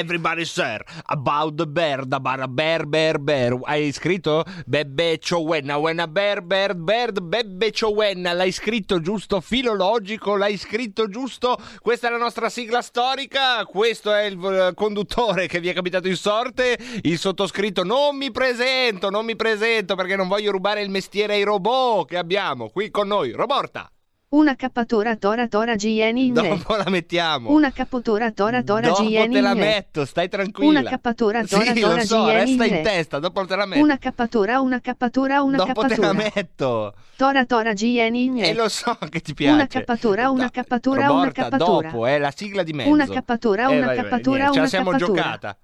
[0.00, 3.58] Everybody sir about the bear da bara bear bear bear.
[3.64, 4.44] Hai scritto?
[4.64, 9.42] Bebbe ciowenna wenna bear bear bird bebbe ciowenna l'hai scritto giusto?
[9.42, 11.58] Filologico l'hai scritto giusto?
[11.80, 13.62] Questa è la nostra sigla storica.
[13.66, 16.78] Questo è il conduttore che vi è capitato in sorte.
[17.02, 21.42] Il sottoscritto non mi presento non mi presento perché non voglio rubare il mestiere ai
[21.42, 23.32] robot che abbiamo qui con noi.
[23.32, 23.90] Roborta
[24.32, 29.40] Una cappatora tora tora GN dopo la mettiamo Una cappatora tora tora Dopo GN te
[29.40, 30.68] la metto, stai tranquilla.
[30.78, 32.32] Una cappatura tora Sì, tora lo so, GN.
[32.32, 33.82] resta in testa, dopo te la metto.
[33.82, 36.30] Una cappatura, una cappatura, una dopo te la cappatura.
[36.32, 36.94] metto.
[37.16, 38.38] Tora tora GN.
[38.38, 39.52] E lo so che ti piace.
[39.52, 41.90] Una cappatura, una No, cappatura, una Roborta, cappatura.
[41.90, 42.88] dopo, è la sigla di mezzo.
[42.90, 45.22] Una cappatura, Eh, una vai, vai, cappatura, ce la una siamo cappatura.
[45.22, 45.58] giocata.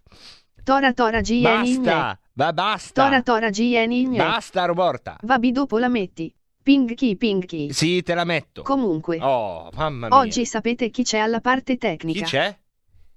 [0.64, 1.42] Tora tora GN.
[1.42, 3.04] Basta, va, basta.
[3.04, 4.16] Tora tora GN.
[4.16, 5.16] Basta, Roborta.
[5.22, 6.34] Vabbè, dopo la metti.
[6.66, 7.68] Ping chi, ping chi.
[7.72, 8.62] Sì, te la metto.
[8.62, 9.18] Comunque.
[9.20, 10.16] Oh, mamma mia.
[10.18, 12.24] Oggi sapete chi c'è alla parte Chi tecnica?
[12.26, 12.58] c'è?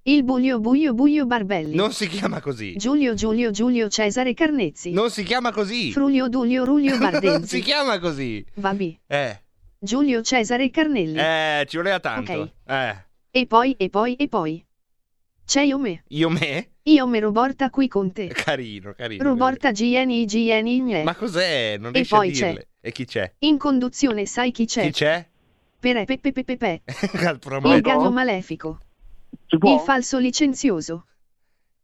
[0.03, 1.73] Il buio buio buio Barbelli.
[1.73, 2.75] Non si chiama così.
[2.75, 4.92] Giulio Giulio Giulio Cesare Carnezzi.
[4.92, 5.92] Non si chiama così.
[5.92, 7.59] Frulio Dulio Rulio non si Bardenzi.
[7.61, 8.45] chiama così.
[8.53, 8.97] Vabbè.
[9.08, 9.42] Eh,
[9.80, 11.17] Giulio Cesare Carnelli.
[11.17, 12.31] eh, ci voleva tanto.
[12.31, 12.52] Ok.
[12.67, 12.95] Eh,
[13.31, 14.64] E poi, e poi, e poi.
[15.44, 16.03] C'è io me.
[16.09, 16.73] io me?
[16.83, 18.27] Io me Roborta qui con te.
[18.27, 19.23] Carino, carino.
[19.23, 21.02] Roborta GNI GNI.
[21.03, 21.77] Ma cos'è?
[21.80, 22.67] Non E riesci poi a dirle.
[22.78, 23.31] E chi c'è?
[23.39, 24.83] In conduzione sai chi c'è?
[24.83, 25.27] Chi c'è?
[25.80, 26.81] Per Pepe Pepe Pepe.
[27.26, 27.39] Al
[27.76, 28.80] Il gado malefico.
[29.48, 31.05] Il falso licenzioso.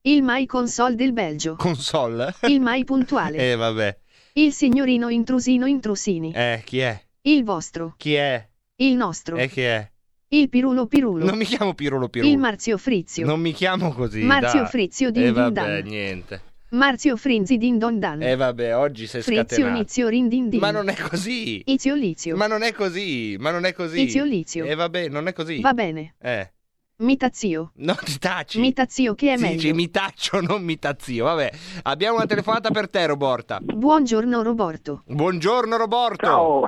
[0.02, 1.56] Il mai console del Belgio.
[1.56, 2.34] Console?
[2.48, 3.38] Il mai puntuale.
[3.52, 3.98] Eh, vabbè.
[4.34, 6.32] Il signorino intrusino intrusini.
[6.34, 7.02] Eh, chi è?
[7.22, 7.96] Il vostro.
[7.98, 8.48] Chi è?
[8.78, 9.38] Il nostro.
[9.38, 9.90] E chi è?
[10.28, 11.24] Il pirulo pirulo.
[11.24, 12.32] Non mi chiamo Pirolo Pirulo.
[12.32, 13.26] Il Marzio Frizio.
[13.26, 14.24] Non mi chiamo così.
[14.24, 14.70] Marzio dai.
[14.70, 16.42] Frizio din Eh, vabbè, niente.
[16.72, 18.22] Marzio Frinzi din don dan.
[18.22, 19.78] Eh, vabbè, oggi sei Frizio scatenato.
[19.78, 20.60] Nizio rin din din.
[20.60, 21.62] Ma non è così.
[21.66, 22.36] Izio Lizio.
[22.36, 23.38] Ma non è così.
[23.40, 24.02] Ma non è così.
[24.02, 24.66] Izio Lizio.
[24.66, 25.62] Eh, vabbè, non è così.
[25.62, 26.16] Va bene.
[26.20, 26.50] Eh.
[26.98, 27.72] Mitazio.
[27.76, 28.60] No, ti taci.
[28.60, 29.56] Mitazio che è Si meglio.
[29.56, 31.26] dice mi taccio, non mi tazzio.
[31.26, 31.52] Vabbè,
[31.84, 33.60] abbiamo una telefonata per te, Roborta.
[33.62, 35.04] Buongiorno Roborto.
[35.06, 36.26] Buongiorno, Roborto.
[36.26, 36.62] Ciao.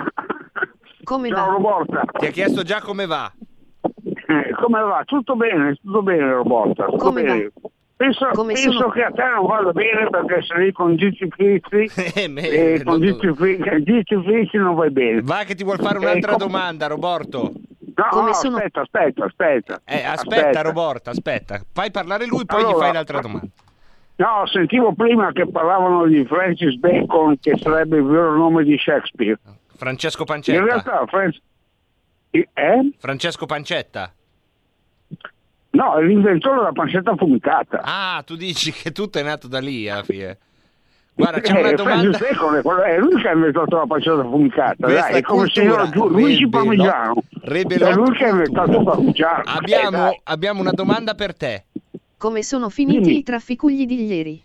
[1.03, 1.52] Come Ciao va?
[1.52, 2.02] Roborta.
[2.19, 3.31] Ti ha chiesto già come va.
[4.29, 5.03] Eh, Come va?
[5.06, 6.85] Tutto bene, tutto bene Roborta.
[6.85, 7.35] Tutto Come va?
[7.97, 8.90] Penso, Come penso sono?
[8.91, 12.84] che a te non vada bene perché sei lì con Gigi Frizzi Eh, me- e
[12.84, 15.22] con non- Gigi Frizzi, Gigi Frizzi non vai bene.
[15.24, 16.40] Va che ti vuol fare un'altra Ecco.
[16.46, 17.52] domanda, Roborto.
[17.96, 18.58] No, Come no, sono?
[18.58, 19.81] aspetta, aspetta, aspetta.
[19.84, 21.59] Eh, aspetta, Roborta, aspetta.
[21.74, 23.47] Fai parlare lui, poi gli Allora- fai l'altra domanda.
[24.18, 29.40] No, sentivo prima che parlavano di Francis Bacon, che sarebbe il vero nome di Shakespeare.
[29.75, 30.64] Francesco In Pancetta.
[30.64, 31.41] realtà, Francis...
[32.29, 32.91] Eh?
[33.00, 34.12] Francesco Pancetta.
[35.78, 37.82] No, è l'inventore della pancetta affumicata.
[37.84, 40.38] Ah, tu dici che tutto è nato da lì alla fine.
[41.14, 42.18] Guarda, c'è una Eh, domanda.
[42.18, 45.62] È, è lui che ha inventato la pancetta affumicata, Questa dai, è come cultura.
[45.66, 47.24] signor Giu- Luigi Parmigiano.
[47.42, 49.38] Rebello- È lui che ha inventato il parmigiano.
[49.44, 50.20] Eh, Abbiamo, dai.
[50.24, 51.66] abbiamo una domanda per te.
[52.18, 53.18] Come sono finiti Dimmi.
[53.20, 54.44] i trafficugli di ieri?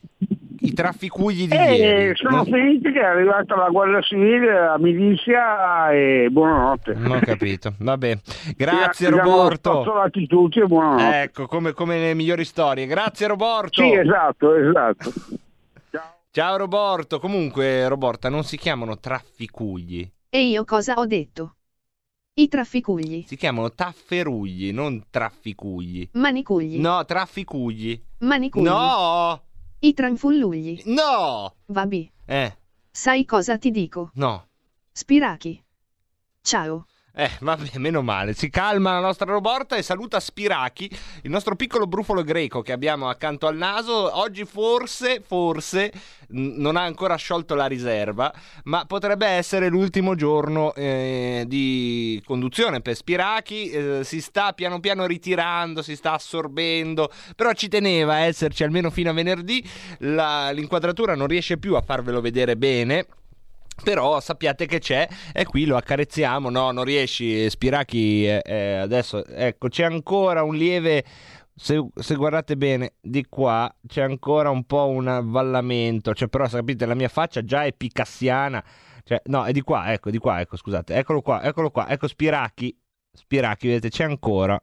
[0.65, 2.17] I trafficugli di Eh, ieri.
[2.17, 6.95] sono No- finiti che è arrivata la Guardia Civile, la milizia e buonanotte.
[6.95, 7.75] Non ho capito.
[7.79, 8.19] Vabbè.
[8.57, 9.71] Grazie, Ci hanno Roborto.
[9.73, 11.23] spazzolati tutti e buonanotte.
[11.23, 12.87] Ecco, come, come nelle migliori storie.
[12.87, 13.83] Grazie, Roborto.
[13.83, 15.11] Sì, esatto, esatto.
[15.91, 16.15] Ciao.
[16.31, 17.19] Ciao, Roborto.
[17.19, 20.09] Comunque, Roborta, non si chiamano trafficugli.
[20.31, 21.57] E io cosa ho detto?
[22.35, 23.25] I trafficugli.
[23.27, 26.09] Si chiamano tafferugli, non trafficugli.
[26.13, 26.79] Manicugli.
[26.79, 28.01] No, trafficugli.
[28.21, 28.65] Manicugli.
[28.65, 29.43] No!
[29.85, 30.83] I tranfullugli.
[30.87, 31.55] No!
[31.67, 32.11] Vabbè.
[32.27, 32.57] Eh,
[32.93, 34.11] Sai cosa ti dico?
[34.15, 34.47] no.
[34.93, 35.61] Spirachi.
[36.41, 36.87] Ciao.
[37.15, 38.33] Eh, vabbè, meno male.
[38.33, 40.91] Si calma la nostra Roborta e saluta Spirachi,
[41.23, 44.17] il nostro piccolo brufolo greco che abbiamo accanto al naso.
[44.19, 45.93] Oggi forse, forse,
[46.29, 48.33] non ha ancora sciolto la riserva,
[48.65, 53.69] ma potrebbe essere l'ultimo giorno eh, di conduzione per Spirachi.
[53.69, 58.89] Eh, si sta piano piano ritirando, si sta assorbendo, però ci teneva a esserci almeno
[58.89, 59.63] fino a venerdì.
[59.99, 63.07] La- l'inquadratura non riesce più a farvelo vedere bene.
[63.83, 66.51] Però sappiate che c'è e qui lo accarezziamo.
[66.51, 68.27] No, non riesci, Spirachi.
[68.27, 71.05] eh, eh, adesso ecco, c'è ancora un lieve,
[71.55, 76.87] se, se guardate bene di qua c'è ancora un po' un avvallamento, cioè però sapete
[76.87, 78.65] la mia faccia già è picassiana,
[79.05, 82.09] cioè no è di qua, ecco di qua, ecco scusate, eccolo qua, eccolo qua, ecco
[82.09, 82.77] Spiracchi,
[83.13, 84.61] Spiracchi vedete c'è ancora,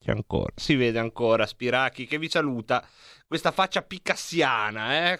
[0.00, 2.86] c'è ancora, si vede ancora Spiracchi che vi saluta
[3.34, 5.18] questa faccia picassiana, eh?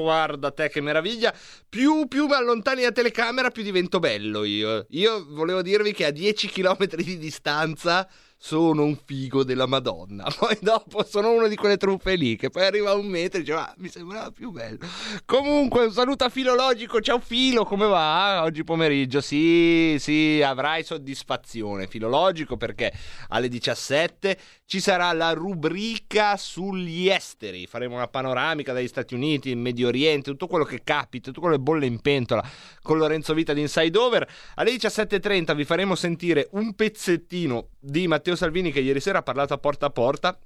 [0.00, 1.32] Guarda te che meraviglia.
[1.68, 4.84] Più, più mi allontani la telecamera, più divento bello io.
[4.90, 10.24] Io volevo dirvi che a 10 km di distanza sono un figo della Madonna.
[10.36, 13.42] Poi dopo sono uno di quelle truffe lì che poi arriva a un metro e
[13.42, 14.78] dice ah, mi sembrava più bello.
[15.24, 18.42] Comunque un saluto a Filologico, ciao Filo, come va?
[18.42, 22.92] Oggi pomeriggio, sì, sì, avrai soddisfazione Filologico perché
[23.28, 29.56] alle 17 ci sarà la rubrica sugli esteri, faremo una panoramica dagli Stati Uniti, il
[29.56, 32.46] Medio Oriente, tutto quello che capita, tutto quello che bolle in pentola
[32.82, 34.28] con Lorenzo Vita di Inside Over.
[34.56, 39.52] Alle 17.30 vi faremo sentire un pezzettino di Matteo Salvini che ieri sera ha parlato
[39.52, 40.38] a porta a porta.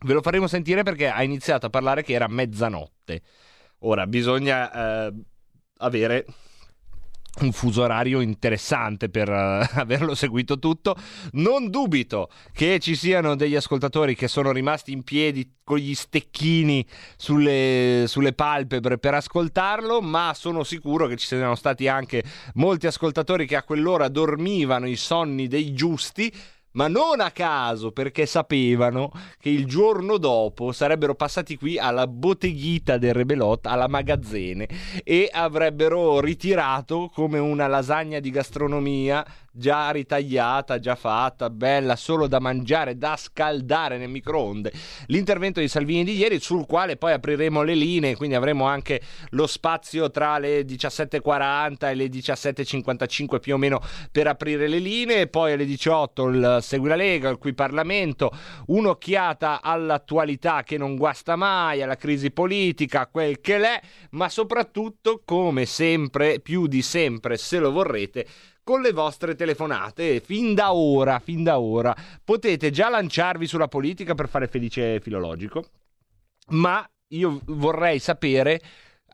[0.00, 3.22] Ve lo faremo sentire perché ha iniziato a parlare che era mezzanotte.
[3.80, 5.12] Ora bisogna eh,
[5.78, 6.26] avere
[7.40, 10.96] un fuso orario interessante per uh, averlo seguito tutto.
[11.32, 16.86] Non dubito che ci siano degli ascoltatori che sono rimasti in piedi con gli stecchini
[17.16, 22.24] sulle, sulle palpebre per ascoltarlo, ma sono sicuro che ci siano stati anche
[22.54, 26.32] molti ascoltatori che a quell'ora dormivano i sonni dei giusti
[26.78, 29.10] ma non a caso perché sapevano
[29.40, 34.68] che il giorno dopo sarebbero passati qui alla botteghita del Rebelot, alla magazzene
[35.02, 39.26] e avrebbero ritirato come una lasagna di gastronomia
[39.58, 44.72] già ritagliata, già fatta, bella, solo da mangiare, da scaldare nel microonde.
[45.06, 49.00] L'intervento di Salvini di ieri, sul quale poi apriremo le linee, quindi avremo anche
[49.30, 53.80] lo spazio tra le 17.40 e le 17.55 più o meno
[54.12, 58.30] per aprire le linee, poi alle 18 il Segui la Lega, il Qui Parlamento,
[58.66, 65.66] un'occhiata all'attualità che non guasta mai, alla crisi politica, quel che l'è, ma soprattutto, come
[65.66, 68.26] sempre, più di sempre, se lo vorrete,
[68.68, 70.20] con le vostre telefonate.
[70.20, 75.64] Fin da ora, fin da ora, potete già lanciarvi sulla politica per fare felice filologico,
[76.48, 78.60] ma io vorrei sapere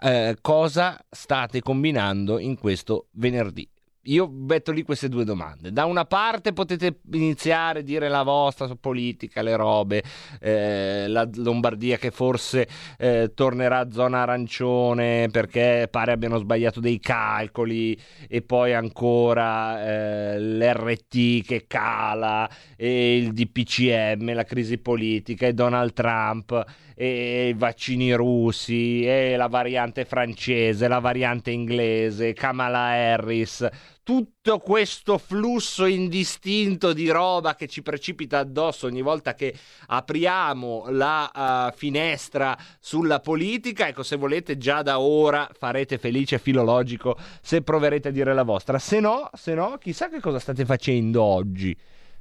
[0.01, 3.71] eh, cosa state combinando in questo venerdì
[4.05, 5.73] io metto lì queste due domande.
[5.73, 10.03] Da una parte potete iniziare a dire la vostra politica, le robe,
[10.41, 12.69] eh, la Lombardia che forse
[12.99, 17.99] eh, tornerà zona arancione perché pare abbiano sbagliato dei calcoli
[18.29, 25.93] e poi ancora eh, l'RT che cala e il DPCM, la crisi politica e Donald
[25.93, 26.65] Trump
[26.95, 33.69] e i vaccini russi e la variante francese, la variante inglese, Kamala Harris
[34.05, 39.55] tutto questo flusso indistinto di roba che ci precipita addosso ogni volta che
[39.87, 41.31] apriamo la
[41.73, 43.89] uh, finestra sulla politica.
[43.89, 48.79] Ecco, se volete, già da ora farete felice filologico se proverete a dire la vostra.
[48.79, 51.75] Se no, se no, chissà che cosa state facendo oggi.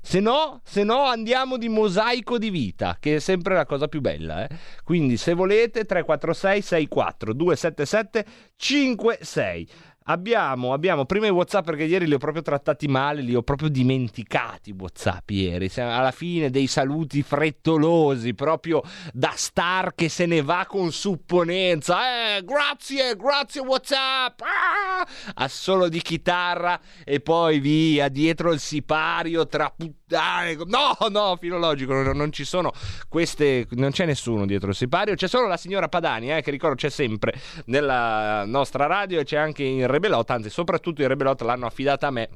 [0.05, 4.01] Se no, se no andiamo di mosaico di vita, che è sempre la cosa più
[4.01, 4.45] bella.
[4.45, 4.49] Eh?
[4.83, 8.25] Quindi se volete 346 64 277
[8.57, 9.69] 56.
[10.05, 13.69] Abbiamo, abbiamo prima i WhatsApp perché ieri li ho proprio trattati male, li ho proprio
[13.69, 15.71] dimenticati i WhatsApp ieri.
[15.75, 18.81] Alla fine dei saluti frettolosi, proprio
[19.13, 22.35] da star che se ne va con supponenza.
[22.35, 24.41] Eh, grazie, grazie WhatsApp.
[24.41, 25.07] Ah!
[25.35, 30.57] Assolo di chitarra e poi via dietro il sipario tra puttane.
[30.65, 32.71] No, no, filologico, non, non ci sono
[33.07, 36.75] queste, non c'è nessuno dietro il sipario, c'è solo la signora Padani, eh, che ricordo
[36.75, 37.33] c'è sempre
[37.65, 42.11] nella nostra radio e c'è anche in Rebelot, anzi soprattutto in Rebelot l'hanno affidata a
[42.11, 42.29] me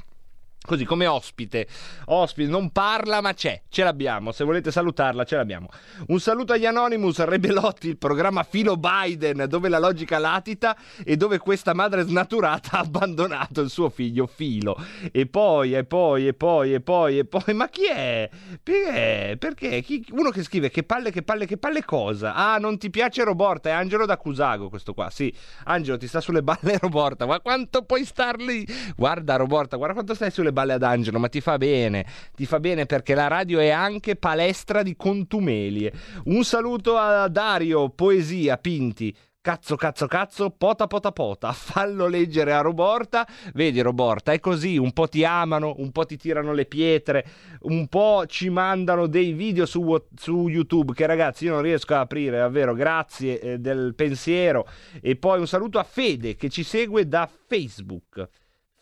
[0.67, 1.65] Così come ospite,
[2.07, 5.69] ospite non parla ma c'è, ce l'abbiamo, se volete salutarla ce l'abbiamo.
[6.07, 11.37] Un saluto agli Anonymous, Rebelotti, il programma Filo Biden dove la logica latita e dove
[11.37, 14.75] questa madre snaturata ha abbandonato il suo figlio Filo.
[15.13, 18.29] E poi, e poi, e poi, e poi, e poi, ma chi è?
[18.61, 19.37] Perché?
[19.39, 19.81] Perché?
[19.81, 20.05] Chi?
[20.11, 22.33] Uno che scrive che palle, che palle, che palle cosa?
[22.33, 25.33] Ah, non ti piace Roborta, è Angelo da Cusago questo qua, sì.
[25.63, 28.67] Angelo ti sta sulle balle Roborta, ma quanto puoi star lì?
[28.97, 32.59] Guarda Roborta, guarda quanto stai sulle balle ad Angelo, ma ti fa bene, ti fa
[32.59, 35.91] bene perché la radio è anche palestra di contumelie.
[36.25, 39.15] Un saluto a Dario, Poesia, Pinti.
[39.47, 43.25] Cazzo, cazzo, cazzo, pota, pota, pota, fallo leggere a Roborta.
[43.53, 47.25] Vedi, Roborta, è così, un po' ti amano, un po' ti tirano le pietre,
[47.61, 52.01] un po' ci mandano dei video su, su YouTube che ragazzi io non riesco a
[52.01, 54.67] aprire, davvero, grazie eh, del pensiero.
[55.01, 58.27] E poi un saluto a Fede che ci segue da Facebook.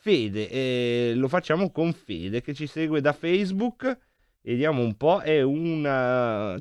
[0.06, 3.98] Fede, eh, lo facciamo con Fede che ci segue da Facebook
[4.46, 5.82] Vediamo un po', è un...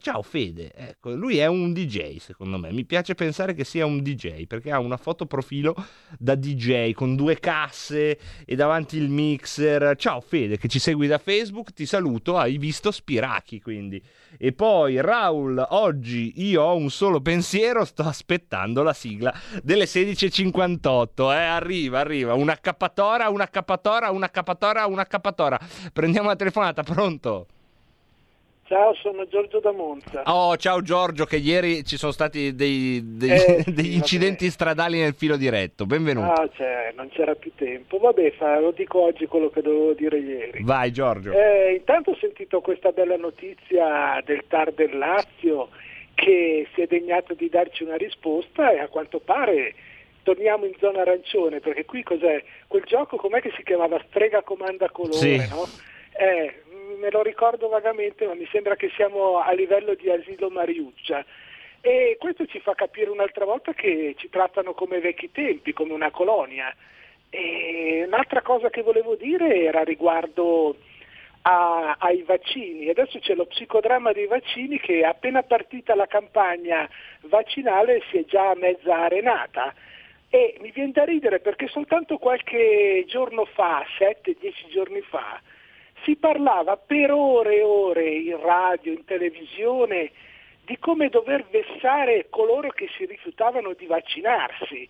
[0.01, 4.03] Ciao Fede, ecco, lui è un DJ secondo me, mi piace pensare che sia un
[4.03, 5.75] DJ perché ha una foto profilo
[6.19, 9.97] da DJ con due casse e davanti il mixer.
[9.97, 14.03] Ciao Fede che ci segui da Facebook, ti saluto, hai visto Spiracchi quindi.
[14.39, 21.33] E poi Raul, oggi io ho un solo pensiero, sto aspettando la sigla delle 16.58,
[21.33, 25.59] eh, arriva, arriva, una cappatora, una cappatora, una cappatora, una cappatora.
[25.93, 27.47] Prendiamo la telefonata, pronto?
[28.75, 30.23] Ciao, sono Giorgio da Monza.
[30.25, 34.99] Oh, ciao Giorgio, che ieri ci sono stati dei, dei- Eh, sì, degli incidenti stradali
[34.99, 35.87] nel filo diretto.
[35.87, 36.33] Benvenuto.
[36.33, 37.99] Ah, cioè, non c'era più tempo.
[37.99, 40.65] Vabbè, fa, lo dico oggi quello che dovevo dire ieri.
[40.65, 41.31] Vai Giorgio.
[41.31, 45.69] Eh, intanto ho sentito questa bella notizia del TAR del Lazio
[46.15, 49.73] che si è degnato di darci una risposta e a quanto pare
[50.25, 52.43] torniamo in zona arancione perché qui cos'è?
[52.67, 54.03] Quel gioco com'è che si chiamava?
[54.09, 55.37] Strega comanda colore, Sì.
[55.49, 55.65] no?
[56.17, 56.63] Eh,
[56.99, 61.25] me lo ricordo vagamente ma mi sembra che siamo a livello di asilo Mariuccia.
[61.81, 66.11] E questo ci fa capire un'altra volta che ci trattano come vecchi tempi, come una
[66.11, 66.75] colonia.
[67.29, 70.77] E un'altra cosa che volevo dire era riguardo
[71.43, 72.89] a- ai vaccini.
[72.89, 76.89] Adesso c'è lo psicodramma dei vaccini che appena partita la campagna
[77.23, 79.75] vaccinale si è già mezza arenata.
[80.31, 85.41] E mi viene da ridere perché soltanto qualche giorno fa, 7-10 giorni fa,
[86.05, 90.13] si parlava per ore e ore in radio, in televisione,
[90.65, 94.89] di come dover vessare coloro che si rifiutavano di vaccinarsi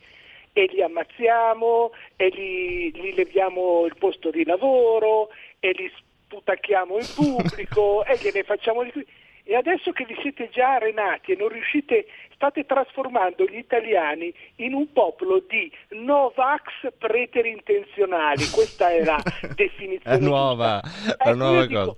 [0.53, 7.07] e li ammazziamo e li, li leviamo il posto di lavoro e li sputacchiamo in
[7.15, 9.07] pubblico e gliene facciamo di qui.
[9.47, 14.73] E adesso che vi siete già arenati e non riuscite, state trasformando gli italiani in
[14.73, 18.49] un popolo di Novax preteri intenzionali.
[18.49, 19.23] Questa è la
[19.55, 20.17] definizione.
[20.17, 21.97] È nuova, è Ecco, nuova io dico-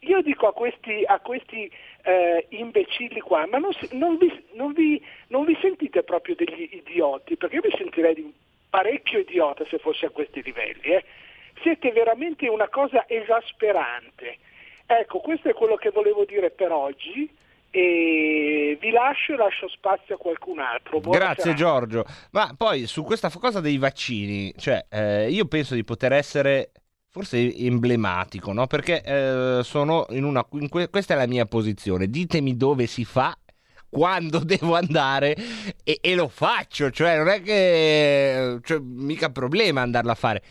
[0.00, 1.70] io dico a questi, a questi
[2.02, 7.36] eh, imbecilli qua, ma non, non vi, non vi- non vi sentite proprio degli idioti?
[7.36, 8.30] Perché io mi sentirei di
[8.68, 10.82] parecchio idiota se fossi a questi livelli.
[10.92, 11.04] eh.
[11.62, 14.36] Siete veramente una cosa esasperante.
[14.86, 17.30] Ecco, questo è quello che volevo dire per oggi
[17.70, 21.00] e vi lascio e lascio spazio a qualcun altro.
[21.00, 21.58] Buona Grazie serata.
[21.58, 22.04] Giorgio.
[22.30, 26.70] Ma poi su questa cosa dei vaccini, cioè eh, io penso di poter essere
[27.08, 28.66] forse emblematico, no?
[28.66, 32.08] Perché eh, sono in una in que- questa è la mia posizione.
[32.08, 33.36] Ditemi dove si fa
[33.88, 35.36] quando devo andare
[35.82, 40.42] e, e lo faccio, cioè non è che cioè, mica problema andarla a fare.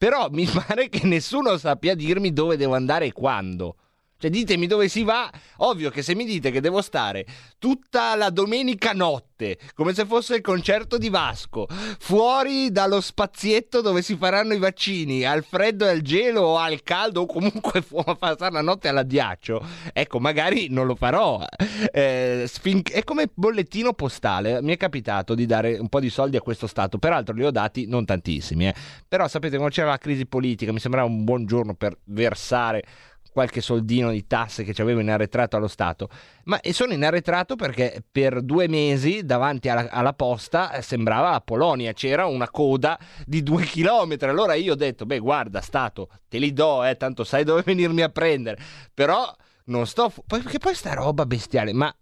[0.00, 3.76] Però mi pare che nessuno sappia dirmi dove devo andare e quando.
[4.20, 5.30] Cioè, ditemi dove si va.
[5.58, 7.24] Ovvio che se mi dite che devo stare
[7.58, 11.66] tutta la domenica notte, come se fosse il concerto di Vasco,
[11.98, 16.82] fuori dallo spazietto dove si faranno i vaccini, al freddo e al gelo o al
[16.82, 21.42] caldo, o comunque fu- passare la notte all'addiaccio, ecco, magari non lo farò.
[21.90, 24.60] Eh, fin- è come bollettino postale.
[24.60, 27.50] Mi è capitato di dare un po' di soldi a questo Stato, peraltro li ho
[27.50, 28.74] dati non tantissimi, eh.
[29.08, 32.84] però sapete, quando c'era la crisi politica, mi sembrava un buon giorno per versare
[33.32, 36.08] qualche soldino di tasse che ci avevo in arretrato allo Stato,
[36.44, 41.40] ma sono in arretrato perché per due mesi davanti alla, alla posta eh, sembrava la
[41.40, 46.38] Polonia, c'era una coda di due chilometri, allora io ho detto, beh guarda Stato, te
[46.38, 48.58] li do, eh, tanto sai dove venirmi a prendere,
[48.92, 49.32] però
[49.66, 51.94] non sto, fu- perché poi sta roba bestiale, ma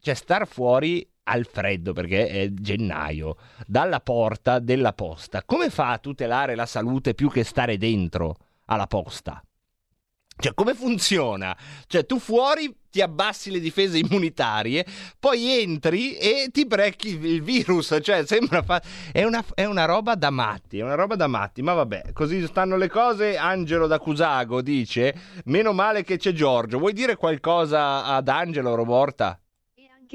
[0.00, 5.98] cioè star fuori al freddo perché è gennaio, dalla porta della posta, come fa a
[5.98, 9.42] tutelare la salute più che stare dentro alla posta?
[10.36, 11.56] Cioè, come funziona?
[11.86, 14.84] Cioè, tu fuori ti abbassi le difese immunitarie,
[15.18, 17.98] poi entri e ti brecchi il virus.
[18.02, 18.62] Cioè, sembra.
[18.62, 18.82] Fa...
[19.12, 20.78] È, una, è una roba da matti.
[20.78, 21.62] È una roba da matti.
[21.62, 23.36] Ma vabbè, così stanno le cose.
[23.36, 25.14] Angelo da Cusago dice:
[25.46, 26.78] Meno male che c'è Giorgio.
[26.78, 29.38] Vuoi dire qualcosa ad Angelo, Roborta?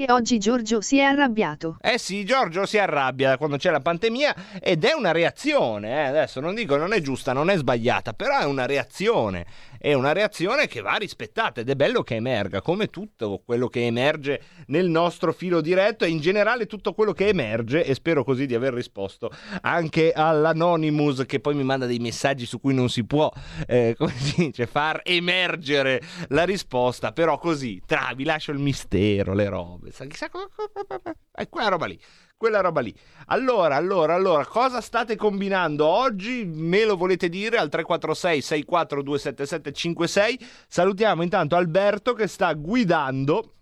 [0.00, 1.76] E anche oggi Giorgio si è arrabbiato.
[1.78, 6.06] Eh sì, Giorgio si arrabbia quando c'è la pandemia ed è una reazione, eh.
[6.06, 9.44] adesso non dico non è giusta, non è sbagliata, però è una reazione,
[9.78, 13.84] è una reazione che va rispettata ed è bello che emerga, come tutto quello che
[13.84, 18.46] emerge nel nostro filo diretto e in generale tutto quello che emerge e spero così
[18.46, 19.30] di aver risposto
[19.60, 23.30] anche all'Anonymous che poi mi manda dei messaggi su cui non si può,
[23.66, 29.34] eh, come si dice, far emergere la risposta, però così, tra, vi lascio il mistero,
[29.34, 30.48] le robe, sa- chissà cosa...
[31.32, 32.00] È quella roba lì.
[32.36, 32.94] Quella roba lì.
[33.26, 36.44] Allora, allora, allora, cosa state combinando oggi?
[36.46, 40.48] Me lo volete dire al 346 64277 56.
[40.66, 43.54] Salutiamo intanto Alberto che sta guidando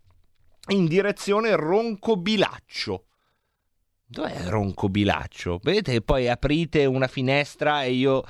[0.69, 3.05] in direzione Roncobilaccio.
[4.07, 5.61] Dov'è Roncobilaccio?
[5.63, 8.23] Vedete che poi aprite una finestra e io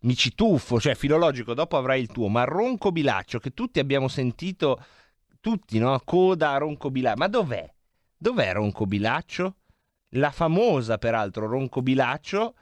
[0.00, 4.08] mi ci tuffo, cioè filologico, dopo avrai il tuo, ma Ronco Bilaccio, che tutti abbiamo
[4.08, 4.84] sentito,
[5.42, 6.00] tutti, no?
[6.04, 7.70] Coda Ronco Bilaccio, ma dov'è?
[8.16, 9.56] Dov'è Ronco Bilaccio?
[10.10, 12.54] La famosa, peraltro, Ronco Bilaccio,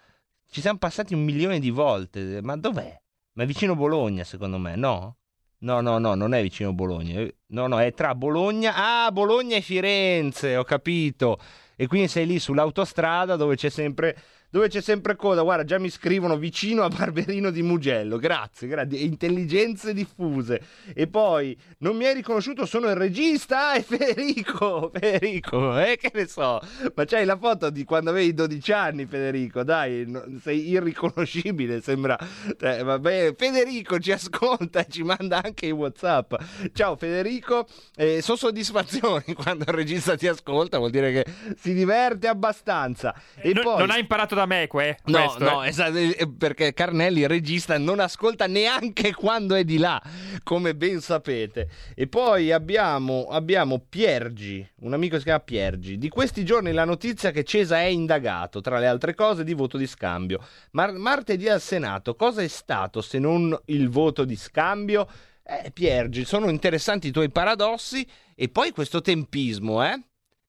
[0.51, 2.99] ci siamo passati un milione di volte, ma dov'è?
[3.35, 5.17] Ma è vicino Bologna, secondo me, no?
[5.59, 7.27] No, no, no, non è vicino Bologna.
[7.49, 9.05] No, no, è tra Bologna.
[9.05, 11.39] Ah, Bologna e Firenze, ho capito.
[11.77, 14.17] E quindi sei lì sull'autostrada dove c'è sempre
[14.51, 15.43] dove c'è sempre coda.
[15.43, 18.19] Guarda, già mi scrivono vicino a Barberino di Mugello.
[18.19, 18.99] Grazie, grazie.
[18.99, 20.61] Intelligenze diffuse.
[20.93, 23.73] E poi, non mi hai riconosciuto, sono il regista.
[23.75, 24.91] È Federico.
[24.93, 26.61] Federico, eh, che ne so.
[26.95, 29.63] Ma c'hai la foto di quando avevi 12 anni, Federico.
[29.63, 30.11] Dai,
[30.43, 31.81] sei irriconoscibile.
[31.81, 32.19] Sembra.
[32.61, 36.35] Eh, vabbè, Federico ci ascolta e ci manda anche i WhatsApp.
[36.73, 37.67] Ciao, Federico.
[37.95, 40.79] Eh, sono soddisfazioni quando il regista ti ascolta.
[40.79, 41.25] Vuol dire che
[41.57, 43.15] si diverte abbastanza.
[43.37, 43.79] E non, poi...
[43.79, 45.69] non ha imparato da me que, No, questo, no, eh.
[45.69, 45.99] esatto,
[46.37, 50.01] perché Carnelli, il regista, non ascolta neanche quando è di là,
[50.43, 51.69] come ben sapete.
[51.95, 55.99] E poi abbiamo, abbiamo Piergi, un amico che si chiama Piergi.
[55.99, 59.77] Di questi giorni la notizia che Cesa è indagato, tra le altre cose, di voto
[59.77, 60.45] di scambio.
[60.73, 65.09] Mar- martedì al Senato, cosa è stato se non il voto di scambio?
[65.43, 68.07] Eh, Piergi, sono interessanti i tuoi paradossi
[68.37, 70.01] e poi questo tempismo, eh?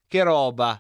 [0.08, 0.80] Che roba.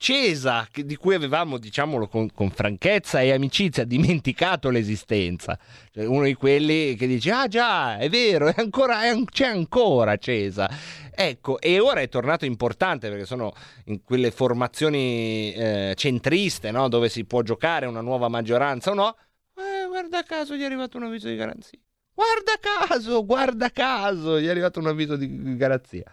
[0.00, 5.58] Cesa, di cui avevamo, diciamolo con, con franchezza e amicizia, dimenticato l'esistenza.
[5.92, 10.16] Cioè, uno di quelli che dice, ah già, è vero, è ancora, è c'è ancora
[10.16, 10.70] Cesa.
[11.12, 13.52] Ecco, e ora è tornato importante perché sono
[13.86, 16.88] in quelle formazioni eh, centriste, no?
[16.88, 19.16] dove si può giocare una nuova maggioranza o no.
[19.56, 21.80] Eh, guarda caso, gli è arrivato un avviso di garanzia.
[22.14, 26.04] Guarda caso, guarda caso, gli è arrivato un avviso di garanzia.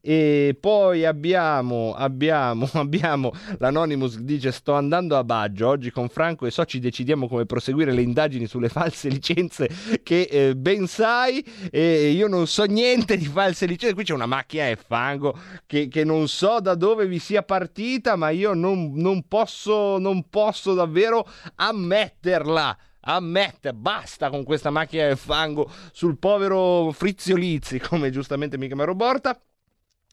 [0.00, 6.50] E poi abbiamo, abbiamo, abbiamo l'Anonymous dice sto andando a Baggio, oggi con Franco e
[6.50, 9.68] soci decidiamo come proseguire le indagini sulle false licenze
[10.02, 11.44] che eh, ben sai.
[11.70, 15.88] E io non so niente di false licenze, qui c'è una macchina e fango che,
[15.88, 20.74] che non so da dove vi sia partita ma io non, non posso, non posso
[20.74, 22.76] davvero ammetterla.
[23.00, 28.84] Ammette, basta con questa macchina del fango sul povero Frizio Lizzi, come giustamente mi chiama
[28.84, 29.40] Roborta.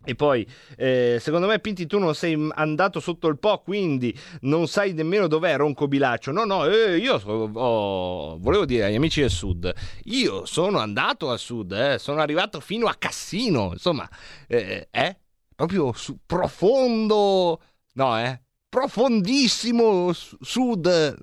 [0.05, 4.67] E poi, eh, secondo me, Pinti, tu non sei andato sotto il Po, quindi non
[4.67, 6.31] sai nemmeno dov'è Ronco Bilaccio.
[6.31, 9.73] No, no, eh, io ho- volevo dire agli amici del sud,
[10.05, 14.07] io sono andato al sud, eh, sono arrivato fino a Cassino, insomma,
[14.47, 15.17] eh, eh,
[15.55, 17.61] proprio su- profondo,
[17.93, 21.17] no, eh, profondissimo su- sud,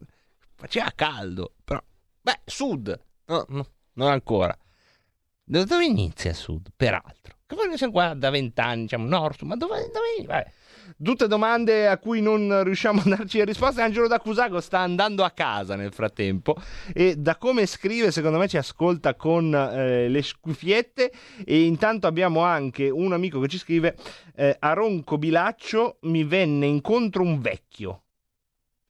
[0.57, 1.81] faceva caldo, però,
[2.21, 4.57] beh, sud, no, no, non ancora.
[5.45, 7.37] Da dove inizia il sud, peraltro?
[7.53, 10.51] Che voi siamo qua da vent'anni, diciamo, nord, ma dove, dove vabbè.
[11.03, 13.83] Tutte domande a cui non riusciamo a darci risposte.
[13.83, 16.57] Angelo D'Accusago sta andando a casa nel frattempo
[16.95, 21.12] e da come scrive, secondo me ci ascolta con eh, le scuffiette.
[21.45, 23.99] E intanto abbiamo anche un amico che ci scrive:
[24.35, 28.05] eh, A Ronco Bilaccio mi venne incontro un vecchio.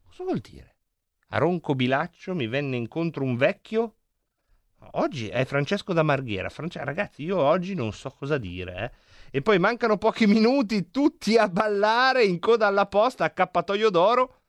[0.07, 0.77] Cosa vuol dire?
[1.31, 3.94] A Ronco Bilaccio mi venne incontro un vecchio?
[4.92, 6.49] Oggi è Francesco da Marghera.
[6.49, 8.92] France- Ragazzi, io oggi non so cosa dire.
[9.31, 9.38] eh.
[9.38, 14.41] E poi mancano pochi minuti, tutti a ballare in coda alla posta, accappatoio d'oro.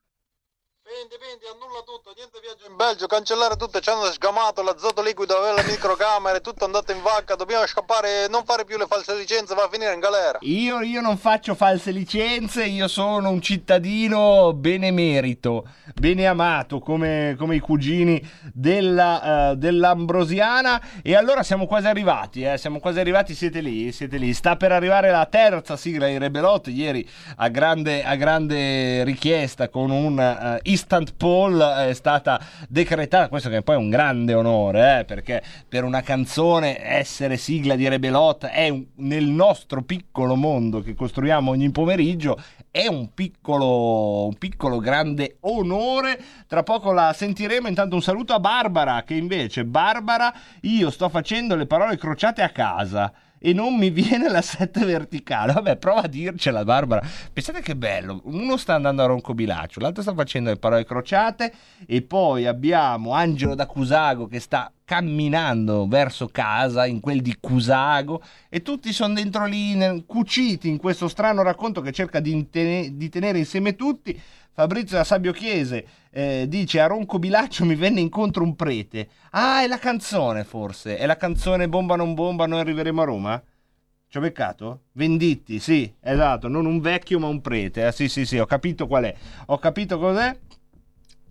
[0.86, 5.38] Vendi, vendi, annulla tutto, niente viaggio in Belgio, cancellare tutto, ci hanno sgamato l'azoto liquido,
[5.38, 9.56] aveva le microcamere, tutto andato in vacca, dobbiamo scappare, non fare più le false licenze,
[9.56, 10.39] va a finire in galera.
[10.41, 17.56] Io, io non faccio false licenze, io sono un cittadino benemerito, bene amato come, come
[17.56, 20.82] i cugini della, eh, dell'Ambrosiana.
[21.02, 24.34] E allora siamo quasi arrivati, eh, siamo quasi arrivati, siete lì, siete lì.
[24.34, 29.89] Sta per arrivare la terza sigla di Rebelot, ieri a grande, a grande richiesta con
[29.89, 35.05] un eh, instant poll è stata decretata, questo che poi è un grande onore, eh,
[35.05, 40.95] perché per una canzone essere sigla di Rebelot è un- nel nostro piccolo mondo che
[40.95, 42.38] costruiamo ogni pomeriggio
[42.71, 46.19] è un piccolo, un piccolo grande onore.
[46.47, 47.67] Tra poco la sentiremo.
[47.67, 52.49] Intanto un saluto a Barbara, che invece, Barbara, io sto facendo le parole crociate a
[52.49, 53.13] casa.
[53.45, 55.51] E non mi viene la 7 verticale.
[55.51, 57.06] Vabbè, prova a dircela, Barbara.
[57.34, 58.21] Pensate che bello.
[58.23, 61.53] Uno sta andando a Roncobilaccio, l'altro sta facendo le parole crociate.
[61.86, 68.21] E poi abbiamo Angelo da Cusago che sta camminando verso casa in quel di Cusago
[68.47, 73.10] e tutti sono dentro lì cuciti in questo strano racconto che cerca di, intene- di
[73.10, 74.17] tenere insieme tutti.
[74.53, 79.10] Fabrizio da Sabio Chiese eh, dice a Ronco Bilaccio mi venne incontro un prete.
[79.32, 83.43] Ah, è la canzone forse, è la canzone Bomba non bomba, noi arriveremo a Roma?
[84.08, 84.84] Ci ho beccato?
[84.91, 87.88] Venditti, sì, esatto, non un vecchio ma un prete.
[87.88, 89.15] Eh, sì, sì, sì, ho capito qual è.
[89.47, 90.38] Ho capito cos'è.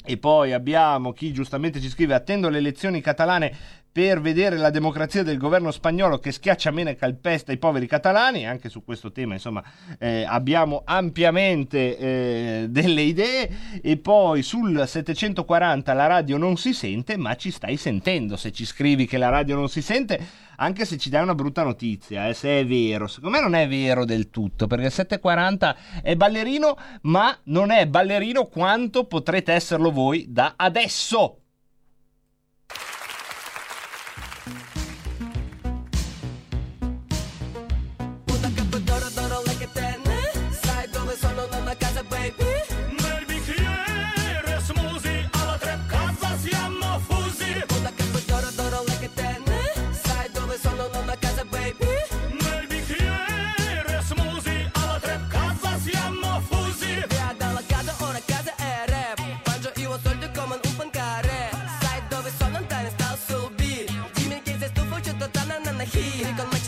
[0.04, 3.54] E poi abbiamo chi giustamente ci scrive: Attendo le elezioni catalane
[3.92, 8.46] per vedere la democrazia del governo spagnolo che schiaccia meno e calpesta i poveri catalani.
[8.46, 9.62] Anche su questo tema, insomma,
[9.98, 13.80] eh, abbiamo ampiamente eh, delle idee.
[13.82, 18.36] E poi sul 740 la radio non si sente, ma ci stai sentendo.
[18.36, 20.18] Se ci scrivi che la radio non si sente,
[20.56, 23.06] anche se ci dai una brutta notizia, eh, se è vero.
[23.06, 27.86] Secondo me non è vero del tutto, perché il 740 è ballerino, ma non è
[27.86, 31.41] ballerino quanto potrete esserlo voi da adesso.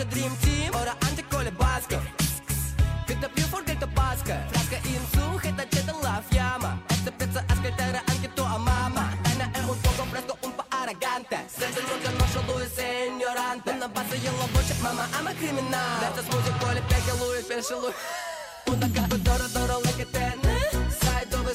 [0.04, 2.12] Hit Con me c'è Dream Team, ora anche con le basche.
[3.06, 6.82] Che da più forte tabasca Frasca in su, che da c'è della fiamma.
[6.88, 9.16] E se pensa a ascoltare anche tua mamma.
[9.22, 11.44] Dana è un poco fresco, un po' arrogante.
[11.46, 16.06] Senza non conosce lui sei ignorante Non abbassa io la voce, mamma ama criminale.
[16.06, 17.92] Detta smusi con le pecche, lui pensa lui.
[18.66, 20.38] Una capa d'oro, d'oro, like te
[21.00, 21.54] Sai dove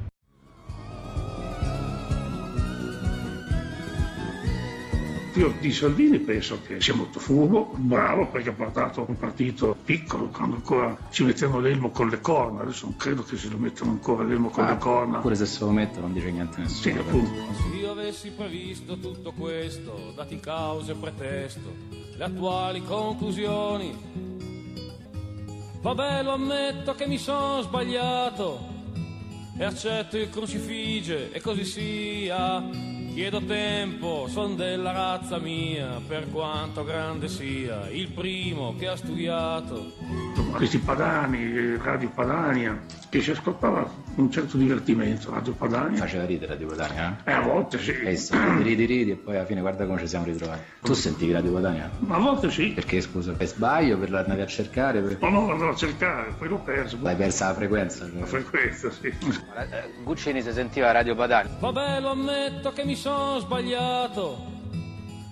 [5.35, 10.27] Io di Salvini penso che sia molto furbo, bravo perché ha portato un partito piccolo
[10.27, 13.91] quando ancora ci mettevano l'elmo con le corna, adesso non credo che se lo mettano
[13.91, 15.19] ancora l'elmo con le corna.
[15.19, 16.93] Pure se se lo mettono non dice niente a nessuno.
[16.93, 17.53] Sì, appunto.
[17.53, 21.73] Se io avessi previsto tutto questo, dati cause e pretesto,
[22.17, 23.95] le attuali conclusioni,
[25.81, 28.67] vabbè lo ammetto che mi sono sbagliato
[29.57, 32.99] e accetto il crucifige e così sia.
[33.13, 39.91] Chiedo tempo, son della razza mia, per quanto grande sia, il primo che ha studiato.
[40.53, 45.97] Questi Padani, Radio Padania, che si ascoltava un certo divertimento, Radio Padania.
[45.99, 47.91] Faceva ridere Radio Padania, Eh, a volte sì.
[47.91, 48.11] eh?
[48.13, 50.61] E ridi ridi e poi alla fine guarda come ci siamo ritrovati.
[50.81, 51.91] Tu sentivi Radio Padania?
[51.99, 52.69] Ma a volte sì.
[52.69, 55.01] Perché scusa, per sbaglio, per l'andavi a cercare?
[55.01, 55.17] Per...
[55.19, 56.97] Ma no, andavo a cercare, poi l'ho perso.
[57.01, 58.09] L'hai persa la frequenza?
[58.09, 58.19] cioè.
[58.19, 59.13] La frequenza, sì.
[60.05, 61.51] Guccini si sentiva Radio Padania.
[61.59, 64.45] Vabbè lo ammetto che mi sono sbagliato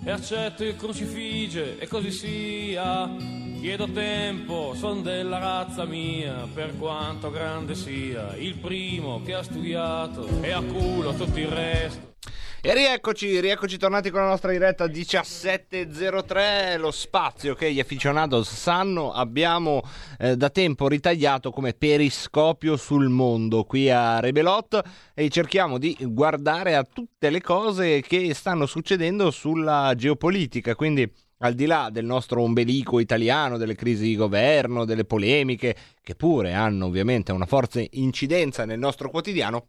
[0.04, 3.39] e accetto il crucifige e così sia.
[3.60, 10.26] Chiedo tempo, son della razza mia, per quanto grande sia, il primo che ha studiato
[10.40, 12.14] e a culo tutto il resto.
[12.62, 19.12] E rieccoci, rieccoci tornati con la nostra diretta 17.03, lo spazio che gli aficionados sanno
[19.12, 19.82] abbiamo
[20.18, 26.76] eh, da tempo ritagliato come periscopio sul mondo qui a Rebelot e cerchiamo di guardare
[26.76, 31.10] a tutte le cose che stanno succedendo sulla geopolitica, quindi
[31.42, 36.52] al di là del nostro ombelico italiano, delle crisi di governo, delle polemiche, che pure
[36.54, 39.68] hanno ovviamente una forte incidenza nel nostro quotidiano,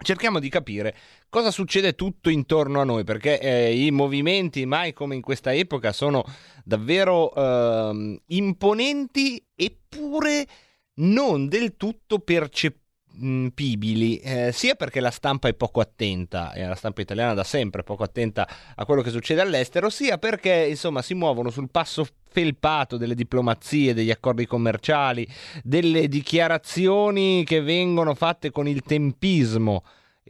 [0.00, 0.94] cerchiamo di capire
[1.28, 5.92] cosa succede tutto intorno a noi, perché eh, i movimenti, mai come in questa epoca,
[5.92, 6.24] sono
[6.64, 10.46] davvero ehm, imponenti eppure
[10.94, 12.86] non del tutto percepibili,
[13.18, 17.84] eh, sia perché la stampa è poco attenta, e la stampa italiana da sempre è
[17.84, 22.96] poco attenta a quello che succede all'estero, sia perché insomma si muovono sul passo felpato
[22.96, 25.26] delle diplomazie, degli accordi commerciali,
[25.62, 29.82] delle dichiarazioni che vengono fatte con il tempismo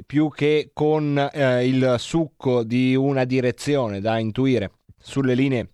[0.06, 5.70] più che con eh, il succo di una direzione da intuire sulle linee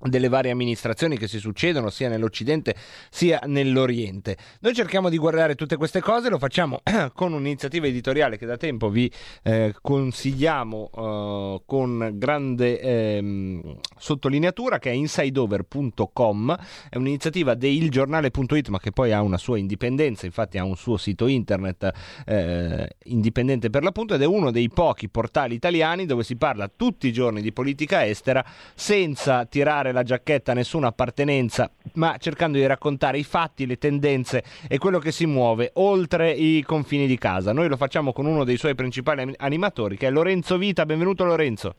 [0.00, 2.74] delle varie amministrazioni che si succedono sia nell'Occidente
[3.10, 4.36] sia nell'Oriente.
[4.60, 6.80] Noi cerchiamo di guardare tutte queste cose, lo facciamo
[7.14, 9.10] con un'iniziativa editoriale che da tempo vi
[9.42, 16.56] eh, consigliamo eh, con grande ehm, sottolineatura che è insideover.com,
[16.90, 21.26] è un'iniziativa deilgiornale.it ma che poi ha una sua indipendenza, infatti ha un suo sito
[21.26, 21.90] internet
[22.26, 27.08] eh, indipendente per l'appunto ed è uno dei pochi portali italiani dove si parla tutti
[27.08, 33.18] i giorni di politica estera senza tirare la giacchetta, nessuna appartenenza, ma cercando di raccontare
[33.18, 37.52] i fatti, le tendenze e quello che si muove oltre i confini di casa.
[37.52, 40.86] Noi lo facciamo con uno dei suoi principali animatori, che è Lorenzo Vita.
[40.86, 41.74] Benvenuto Lorenzo.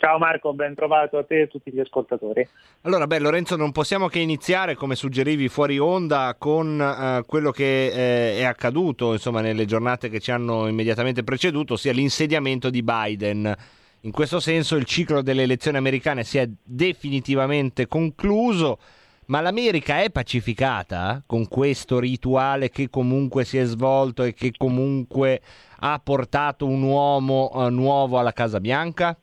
[0.00, 2.48] Ciao Marco, ben trovato a te e a tutti gli ascoltatori.
[2.82, 7.88] Allora, beh, Lorenzo, non possiamo che iniziare, come suggerivi fuori onda, con eh, quello che
[7.88, 13.54] eh, è accaduto insomma, nelle giornate che ci hanno immediatamente preceduto, ossia l'insediamento di Biden.
[14.04, 18.78] In questo senso il ciclo delle elezioni americane si è definitivamente concluso,
[19.26, 25.42] ma l'America è pacificata con questo rituale che comunque si è svolto e che comunque
[25.80, 29.14] ha portato un uomo eh, nuovo alla Casa Bianca?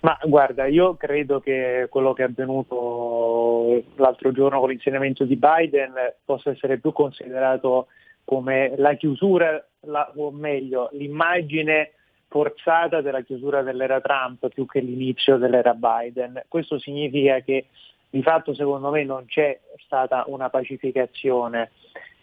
[0.00, 5.94] Ma guarda, io credo che quello che è avvenuto l'altro giorno con l'insegnamento di Biden
[6.26, 7.86] possa essere più considerato
[8.22, 11.92] come la chiusura, la, o meglio, l'immagine
[12.28, 16.44] forzata della chiusura dell'era Trump più che l'inizio dell'era Biden.
[16.48, 17.66] Questo significa che
[18.10, 21.70] di fatto secondo me non c'è stata una pacificazione.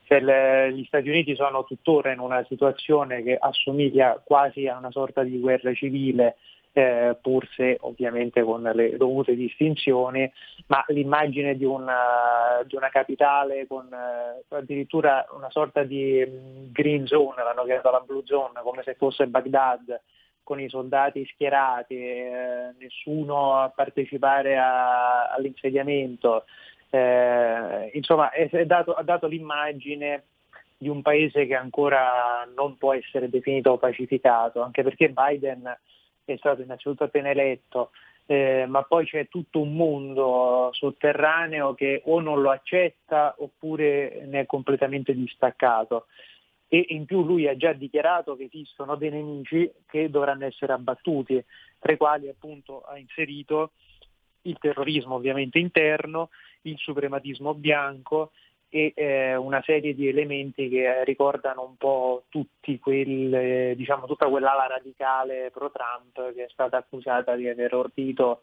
[0.06, 4.92] Cioè, le, gli Stati Uniti sono tuttora in una situazione che assomiglia quasi a una
[4.92, 6.36] sorta di guerra civile,
[6.74, 10.30] eh, pur se ovviamente con le dovute distinzioni,
[10.68, 17.06] ma l'immagine di una, di una capitale con eh, addirittura una sorta di mh, green
[17.06, 20.02] zone, l'hanno chiamata la blue zone, come se fosse Baghdad,
[20.44, 26.46] con i soldati schierati, eh, nessuno a partecipare a, all'insediamento.
[26.90, 30.24] Eh, insomma, è, è dato, ha dato l'immagine
[30.78, 35.64] di un paese che ancora non può essere definito pacificato, anche perché Biden
[36.26, 37.92] è stato innanzitutto appena eletto,
[38.26, 44.42] eh, ma poi c'è tutto un mondo sotterraneo che o non lo accetta oppure ne
[44.42, 46.08] è completamente distaccato.
[46.68, 51.44] E in più lui ha già dichiarato che esistono dei nemici che dovranno essere abbattuti,
[51.78, 53.72] tra i quali appunto ha inserito
[54.44, 56.30] il terrorismo ovviamente interno,
[56.62, 58.32] il suprematismo bianco
[58.76, 62.24] e eh, una serie di elementi che ricordano un po'
[62.82, 68.42] quel, diciamo, tutta quell'ala radicale pro-Trump che è stata accusata di aver ordito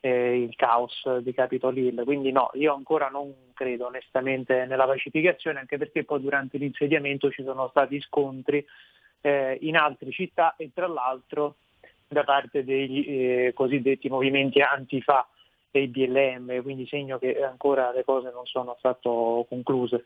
[0.00, 2.02] eh, il caos di Capitol Hill.
[2.02, 7.44] Quindi no, io ancora non credo onestamente nella pacificazione, anche perché poi durante l'insediamento ci
[7.44, 8.66] sono stati scontri
[9.20, 11.54] eh, in altre città e tra l'altro
[12.08, 15.24] da parte dei eh, cosiddetti movimenti antifa
[15.72, 20.04] dei BLM, quindi segno che ancora le cose non sono affatto concluse.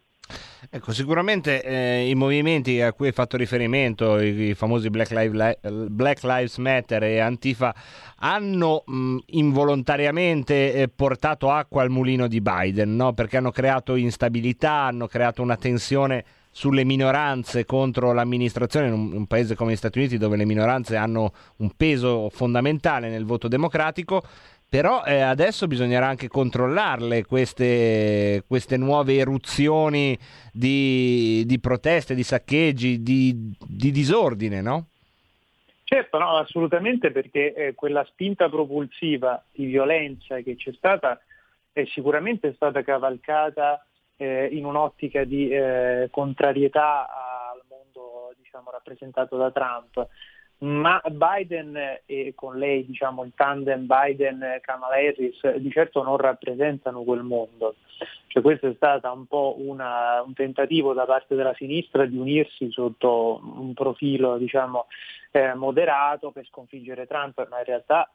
[0.71, 5.59] Ecco, sicuramente eh, i movimenti a cui hai fatto riferimento, i, i famosi Black, Live,
[5.89, 7.75] Black, Lives Matter e Antifa,
[8.19, 13.13] hanno mh, involontariamente eh, portato acqua al mulino di Biden, no?
[13.13, 16.25] perché hanno creato instabilità, hanno creato una tensione
[16.57, 20.97] sulle minoranze contro l'amministrazione in un, un, paese come gli Stati Uniti dove le minoranze
[20.97, 24.23] hanno un peso fondamentale nel voto democratico
[24.69, 30.19] però eh, adesso bisognerà anche controllarle queste, queste nuove eruzioni
[30.53, 34.87] di, di, proteste, di saccheggi, di, di disordine, no?
[35.85, 41.21] Certo, no, assolutamente perché eh, quella spinta propulsiva di violenza che c'è stata
[41.73, 47.07] è sicuramente stata cavalcata eh, in un'ottica di eh, contrarietà
[47.53, 50.09] al mondo diciamo, rappresentato da Trump
[50.59, 57.23] ma Biden e con lei diciamo, il tandem Biden-Kamala Harris di certo non rappresentano quel
[57.23, 57.77] mondo.
[58.29, 62.71] Cioè, questo è stato un po' una, un tentativo da parte della sinistra di unirsi
[62.71, 64.87] sotto un profilo diciamo,
[65.31, 68.11] eh, moderato per sconfiggere Trump, ma in realtà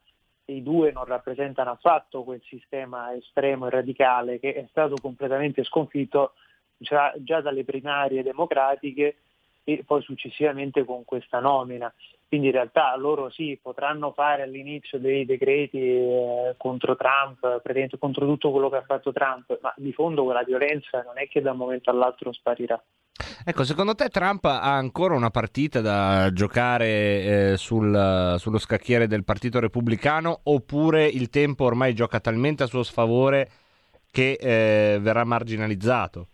[0.45, 6.33] i due non rappresentano affatto quel sistema estremo e radicale che è stato completamente sconfitto
[6.77, 9.17] già, già dalle primarie democratiche
[9.63, 11.91] e poi successivamente con questa nomina.
[12.31, 17.61] Quindi in realtà loro sì, potranno fare all'inizio dei decreti eh, contro Trump,
[17.99, 21.41] contro tutto quello che ha fatto Trump, ma di fondo quella violenza non è che
[21.41, 22.81] da un momento all'altro sparirà.
[23.43, 29.25] Ecco, secondo te Trump ha ancora una partita da giocare eh, sul, sullo scacchiere del
[29.25, 33.49] Partito Repubblicano oppure il tempo ormai gioca talmente a suo sfavore
[34.09, 36.27] che eh, verrà marginalizzato?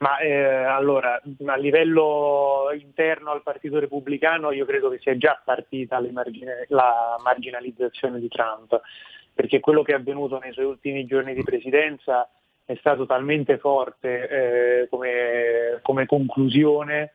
[0.00, 6.00] Ma eh, allora, a livello interno al Partito Repubblicano io credo che sia già partita
[6.10, 8.80] margine, la marginalizzazione di Trump,
[9.34, 12.26] perché quello che è avvenuto nei suoi ultimi giorni di presidenza
[12.64, 14.28] è stato talmente forte
[14.82, 17.12] eh, come, come conclusione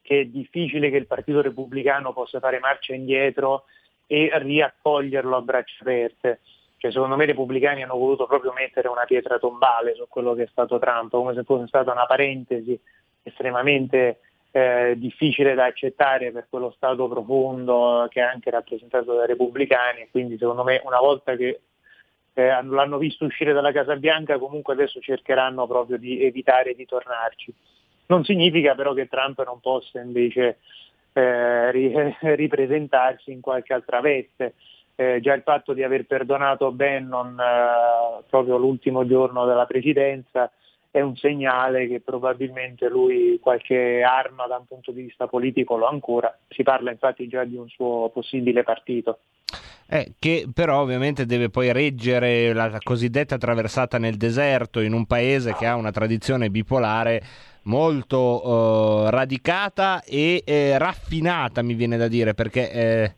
[0.00, 3.64] che è difficile che il Partito Repubblicano possa fare marcia indietro
[4.06, 6.40] e riaccoglierlo a braccia aperte.
[6.78, 10.44] Cioè, secondo me i repubblicani hanno voluto proprio mettere una pietra tombale su quello che
[10.44, 12.78] è stato Trump, come se fosse stata una parentesi
[13.22, 20.08] estremamente eh, difficile da accettare per quello stato profondo che è anche rappresentato dai repubblicani
[20.10, 21.60] quindi secondo me una volta che
[22.38, 27.52] eh, l'hanno visto uscire dalla Casa Bianca comunque adesso cercheranno proprio di evitare di tornarci.
[28.06, 30.58] Non significa però che Trump non possa invece
[31.12, 31.70] eh,
[32.36, 34.54] ripresentarsi in qualche altra veste
[35.00, 40.50] eh, già il fatto di aver perdonato Bannon eh, proprio l'ultimo giorno della presidenza
[40.90, 45.86] è un segnale che probabilmente lui qualche arma da un punto di vista politico lo
[45.86, 49.20] ha ancora, si parla infatti già di un suo possibile partito.
[49.86, 55.54] Eh, che però ovviamente deve poi reggere la cosiddetta traversata nel deserto in un paese
[55.54, 57.22] che ha una tradizione bipolare
[57.62, 63.14] molto eh, radicata e eh, raffinata, mi viene da dire, perché eh,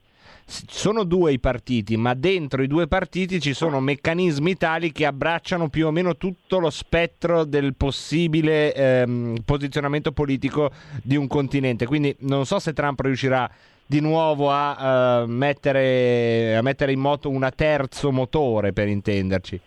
[0.51, 5.69] sono due i partiti, ma dentro i due partiti ci sono meccanismi tali che abbracciano
[5.69, 10.71] più o meno tutto lo spettro del possibile ehm, posizionamento politico
[11.03, 11.87] di un continente.
[11.87, 13.49] Quindi non so se Trump riuscirà
[13.87, 19.61] di nuovo a, uh, mettere, a mettere in moto un terzo motore, per intenderci.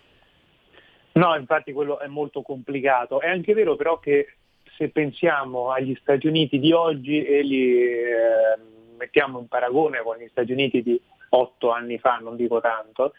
[1.12, 3.20] No, infatti quello è molto complicato.
[3.20, 4.34] È anche vero però che
[4.76, 7.78] se pensiamo agli Stati Uniti di oggi e li...
[7.78, 13.14] Eh, mettiamo in paragone con gli Stati Uniti di otto anni fa, non dico tanto,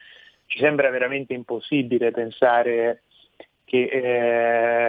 [0.48, 3.02] ci sembra veramente impossibile pensare
[3.66, 3.84] che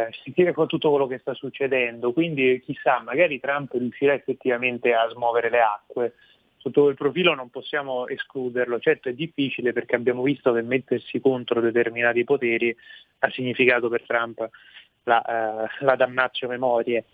[0.06, 4.92] eh, si tiene con tutto quello che sta succedendo, quindi chissà, magari Trump riuscirà effettivamente
[4.92, 6.14] a smuovere le acque.
[6.58, 11.60] Sotto quel profilo non possiamo escluderlo, certo è difficile perché abbiamo visto che mettersi contro
[11.60, 12.76] determinati poteri
[13.20, 14.48] ha significato per Trump
[15.04, 17.04] la, uh, la damnatio memorie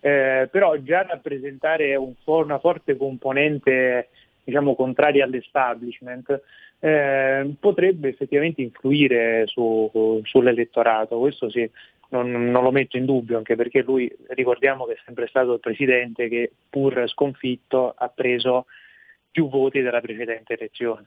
[0.00, 4.08] eh, però già rappresentare un una forte componente
[4.44, 6.42] diciamo, contraria all'establishment
[6.80, 11.68] eh, potrebbe effettivamente influire su, sull'elettorato, questo sì,
[12.10, 15.60] non, non, lo metto in dubbio, anche perché lui ricordiamo che è sempre stato il
[15.60, 18.66] presidente che pur sconfitto ha preso
[19.34, 21.06] più voti della precedente elezione.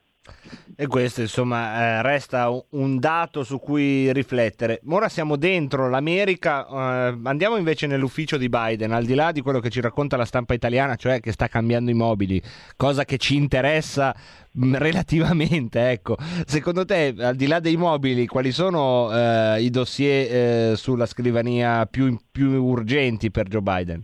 [0.75, 4.81] E questo insomma eh, resta un dato su cui riflettere.
[4.89, 9.61] Ora siamo dentro l'America, eh, andiamo invece nell'ufficio di Biden, al di là di quello
[9.61, 12.41] che ci racconta la stampa italiana, cioè che sta cambiando i mobili,
[12.75, 14.13] cosa che ci interessa
[14.51, 15.89] mh, relativamente.
[15.89, 16.17] Ecco.
[16.45, 21.85] Secondo te, al di là dei mobili, quali sono eh, i dossier eh, sulla scrivania
[21.85, 24.03] più, più urgenti per Joe Biden?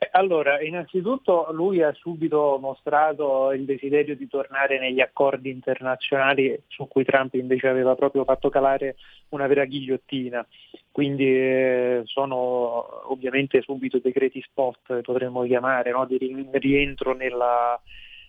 [0.00, 6.86] Eh, allora, innanzitutto lui ha subito mostrato il desiderio di tornare negli accordi internazionali su
[6.86, 8.94] cui Trump invece aveva proprio fatto calare
[9.30, 10.46] una vera ghigliottina,
[10.92, 16.06] quindi eh, sono ovviamente subito decreti spot, potremmo chiamare, no?
[16.06, 17.80] di rientro nella,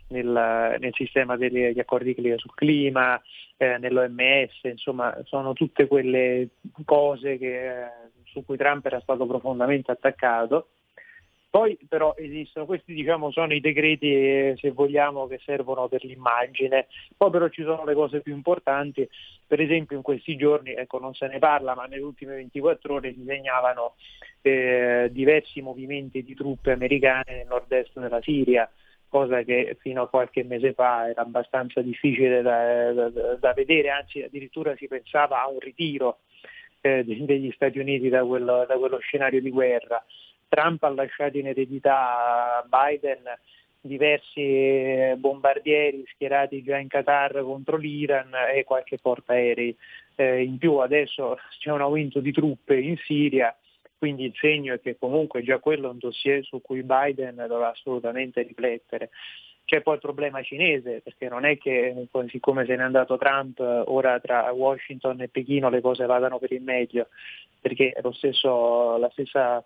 [0.08, 3.22] nel, nel, sistema degli accordi sul clima,
[3.58, 6.50] eh, nell'OMS, insomma sono tutte quelle
[6.84, 7.90] cose che, eh,
[8.26, 10.70] su cui Trump era stato profondamente attaccato
[11.50, 16.88] poi però esistono, questi diciamo sono i decreti eh, se vogliamo che servono per l'immagine,
[17.18, 19.10] poi però ci sono le cose più importanti,
[19.48, 23.14] per esempio in questi giorni, ecco non se ne parla, ma nelle ultime 24 ore
[23.14, 23.96] si segnavano
[24.42, 28.70] eh, diversi movimenti di truppe americane nel nord-est della Siria,
[29.08, 34.22] cosa che fino a qualche mese fa era abbastanza difficile da, da, da vedere, anzi
[34.22, 36.20] addirittura si pensava a un ritiro
[36.82, 40.04] eh, degli Stati Uniti da quello, da quello scenario di guerra.
[40.50, 43.24] Trump ha lasciato in eredità a Biden
[43.82, 49.76] diversi bombardieri schierati già in Qatar contro l'Iran e qualche portaerei.
[50.16, 53.56] Eh, in più adesso c'è un aumento di truppe in Siria,
[53.98, 57.70] quindi il segno è che comunque già quello è un dossier su cui Biden dovrà
[57.70, 59.12] assolutamente riflettere.
[59.64, 64.20] C'è poi il problema cinese, perché non è che siccome se n'è andato Trump, ora
[64.20, 67.10] tra Washington e Pechino le cose vadano per il meglio,
[67.62, 69.64] perché stesso, la stessa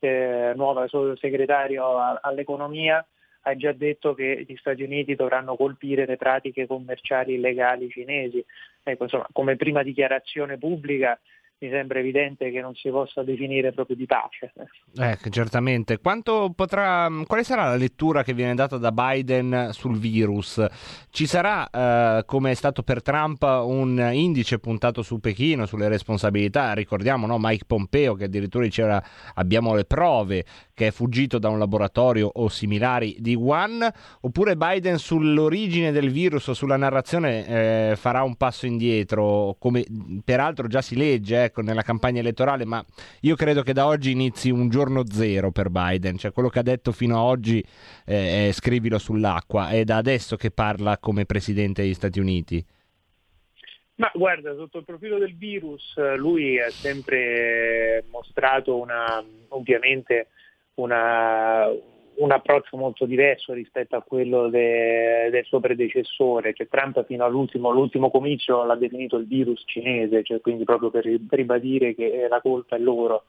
[0.00, 3.04] eh, nuova sottosegretario all'economia
[3.42, 8.44] ha già detto che gli Stati Uniti dovranno colpire le pratiche commerciali illegali cinesi.
[8.82, 11.18] Ecco, insomma, come prima dichiarazione pubblica
[11.60, 14.52] mi sembra evidente che non si possa definire proprio di pace.
[14.98, 15.98] Eh, certamente.
[15.98, 20.64] Potrà, quale sarà la lettura che viene data da Biden sul virus?
[21.10, 26.72] Ci sarà, eh, come è stato per Trump, un indice puntato su Pechino, sulle responsabilità?
[26.72, 27.36] Ricordiamo no?
[27.38, 29.02] Mike Pompeo che addirittura diceva
[29.34, 33.86] abbiamo le prove che è fuggito da un laboratorio o similari di Wuhan?
[34.22, 37.46] Oppure Biden sull'origine del virus o sulla narrazione
[37.90, 39.84] eh, farà un passo indietro, come
[40.24, 41.44] peraltro già si legge?
[41.44, 42.82] Eh, ecco, nella campagna elettorale, ma
[43.20, 46.62] io credo che da oggi inizi un giorno zero per Biden, cioè quello che ha
[46.62, 47.62] detto fino ad oggi
[48.06, 52.64] eh, è scrivilo sull'acqua, è da adesso che parla come Presidente degli Stati Uniti.
[53.96, 60.28] Ma guarda, sotto il profilo del virus lui ha sempre mostrato una, ovviamente
[60.74, 61.66] una,
[62.20, 67.70] un approccio molto diverso rispetto a quello de, del suo predecessore, cioè Trump fino all'ultimo
[67.70, 72.76] l'ultimo comizio l'ha definito il virus cinese, cioè quindi proprio per ribadire che la colpa
[72.76, 73.24] è loro.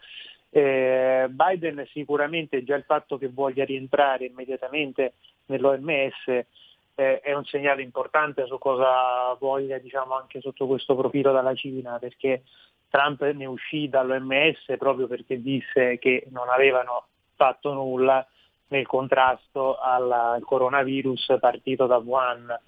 [0.49, 5.13] Eh, Biden sicuramente già il fatto che voglia rientrare immediatamente
[5.45, 11.55] nell'OMS eh, è un segnale importante su cosa voglia diciamo, anche sotto questo profilo dalla
[11.55, 12.43] Cina, perché
[12.89, 18.27] Trump ne uscì dall'OMS proprio perché disse che non avevano fatto nulla
[18.71, 22.59] nel contrasto al, coronavirus partito da Wuhan.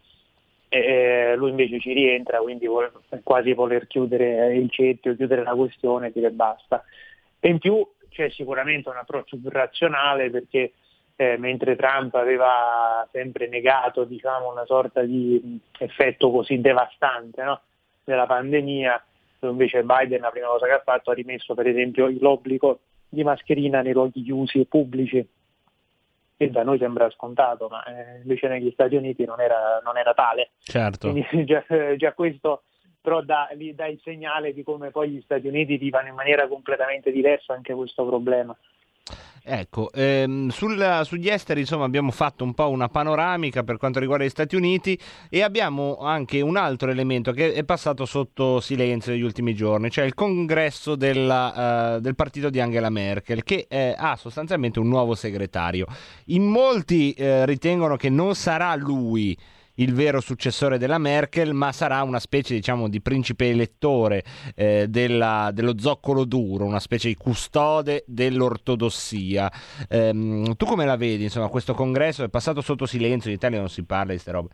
[0.69, 2.91] E lui invece ci rientra, quindi vuole
[3.21, 6.83] quasi voler chiudere il cerchio, chiudere la questione e dire basta.
[7.39, 10.73] E in più c'è sicuramente un approccio più razionale perché
[11.15, 17.61] eh, mentre Trump aveva sempre negato diciamo, una sorta di effetto così devastante no?
[18.03, 19.03] della pandemia,
[19.41, 22.79] invece Biden la prima cosa che ha fatto ha rimesso per esempio l'obbligo
[23.09, 25.27] di mascherina nei luoghi chiusi e pubblici
[26.35, 30.13] che da noi sembra scontato, ma eh, invece negli Stati Uniti non era, non era
[30.13, 30.51] tale.
[30.59, 31.11] Certo.
[31.11, 31.63] Quindi già,
[31.95, 32.63] già questo
[33.03, 37.11] però dà, dà, il segnale di come poi gli Stati Uniti vivono in maniera completamente
[37.11, 38.57] diversa anche questo problema.
[39.45, 44.23] Ecco, ehm, sul, sugli esteri insomma abbiamo fatto un po' una panoramica per quanto riguarda
[44.23, 44.97] gli Stati Uniti
[45.29, 50.05] e abbiamo anche un altro elemento che è passato sotto silenzio negli ultimi giorni, cioè
[50.05, 55.13] il congresso della, uh, del partito di Angela Merkel che eh, ha sostanzialmente un nuovo
[55.13, 55.87] segretario.
[56.27, 59.37] In molti eh, ritengono che non sarà lui
[59.75, 64.23] il vero successore della Merkel, ma sarà una specie diciamo, di principe elettore
[64.55, 69.51] eh, della, dello zoccolo duro, una specie di custode dell'ortodossia.
[69.89, 71.23] Ehm, tu come la vedi?
[71.23, 74.49] Insomma, questo congresso è passato sotto silenzio, in Italia non si parla di queste robe.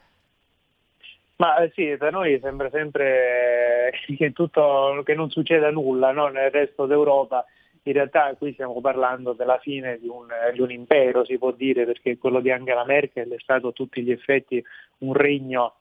[1.37, 6.27] Ma eh, sì, per noi sembra sempre che, tutto, che non succeda nulla no?
[6.27, 7.45] nel resto d'Europa
[7.83, 11.85] in realtà qui stiamo parlando della fine di un, di un impero, si può dire,
[11.85, 14.63] perché quello di Angela Merkel è stato a tutti gli effetti
[14.99, 15.79] un regno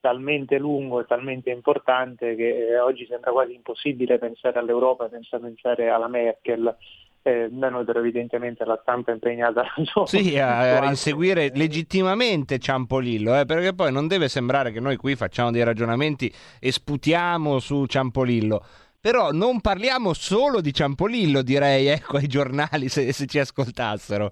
[0.00, 5.88] talmente lungo e talmente importante che eh, oggi sembra quasi impossibile pensare all'Europa senza pensare
[5.88, 6.76] alla Merkel.
[7.22, 9.64] Eh, da noi però evidentemente la stampa è impegnata
[10.06, 15.16] Sì, a, a inseguire legittimamente Ciampolillo, eh, perché poi non deve sembrare che noi qui
[15.16, 18.64] facciamo dei ragionamenti e sputiamo su Ciampolillo.
[19.00, 24.30] Però non parliamo solo di Ciampolillo, direi, ecco, ai giornali se, se ci ascoltassero.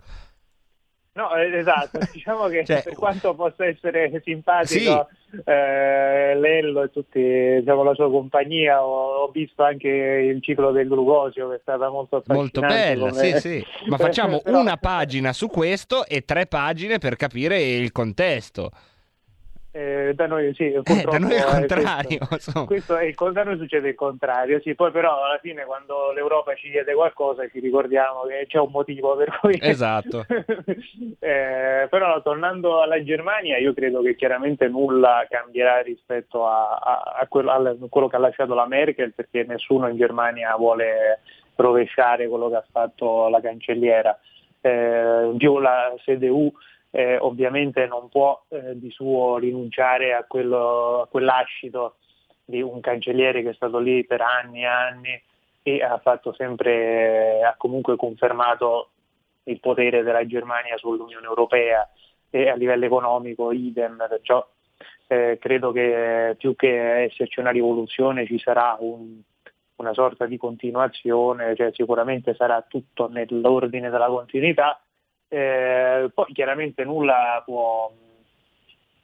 [1.17, 5.09] No, eh, esatto, diciamo che Cioè, per quanto possa essere simpatico
[5.45, 10.87] eh, Lello e tutti diciamo, la sua compagnia, ho, ho visto anche il ciclo del
[10.87, 13.67] glucosio che è stata molto Molto bella, come- sì, sì.
[13.87, 18.71] Ma facciamo Però- una pagina su questo e tre pagine per capire il contesto.
[19.77, 23.45] Eh, da noi sì, da purtroppo noi è il eh, contrario, questo, questo è da
[23.45, 27.61] noi succede il contrario, sì, poi però alla fine quando l'Europa ci chiede qualcosa ci
[27.61, 29.59] ricordiamo che c'è un motivo per cui...
[29.61, 30.25] Esatto.
[31.19, 37.27] Eh, però tornando alla Germania io credo che chiaramente nulla cambierà rispetto a, a- a
[37.27, 41.21] quello, al- quello che ha lasciato la Merkel perché nessuno in Germania vuole
[41.57, 44.19] rovesciare quello che ha fatto la cancelliera.
[44.63, 46.51] Eh, più la CDU
[46.97, 51.97] eh, ovviamente non può eh, di suo rinunciare a, quello, a quell'ascito
[52.43, 55.23] di un cancelliere che è stato lì per anni e anni
[55.63, 56.01] e ha
[56.35, 58.93] sempre, ha comunque confermato
[59.45, 61.87] il potere della Germania sull'Unione Europea
[62.31, 64.49] e a livello economico idem, perciò
[65.09, 69.21] eh, credo che più che esserci una rivoluzione ci sarà un-
[69.77, 74.81] una sorta di continuazione, cioè sicuramente sarà tutto nell'ordine della continuità,
[75.29, 77.91] eh, poi chiaramente nulla può,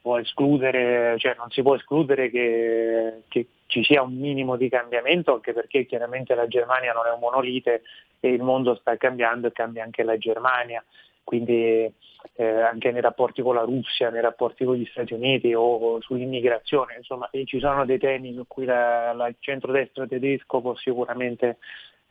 [0.00, 5.34] può escludere, cioè non si può escludere che, che ci sia un minimo di cambiamento,
[5.34, 7.82] anche perché chiaramente la Germania non è un monolite
[8.20, 10.84] e il mondo sta cambiando e cambia anche la Germania,
[11.24, 11.90] quindi
[12.34, 16.96] eh, anche nei rapporti con la Russia, nei rapporti con gli Stati Uniti o sull'immigrazione,
[16.96, 21.58] insomma ci sono dei temi su cui la, la- il centrodestra tedesco può sicuramente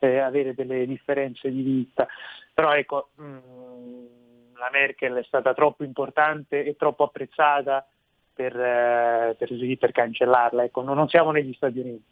[0.01, 2.07] eh, avere delle differenze di vista,
[2.53, 3.37] però ecco, mh,
[4.55, 7.85] la Merkel è stata troppo importante e troppo apprezzata
[8.33, 12.03] per, eh, per, per cancellarla, ecco, non siamo negli Stati Uniti.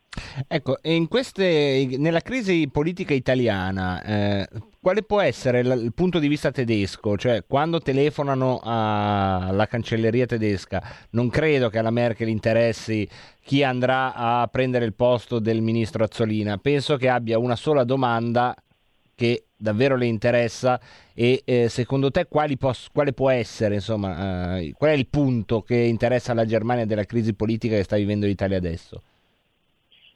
[0.47, 4.47] Ecco, queste, nella crisi politica italiana, eh,
[4.81, 7.17] quale può essere l- il punto di vista tedesco?
[7.17, 13.07] Cioè, quando telefonano alla cancelleria tedesca, non credo che alla Merkel interessi
[13.41, 16.57] chi andrà a prendere il posto del ministro Azzolina.
[16.57, 18.55] Penso che abbia una sola domanda
[19.15, 20.79] che davvero le interessa
[21.13, 22.25] e eh, secondo te
[22.57, 27.03] pos- quale può essere, insomma, eh, qual è il punto che interessa alla Germania della
[27.03, 29.01] crisi politica che sta vivendo l'Italia adesso?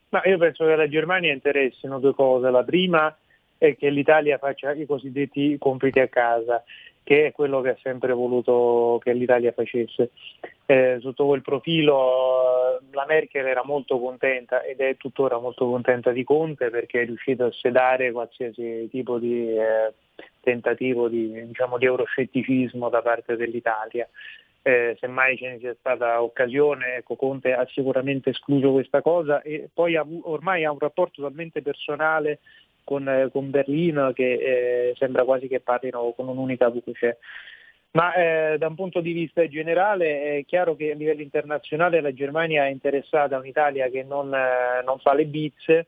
[0.10, 2.50] Ma io penso che alla Germania interessino due cose.
[2.50, 3.16] La prima
[3.58, 6.64] è che l'Italia faccia i cosiddetti compiti a casa,
[7.04, 10.12] che è quello che ha sempre voluto che l'Italia facesse.
[10.66, 16.12] Eh, sotto quel profilo eh, la Merkel era molto contenta ed è tuttora molto contenta
[16.12, 19.94] di Conte perché è riuscito a sedare qualsiasi tipo di eh,
[20.40, 24.08] tentativo di, diciamo, di euroscetticismo da parte dell'Italia.
[24.66, 29.70] Eh, semmai ce ne sia stata occasione, ecco, Conte ha sicuramente escluso questa cosa e
[29.74, 32.40] poi ha ormai ha un rapporto talmente personale
[32.84, 37.20] con, eh, con Berlino che eh, sembra quasi che parlino con un'unica voce.
[37.92, 42.12] Ma eh, da un punto di vista generale è chiaro che a livello internazionale la
[42.12, 45.88] Germania è interessata a un'Italia che non, eh, non fa le bizze.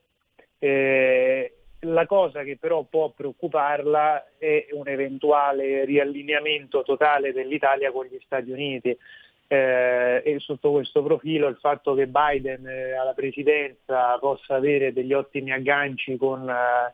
[0.60, 8.20] Eh, la cosa che però può preoccuparla è un eventuale riallineamento totale dell'Italia con gli
[8.24, 8.96] Stati Uniti.
[9.48, 15.14] Eh, e sotto questo profilo il fatto che Biden eh, alla presidenza possa avere degli
[15.14, 16.94] ottimi agganci con, eh,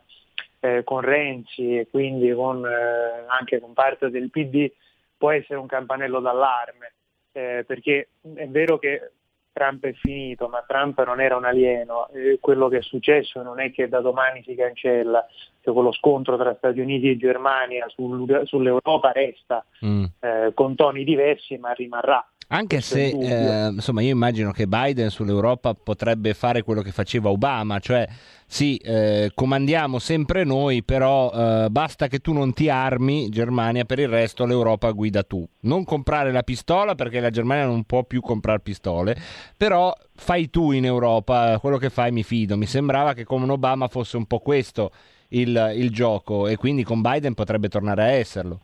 [0.60, 4.70] eh, con Renzi e quindi con, eh, anche con parte del PD
[5.18, 6.94] può essere un campanello d'allarme,
[7.32, 9.12] eh, perché è vero che
[9.54, 13.72] Trump è finito, ma Trump non era un alieno, quello che è successo non è
[13.72, 15.26] che da domani si cancella,
[15.62, 20.06] cioè quello scontro tra Stati Uniti e Germania sul- sull'Europa resta Mm.
[20.54, 22.26] con toni diversi, ma rimarrà.
[22.54, 27.80] Anche se, eh, insomma, io immagino che Biden sull'Europa potrebbe fare quello che faceva Obama,
[27.80, 28.06] cioè
[28.46, 34.00] sì, eh, comandiamo sempre noi, però eh, basta che tu non ti armi, Germania, per
[34.00, 35.48] il resto l'Europa guida tu.
[35.62, 39.16] Non comprare la pistola perché la Germania non può più comprare pistole,
[39.56, 42.58] però fai tu in Europa quello che fai, mi fido.
[42.58, 44.92] Mi sembrava che con Obama fosse un po' questo
[45.30, 48.60] il, il gioco e quindi con Biden potrebbe tornare a esserlo.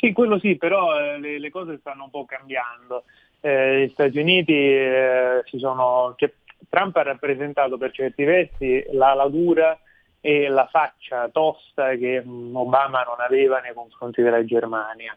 [0.00, 3.04] Sì, quello sì, però eh, le, le cose stanno un po' cambiando.
[3.42, 6.32] Eh, gli Stati Uniti eh, si sono, cioè,
[6.70, 9.78] Trump ha rappresentato per certi versi l'ala dura
[10.22, 15.14] e la faccia tosta che mh, Obama non aveva nei confronti della Germania.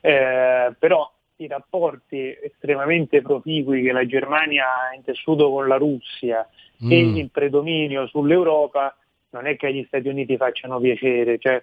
[0.00, 6.48] Eh, però i rapporti estremamente proficui che la Germania ha intessuto con la Russia
[6.82, 6.90] mm.
[6.90, 8.96] e il predominio sull'Europa
[9.30, 11.62] non è che agli Stati Uniti facciano piacere, cioè,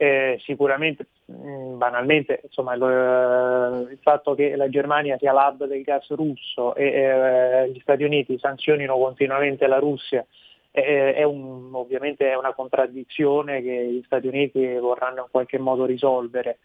[0.00, 5.66] eh, sicuramente mh, mm, banalmente insomma, lo, eh, il fatto che la Germania sia l'hub
[5.66, 10.24] del gas russo e eh, gli Stati Uniti sanzionino continuamente la Russia
[10.70, 15.84] eh, è un, ovviamente è una contraddizione che gli Stati Uniti vorranno in qualche modo
[15.84, 16.58] risolvere.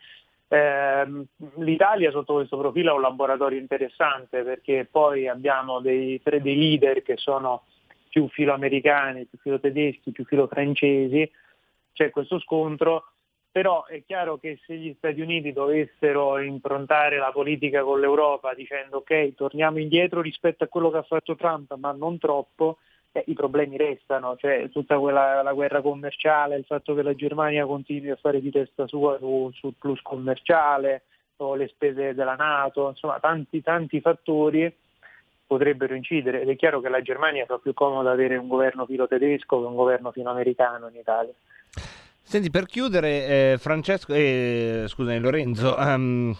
[0.47, 1.07] Eh,
[1.55, 7.01] L'Italia sotto questo profilo è un laboratorio interessante perché poi abbiamo dei, tre dei leader
[7.01, 7.63] che sono
[8.09, 11.31] più filo-americani, più filo-tedeschi, più filo-francesi,
[11.93, 13.12] c'è questo scontro,
[13.53, 18.97] però è chiaro che se gli Stati Uniti dovessero improntare la politica con l'Europa dicendo
[18.97, 22.79] ok, torniamo indietro rispetto a quello che ha fatto Trump, ma non troppo,
[23.11, 27.67] eh, i problemi restano, cioè tutta quella la guerra commerciale, il fatto che la Germania
[27.67, 31.03] continui a fare di testa sua su, sul plus commerciale
[31.35, 34.75] o le spese della Nato, insomma tanti tanti fattori
[35.45, 39.07] potrebbero incidere ed è chiaro che la Germania fa più comodo avere un governo filo
[39.07, 41.33] tedesco che un governo filo americano in Italia.
[42.25, 46.35] Senti, per chiudere, eh, Francesco, eh, scusami Lorenzo, um,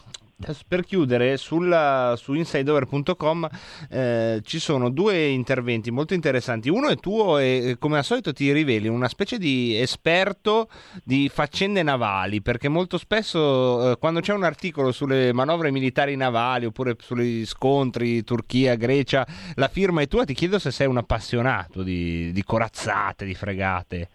[0.68, 3.48] per chiudere, sulla, su insideover.com
[3.90, 6.70] eh, ci sono due interventi molto interessanti.
[6.70, 10.68] Uno è tuo e come al solito ti riveli una specie di esperto
[11.04, 16.66] di faccende navali, perché molto spesso eh, quando c'è un articolo sulle manovre militari navali
[16.66, 19.26] oppure sugli scontri Turchia-Grecia,
[19.56, 24.10] la firma è tua, ti chiedo se sei un appassionato di, di corazzate, di fregate.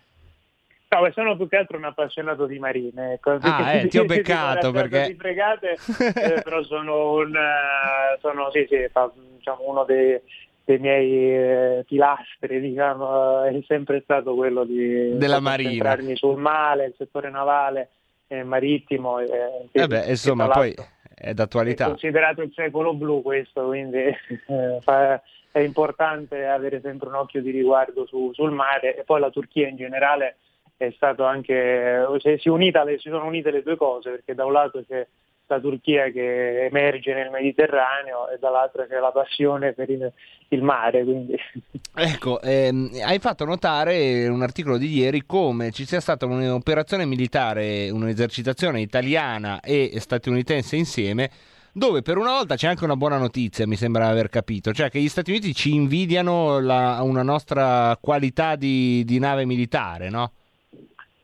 [0.90, 3.14] No, sono più che altro un appassionato di marine.
[3.14, 3.38] Ecco.
[3.42, 5.14] Ah, eh, ti ho beccato perché...
[5.18, 5.76] Fregate,
[6.14, 10.18] eh, però sono, un, uh, sono sì, sì, fa, diciamo, uno dei,
[10.64, 15.96] dei miei eh, pilastri, diciamo, è sempre stato quello di Della marina.
[16.14, 17.90] sul mare, il settore navale,
[18.28, 19.18] eh, marittimo.
[19.18, 20.74] Eh, eh beh, insomma, poi
[21.14, 21.84] è d'attualità.
[21.84, 23.98] È considerato il secolo blu questo, quindi
[24.46, 25.20] eh, fa,
[25.52, 29.68] è importante avere sempre un occhio di riguardo su, sul mare e poi la Turchia
[29.68, 30.36] in generale
[30.78, 32.06] è stato anche,
[32.38, 35.06] si, unita, si sono unite le due cose, perché da un lato c'è
[35.48, 40.10] la Turchia che emerge nel Mediterraneo e dall'altro c'è la passione per il,
[40.48, 41.02] il mare.
[41.04, 41.36] Quindi.
[42.00, 47.90] Ecco, ehm, hai fatto notare un articolo di ieri come ci sia stata un'operazione militare,
[47.90, 51.28] un'esercitazione italiana e statunitense insieme
[51.72, 55.00] dove per una volta c'è anche una buona notizia, mi sembra aver capito, cioè che
[55.00, 60.32] gli Stati Uniti ci invidiano la, una nostra qualità di, di nave militare, no?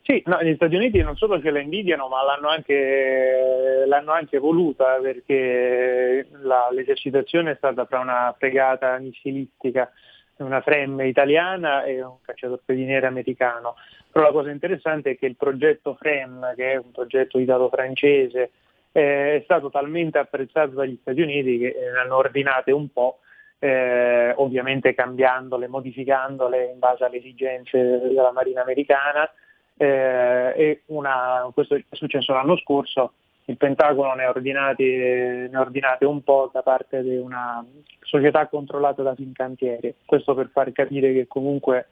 [0.06, 4.36] Sì, no, gli Stati Uniti non solo ce la invidiano, ma l'hanno anche, l'hanno anche
[4.38, 9.90] voluta perché la, l'esercitazione è stata fra una fregata missilistica,
[10.36, 13.76] una FREM italiana e un cacciatorpediniere americano.
[14.12, 18.50] Però la cosa interessante è che il progetto FREM, che è un progetto italo-francese,
[18.92, 23.20] eh, è stato talmente apprezzato dagli Stati Uniti che ne hanno ordinate un po',
[23.58, 29.26] eh, ovviamente cambiandole, modificandole in base alle esigenze della Marina americana
[29.76, 33.12] eh, e una, questo è successo l'anno scorso,
[33.46, 37.64] il Pentagono ne ha, ordinati, ne ha ordinate un po' da parte di una
[38.00, 41.88] società controllata da Fincantieri, questo per far capire che comunque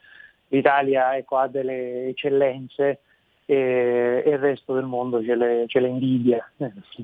[0.49, 3.01] l'Italia ecco, ha delle eccellenze
[3.45, 6.51] e, il resto del mondo ce le, ce le invidia,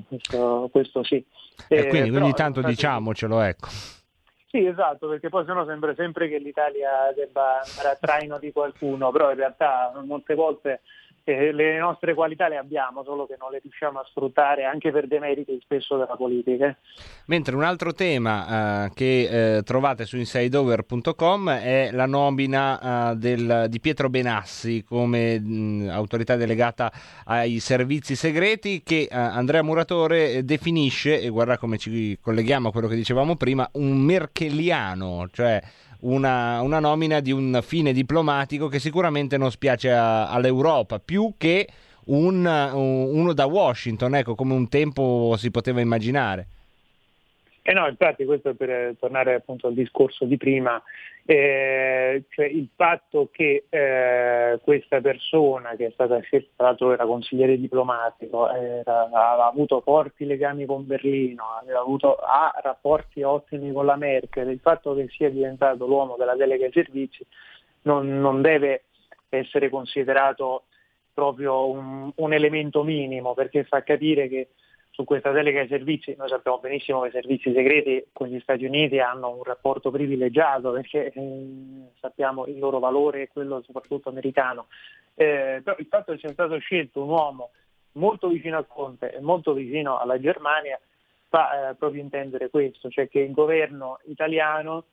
[0.07, 1.23] questo, questo sì.
[1.67, 3.67] E quindi ogni tanto diciamocelo, ecco.
[4.51, 9.11] Sì, esatto, perché poi sennò sembra sempre che l'Italia debba andare a traino di qualcuno,
[9.11, 10.81] però in realtà molte volte
[11.29, 15.07] eh, le nostre qualità le abbiamo, solo che non le riusciamo a sfruttare anche per
[15.07, 16.75] demeriti spesso della politica.
[17.25, 23.65] Mentre un altro tema eh, che eh, trovate su insideover.com è la nomina eh, del,
[23.69, 26.91] di Pietro Benassi come mh, autorità delegata
[27.25, 32.87] ai servizi segreti che eh, Andrea Muratore definisce, e guarda come ci colleghiamo a quello
[32.87, 35.61] che dicevamo prima, un merkelliano, cioè
[36.01, 41.67] una, una nomina di un fine diplomatico che sicuramente non spiace a, all'Europa, più che
[42.05, 46.47] un, un, uno da Washington, ecco, come un tempo si poteva immaginare.
[47.69, 50.81] Eh no, infatti questo per tornare appunto al discorso di prima,
[51.23, 57.05] eh, cioè il fatto che eh, questa persona che è stata scelta, tra l'altro era
[57.05, 61.43] consigliere diplomatico, era, aveva avuto forti legami con Berlino,
[61.79, 66.65] avuto, ha rapporti ottimi con la Merkel, il fatto che sia diventato l'uomo della delega
[66.65, 67.23] ai servizi
[67.83, 68.85] non, non deve
[69.29, 70.63] essere considerato
[71.13, 74.47] proprio un, un elemento minimo perché fa capire che
[74.99, 78.65] su questa delega ai servizi, noi sappiamo benissimo che i servizi segreti con gli Stati
[78.65, 81.47] Uniti hanno un rapporto privilegiato perché eh,
[82.01, 84.67] sappiamo il loro valore e quello soprattutto americano.
[85.15, 87.51] Eh, però il fatto che sia stato scelto un uomo
[87.93, 90.77] molto vicino a Conte e molto vicino alla Germania
[91.29, 94.83] fa eh, proprio intendere questo, cioè che il governo italiano,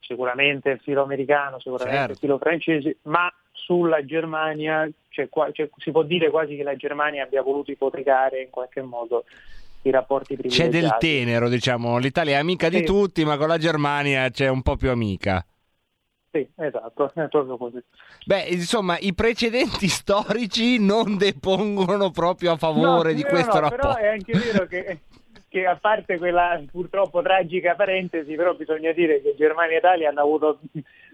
[0.00, 2.18] sicuramente filo americano, sicuramente Certo.
[2.18, 7.24] filo francese, ma sulla Germania cioè, qua- cioè, si può dire quasi che la Germania
[7.24, 9.24] abbia voluto ipotecare in qualche modo
[9.82, 10.80] i rapporti C'è privilegiati.
[10.80, 11.96] del tenero, diciamo.
[11.98, 12.84] L'Italia è amica di Sì.
[12.84, 15.44] tutti, ma con la Germania c'è un po' più amica.
[16.32, 17.82] Sì, esatto, è proprio così.
[18.26, 23.86] Beh, insomma, i precedenti storici non depongono proprio a favore No, di questo no, rapporto.
[23.88, 24.98] Però è anche vero che,
[25.48, 30.20] che a parte quella purtroppo tragica parentesi, però bisogna dire che Germania e Italia hanno
[30.20, 30.58] avuto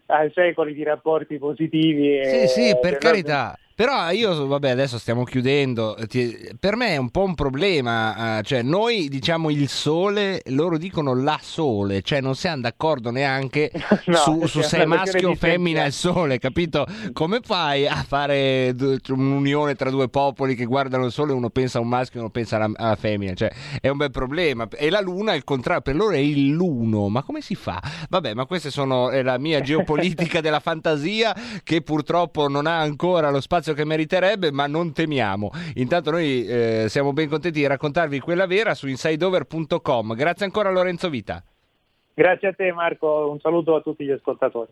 [0.07, 2.19] a secoli di rapporti positivi.
[2.19, 3.57] e- Sì, sì, per carità.
[3.83, 5.97] Però io, vabbè, adesso stiamo chiudendo.
[6.07, 8.39] Ti- Per me è un po' un problema.
[8.39, 12.01] eh, Cioè, noi diciamo il sole, loro dicono la sole.
[12.03, 13.73] Cioè, non siamo d'accordo neanche
[14.07, 16.87] No, su, su è se è maschio o femmina il sole, capito?
[17.13, 21.79] Come fai a fare d- un'unione tra due popoli che guardano il sole uno pensa
[21.79, 23.35] a un maschio e uno pensa alla, alla femmina?
[23.35, 24.69] Cioè, è un bel problema.
[24.77, 27.09] E la luna, il contrario, per loro è il luno.
[27.09, 27.83] Ma come si fa?
[28.09, 33.29] Vabbè, ma questa sono è la mia geopolitica della fantasia che purtroppo non ha ancora
[33.31, 35.51] lo spazio che meriterebbe, ma non temiamo.
[35.75, 40.15] Intanto noi eh, siamo ben contenti di raccontarvi quella vera su insideover.com.
[40.15, 41.43] Grazie ancora Lorenzo Vita.
[42.15, 44.71] Grazie a te Marco, un saluto a tutti gli ascoltatori.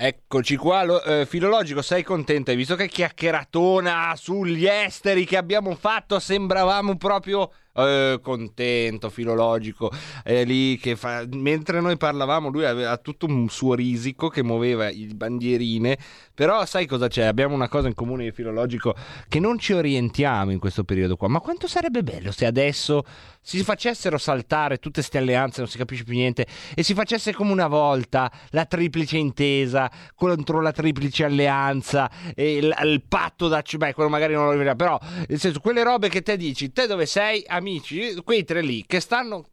[0.00, 2.52] Eccoci qua, lo- eh, filologico, sei contento?
[2.52, 6.20] Hai visto che chiacchieratona sugli esteri che abbiamo fatto?
[6.20, 9.90] Sembravamo proprio eh, contento, filologico.
[10.22, 11.24] È lì che fa...
[11.30, 15.98] Mentre noi parlavamo, lui aveva tutto un suo risico che muoveva il bandierine.
[16.34, 17.24] Però sai cosa c'è?
[17.24, 18.94] Abbiamo una cosa in comune di filologico
[19.28, 21.28] che non ci orientiamo in questo periodo qua.
[21.28, 23.04] Ma quanto sarebbe bello se adesso
[23.40, 27.50] si facessero saltare tutte queste alleanze, non si capisce più niente, e si facesse come
[27.50, 33.62] una volta la triplice intesa contro la triplice alleanza, il, il patto da...
[33.76, 36.86] Beh, quello magari non lo rivela, però nel senso, quelle robe che te dici, te
[36.86, 39.44] dove sei, amici, quei tre lì che stanno...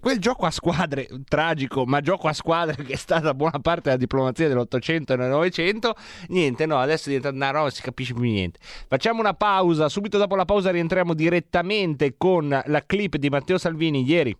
[0.00, 3.96] Quel gioco a squadre, tragico, ma gioco a squadre che è stata buona parte della
[3.96, 5.94] diplomazia dell'Ottocento e del Novecento,
[6.28, 8.58] niente, no, adesso è diventata una roba, non si capisce più niente.
[8.88, 14.04] Facciamo una pausa, subito dopo la pausa rientriamo direttamente con la clip di Matteo Salvini
[14.04, 14.36] ieri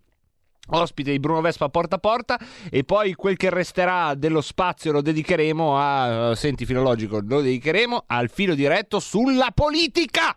[0.71, 5.01] ospite di Bruno Vespa porta a porta e poi quel che resterà dello spazio lo
[5.01, 10.37] dedicheremo a senti filologico lo dedicheremo al filo diretto sulla politica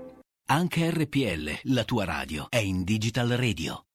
[0.51, 3.85] Anche RPL, la tua radio, è in Digital Radio.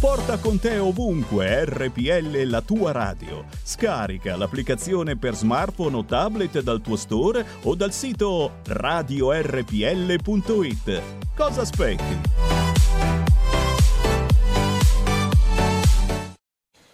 [0.00, 3.44] Porta con te ovunque RPL la tua radio.
[3.62, 9.42] Scarica l'applicazione per smartphone o tablet dal tuo store o dal sito radiorpl.it.
[11.36, 12.20] Cosa aspetti?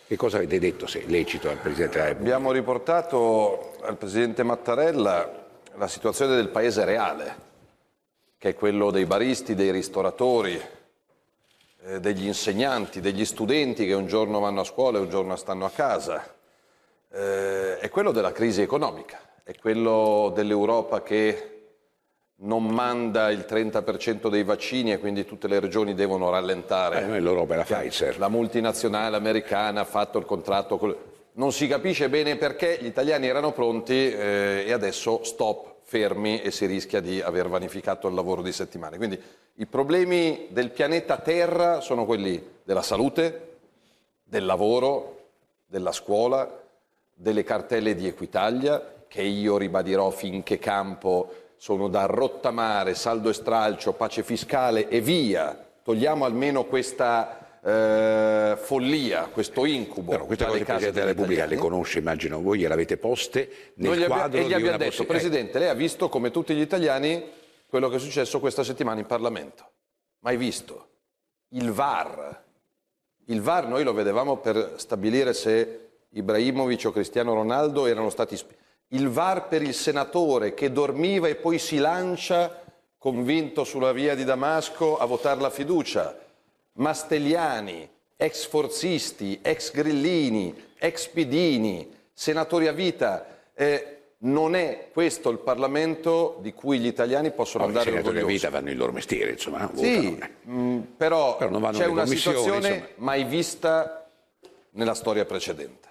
[0.06, 2.34] Che cosa avete detto, se è lecito, al Presidente della Repubblica?
[2.34, 5.46] Abbiamo riportato al Presidente Mattarella
[5.78, 7.50] la situazione del paese reale,
[8.42, 10.60] che è quello dei baristi, dei ristoratori,
[11.84, 15.64] eh, degli insegnanti, degli studenti che un giorno vanno a scuola e un giorno stanno
[15.64, 16.34] a casa.
[17.08, 21.50] Eh, è quello della crisi economica, è quello dell'Europa che
[22.38, 27.14] non manda il 30% dei vaccini e quindi tutte le regioni devono rallentare.
[27.14, 28.18] Eh, l'Europa è la Pfizer.
[28.18, 30.96] La multinazionale americana ha fatto il contratto con...
[31.34, 36.50] non si capisce bene perché gli italiani erano pronti eh, e adesso stop, fermi e
[36.50, 38.96] si rischia di aver vanificato il lavoro di settimane.
[38.96, 39.20] Quindi
[39.56, 43.58] i problemi del pianeta Terra sono quelli della salute,
[44.24, 45.26] del lavoro,
[45.66, 46.50] della scuola,
[47.12, 53.92] delle cartelle di Equitalia, che io ribadirò finché campo sono da rottamare, saldo e stralcio,
[53.92, 55.62] pace fiscale e via.
[55.82, 60.10] Togliamo almeno questa eh, follia, questo incubo.
[60.10, 64.06] Però queste cose il Presidente della Repubblica le conosce, immagino voi, gliel'avete poste nel Noi
[64.06, 66.60] quadro e gli di abbia una detto, possi- Presidente, lei ha visto come tutti gli
[66.60, 67.24] italiani
[67.68, 69.70] quello che è successo questa settimana in Parlamento.
[70.20, 70.88] Mai visto.
[71.48, 72.42] Il VAR.
[73.26, 78.38] Il VAR noi lo vedevamo per stabilire se Ibrahimovic o Cristiano Ronaldo erano stati...
[78.88, 82.60] il VAR per il senatore che dormiva e poi si lancia
[82.98, 86.16] convinto sulla via di Damasco a votare la fiducia.
[86.74, 93.26] Mastelliani, ex forzisti, ex grillini, ex pidini, senatori a vita.
[93.54, 98.20] Eh, non è questo il Parlamento di cui gli italiani possono I andare senatori a
[98.20, 98.46] orgogliosi.
[98.46, 99.68] vita fanno il loro mestiere, insomma.
[99.74, 102.86] Sì, mh, però, Però non vanno c'è una situazione insomma.
[102.96, 104.08] mai vista
[104.70, 105.88] nella storia precedente.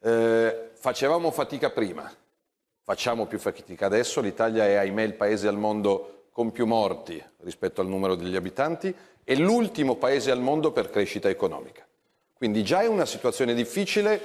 [0.00, 2.08] Eh, facevamo fatica prima,
[2.84, 4.20] facciamo più fatica adesso.
[4.20, 8.94] L'Italia è, ahimè, il paese al mondo con più morti rispetto al numero degli abitanti
[9.30, 11.86] e l'ultimo paese al mondo per crescita economica.
[12.32, 14.18] Quindi già è una situazione difficile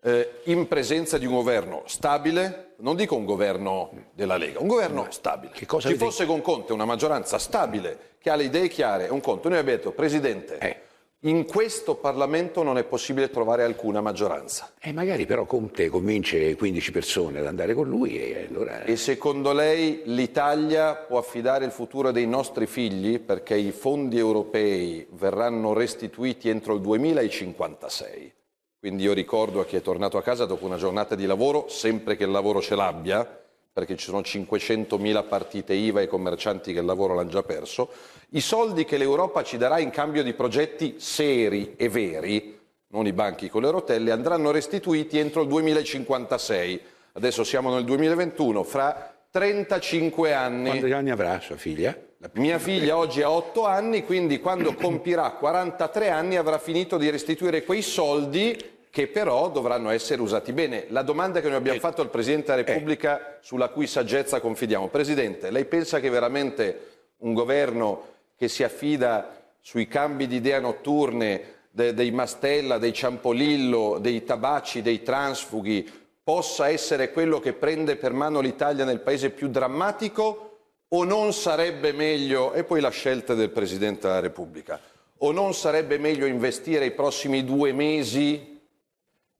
[0.00, 5.08] eh, in presenza di un governo stabile, non dico un governo della Lega, un governo
[5.10, 5.52] stabile.
[5.66, 9.20] cosa Ci fosse con Conte una maggioranza stabile che ha le idee chiare, è un
[9.20, 9.48] conto.
[9.48, 10.80] Noi abbiamo detto, Presidente, Eh.
[11.26, 14.72] In questo Parlamento non è possibile trovare alcuna maggioranza.
[14.78, 18.82] E magari però Conte convince 15 persone ad andare con lui e allora...
[18.82, 25.06] E secondo lei l'Italia può affidare il futuro dei nostri figli perché i fondi europei
[25.12, 28.32] verranno restituiti entro il 2056?
[28.78, 32.16] Quindi io ricordo a chi è tornato a casa dopo una giornata di lavoro, sempre
[32.16, 33.43] che il lavoro ce l'abbia,
[33.74, 37.90] perché ci sono 500.000 partite IVA e commercianti che il lavoro l'hanno già perso,
[38.30, 42.56] i soldi che l'Europa ci darà in cambio di progetti seri e veri,
[42.90, 46.80] non i banchi con le rotelle, andranno restituiti entro il 2056.
[47.14, 50.68] Adesso siamo nel 2021, fra 35 anni.
[50.68, 51.98] Quanti anni avrà sua figlia?
[52.34, 57.64] Mia figlia oggi ha 8 anni, quindi quando compirà 43 anni avrà finito di restituire
[57.64, 58.56] quei soldi
[58.94, 60.84] che però dovranno essere usati bene.
[60.90, 65.50] La domanda che noi abbiamo fatto al Presidente della Repubblica, sulla cui saggezza confidiamo, Presidente,
[65.50, 68.02] lei pensa che veramente un governo
[68.36, 71.42] che si affida sui cambi di idea notturne
[71.72, 75.90] de- dei Mastella, dei Ciampolillo, dei Tabacci, dei transfughi,
[76.22, 81.90] possa essere quello che prende per mano l'Italia nel paese più drammatico o non sarebbe
[81.90, 84.78] meglio, e poi la scelta del Presidente della Repubblica,
[85.18, 88.52] o non sarebbe meglio investire i prossimi due mesi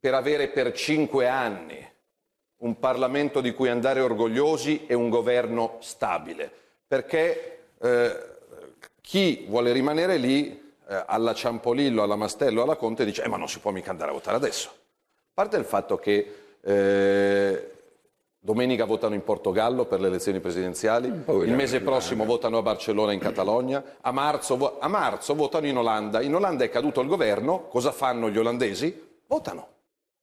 [0.04, 1.82] per avere per cinque anni
[2.58, 6.52] un Parlamento di cui andare orgogliosi e un governo stabile?
[6.86, 8.18] Perché eh,
[9.00, 13.48] chi vuole rimanere lì, eh, alla Ciampolillo, alla Mastello, alla Conte, dice, eh, ma non
[13.48, 14.68] si può mica andare a votare adesso.
[14.68, 17.70] A parte il fatto che eh,
[18.38, 23.20] domenica votano in Portogallo per le elezioni presidenziali, il mese prossimo votano a Barcellona in
[23.20, 26.20] Catalogna, a marzo, a marzo votano in Olanda.
[26.20, 29.22] In Olanda è caduto il governo, cosa fanno gli olandesi?
[29.26, 29.72] Votano,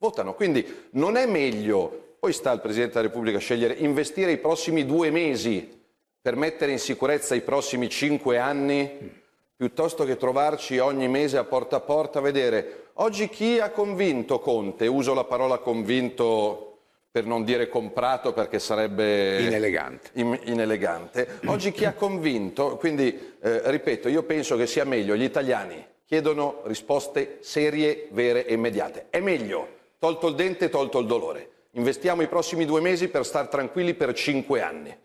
[0.02, 0.34] votano.
[0.34, 4.84] Quindi non è meglio, poi sta al Presidente della Repubblica a scegliere, investire i prossimi
[4.84, 5.80] due mesi
[6.20, 9.20] per mettere in sicurezza i prossimi cinque anni
[9.56, 14.39] piuttosto che trovarci ogni mese a porta a porta a vedere oggi chi ha convinto
[14.39, 16.68] Conte, uso la parola convinto
[17.12, 20.10] per non dire comprato perché sarebbe Inelegante.
[20.14, 21.39] im- inelegante.
[21.45, 26.62] Oggi chi ha convinto, quindi eh, ripeto, io penso che sia meglio, gli italiani chiedono
[26.66, 29.08] risposte serie, vere e immediate.
[29.10, 31.49] È meglio, tolto il dente, tolto il dolore.
[31.74, 34.97] Investiamo i prossimi due mesi per star tranquilli per cinque anni.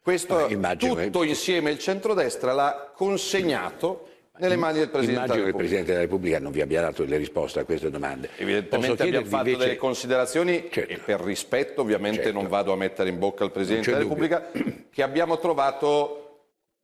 [0.00, 4.06] Questo immagino che- tutto insieme il centrodestra l'ha consegnato
[4.38, 5.56] nelle mani del Presidente Immagino della che il Repubblica.
[5.58, 8.30] Presidente della Repubblica non vi abbia dato le risposte a queste domande.
[8.36, 12.38] Evidentemente abbiamo fatto invece- delle considerazioni e per rispetto ovviamente Certo.
[12.40, 14.50] non vado a mettere in bocca al Presidente della Repubblica
[14.88, 16.18] che abbiamo trovato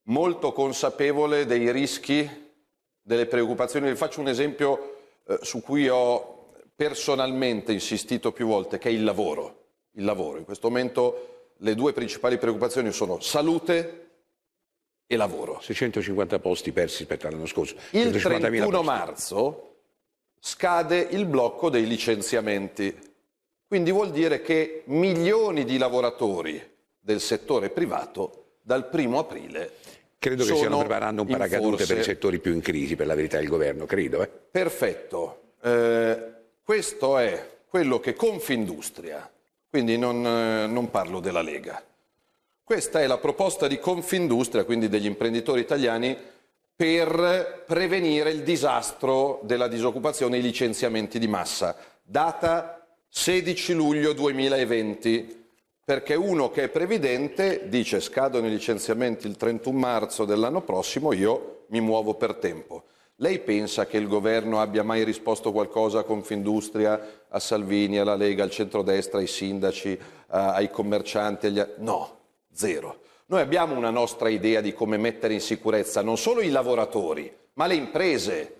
[0.08, 2.28] molto consapevole dei rischi,
[3.00, 3.88] delle preoccupazioni.
[3.88, 4.96] Vi faccio un esempio
[5.28, 6.34] eh, su cui ho
[6.78, 9.64] personalmente insistito più volte, che è il lavoro.
[9.94, 10.38] Il lavoro.
[10.38, 14.10] In questo momento le due principali preoccupazioni sono salute
[15.04, 15.58] e lavoro.
[15.60, 17.74] 650 posti persi rispetto all'anno scorso.
[17.90, 18.86] Il 150.000 31 posti.
[18.86, 19.76] marzo
[20.38, 22.96] scade il blocco dei licenziamenti.
[23.66, 26.64] Quindi vuol dire che milioni di lavoratori
[27.00, 29.72] del settore privato dal primo aprile
[30.16, 31.92] Credo che stiano preparando un paracadute forse.
[31.92, 34.22] per i settori più in crisi, per la verità, il governo, credo.
[34.22, 34.28] Eh.
[34.28, 35.54] Perfetto.
[35.60, 36.36] Eh,
[36.68, 39.26] questo è quello che Confindustria,
[39.70, 41.82] quindi non, eh, non parlo della Lega,
[42.62, 46.14] questa è la proposta di Confindustria, quindi degli imprenditori italiani,
[46.76, 51.74] per prevenire il disastro della disoccupazione e i licenziamenti di massa.
[52.02, 55.46] Data 16 luglio 2020,
[55.82, 61.64] perché uno che è previdente dice scadono i licenziamenti il 31 marzo dell'anno prossimo, io
[61.68, 62.84] mi muovo per tempo.
[63.20, 68.44] Lei pensa che il governo abbia mai risposto qualcosa a Confindustria, a Salvini, alla Lega,
[68.44, 69.98] al centrodestra, ai sindaci,
[70.28, 71.46] a- ai commercianti?
[71.46, 71.60] Agli...
[71.78, 72.18] No,
[72.52, 73.00] zero.
[73.26, 77.66] Noi abbiamo una nostra idea di come mettere in sicurezza non solo i lavoratori, ma
[77.66, 78.54] le imprese.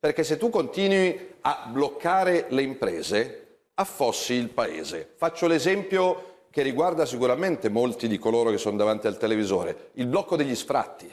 [0.00, 5.12] Perché se tu continui a bloccare le imprese, affossi il paese.
[5.14, 10.34] Faccio l'esempio che riguarda sicuramente molti di coloro che sono davanti al televisore, il blocco
[10.34, 11.08] degli sfratti.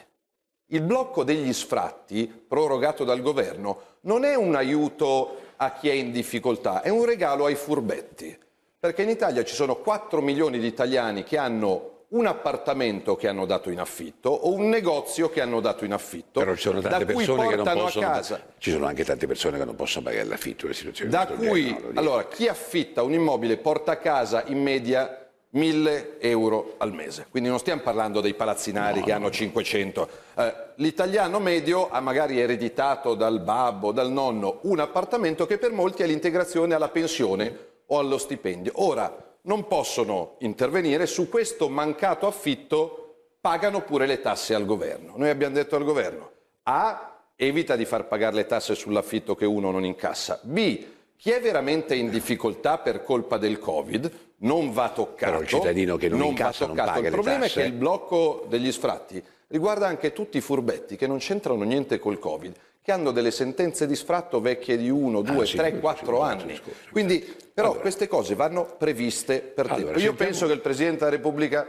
[0.68, 6.11] Il blocco degli sfratti, prorogato dal governo, non è un aiuto a chi è in
[6.11, 8.38] difficoltà, è un regalo ai furbetti.
[8.80, 13.45] Perché in Italia ci sono 4 milioni di italiani che hanno un appartamento che hanno
[13.45, 17.05] dato in affitto o un negozio che hanno dato in affitto, Però ci sono tante
[17.05, 20.26] persone che non possono a casa Ci sono anche tante persone che non possono pagare
[20.26, 25.26] l'affitto, le situazioni da cui allora chi affitta un immobile porta a casa in media
[25.58, 27.28] 1000 euro al mese.
[27.30, 30.10] Quindi non stiamo parlando dei palazzinari che hanno 500.
[30.36, 36.03] Eh, l'italiano medio ha magari ereditato dal babbo, dal nonno, un appartamento che per molti
[36.03, 38.74] è l'integrazione alla pensione o allo stipendio.
[38.76, 45.14] Ora non possono intervenire su questo mancato affitto, pagano pure le tasse al governo.
[45.16, 46.32] Noi abbiamo detto al governo
[46.64, 50.39] A evita di far pagare le tasse sull'affitto che uno non incassa.
[50.43, 50.86] B
[51.16, 55.32] chi è veramente in difficoltà per colpa del Covid non va toccato.
[55.32, 56.94] Però il cittadino che non va incassa non toccato.
[56.96, 60.96] paga Il le problema è che il blocco degli sfratti riguarda anche tutti i furbetti
[60.96, 65.22] che non c'entrano niente col Covid, che hanno delle sentenze di sfratto vecchie di 1,
[65.22, 66.62] 2, Ah, sì, 3, sì, 4 sì, anni.
[66.92, 67.20] Quindi,
[67.54, 67.82] però Allora.
[67.82, 69.92] queste cose vanno previste per Allora, tempo.
[70.00, 71.68] Io sentiamo- penso che il Presidente della Repubblica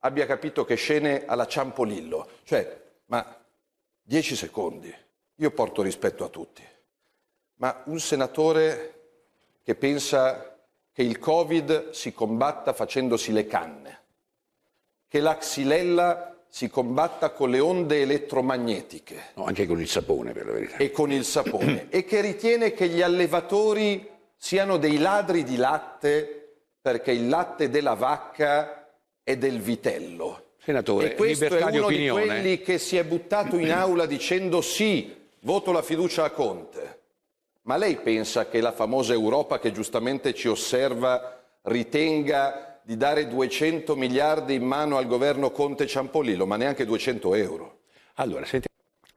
[0.00, 3.36] abbia capito che scene alla Ciampolillo, cioè, ma
[4.02, 4.94] 10 secondi,
[5.36, 6.62] io porto rispetto a tutti,
[7.56, 8.94] ma un senatore
[9.62, 10.57] che pensa
[10.98, 14.00] che il Covid si combatta facendosi le canne,
[15.06, 20.46] che la xylella si combatta con le onde elettromagnetiche No, anche con il sapone, per
[20.46, 20.76] la verità.
[20.78, 26.54] e con il sapone e che ritiene che gli allevatori siano dei ladri di latte
[26.80, 28.88] perché il latte della vacca
[29.22, 30.54] è del vitello.
[30.58, 32.24] Senatore, e questo è di uno di opinione.
[32.26, 36.97] quelli che si è buttato in aula dicendo sì, voto la fiducia a Conte.
[37.68, 43.94] Ma lei pensa che la famosa Europa che giustamente ci osserva ritenga di dare 200
[43.94, 47.80] miliardi in mano al governo Conte Ciampolillo, ma neanche 200 euro?
[48.14, 48.68] Allora, senti,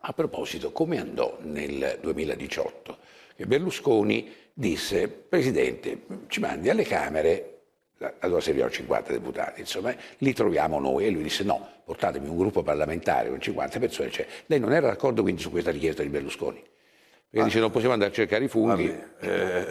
[0.02, 2.97] a proposito, come andò nel 2018?
[3.38, 7.60] Che Berlusconi disse, Presidente, ci mandi alle Camere,
[8.20, 11.06] allora servivano 50 deputati, insomma, li troviamo noi.
[11.06, 14.12] E lui disse, no, portatemi un gruppo parlamentare con 50 persone.
[14.12, 16.62] Cioè, lei non era d'accordo quindi su questa richiesta di Berlusconi?
[17.32, 18.93] Perché dice, non possiamo andare a cercare i funghi.
[19.21, 19.65] Eh,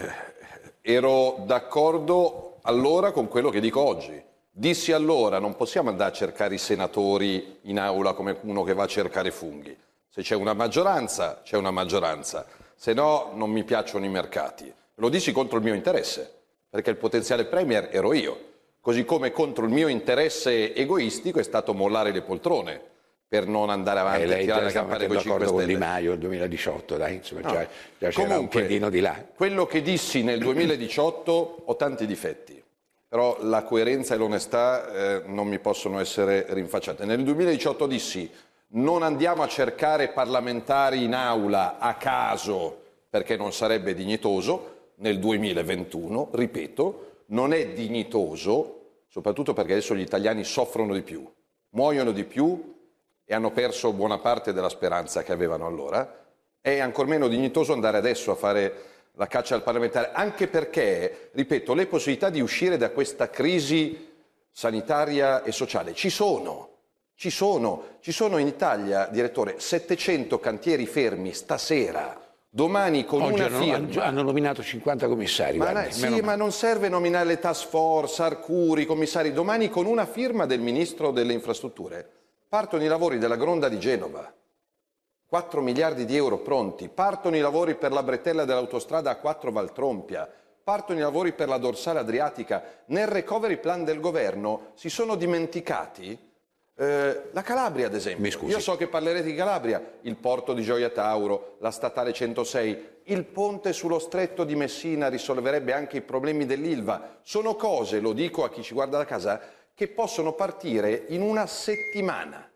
[0.81, 4.19] ero d'accordo allora con quello che dico oggi.
[4.51, 8.85] Dissi allora, non possiamo andare a cercare i senatori in aula come uno che va
[8.85, 9.77] a cercare funghi.
[10.09, 12.47] Se c'è una maggioranza, c'è una maggioranza.
[12.75, 14.73] Se no, non mi piacciono i mercati.
[14.95, 16.33] Lo dissi contro il mio interesse,
[16.71, 18.49] perché il potenziale premier ero io.
[18.81, 22.89] Così come contro il mio interesse egoistico è stato mollare le poltrone
[23.31, 25.39] per non andare avanti E a lei tirare già la campana con i mettendo 5
[25.39, 25.87] d'accordo con Di Stelle.
[25.87, 27.67] Maio nel 2018, dai, insomma, già, No.
[27.99, 29.25] già c'era un piedino di là.
[29.37, 32.61] Quello che dissi nel 2018 ho tanti difetti,
[33.07, 37.05] però la coerenza e l'onestà eh, non mi possono essere rinfacciate.
[37.05, 38.29] Nel 2018 dissi
[38.73, 44.79] non andiamo a cercare parlamentari in aula a caso perché non sarebbe dignitoso.
[44.97, 51.25] Nel 2021, ripeto, non è dignitoso, soprattutto perché adesso gli italiani soffrono di più,
[51.71, 52.79] muoiono di più
[53.31, 56.25] e hanno perso buona parte della speranza che avevano allora,
[56.61, 58.75] è ancor meno dignitoso andare adesso a fare
[59.13, 64.09] la caccia al parlamentare, anche perché, ripeto, le possibilità di uscire da questa crisi
[64.51, 66.71] sanitaria e sociale ci sono.
[67.15, 72.21] Ci sono, ci sono in Italia, direttore, 700 cantieri fermi stasera.
[72.49, 74.03] Domani con Oggi una hanno, firma.
[74.03, 75.57] hanno nominato 50 commissari.
[75.57, 76.23] Ma, guardi, sì, male.
[76.23, 79.33] ma non serve nominare le task force, Arcuri, commissari.
[79.33, 82.19] Domani con una firma del ministro delle infrastrutture
[82.51, 84.35] partono i lavori della Gronda di Genova.
[85.29, 86.89] 4 miliardi di euro pronti.
[86.89, 90.29] Partono i lavori per la bretella dell'autostrada A4 Valtrompia.
[90.65, 92.83] Partono i lavori per la dorsale adriatica.
[92.87, 96.29] Nel recovery plan del governo si sono dimenticati
[96.81, 98.49] Eh, la Calabria, ad esempio.
[98.49, 103.27] Io so che parlerete di Calabria, il porto di Gioia Tauro, la statale 106, il
[103.27, 107.19] ponte sullo stretto di Messina risolverebbe anche i problemi dell'Ilva.
[107.21, 109.39] Sono cose, lo dico a chi ci guarda da casa,
[109.81, 112.47] che possono partire in una settimana.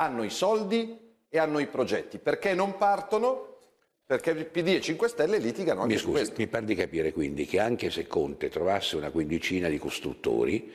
[0.00, 2.18] Hanno i soldi e hanno i progetti.
[2.18, 3.58] Perché non partono?
[4.04, 6.34] Perché PD e 5 Stelle litigano anche Mi su scusi, questo.
[6.38, 10.72] mi pare di capire quindi che anche se Conte trovasse una quindicina di costruttori,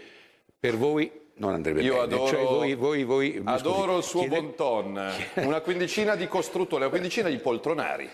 [0.58, 2.04] per voi non andrebbe Io bene.
[2.06, 5.12] adoro, Cioè, voi, voi, voi, adoro scusi, il suo chiede- bon ton,
[5.46, 8.10] una quindicina di costruttori, una quindicina di poltronari.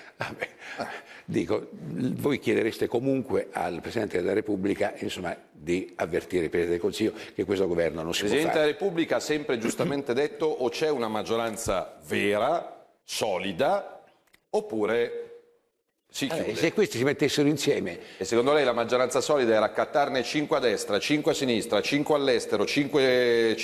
[1.26, 7.13] Dico, voi chiedereste comunque al Presidente della Repubblica insomma, di avvertire il Presidente del Consiglio
[7.34, 8.71] che questo governo non Il si può Presidente fare.
[8.71, 14.03] della Repubblica ha sempre giustamente detto o c'è una maggioranza vera, solida,
[14.49, 15.19] oppure
[16.09, 16.55] si Eh, chiude.
[16.55, 20.59] se questi si mettessero insieme E secondo lei la maggioranza solida era accattarne 5 a
[20.59, 23.57] destra, 5 a sinistra, 5 all'estero, 5,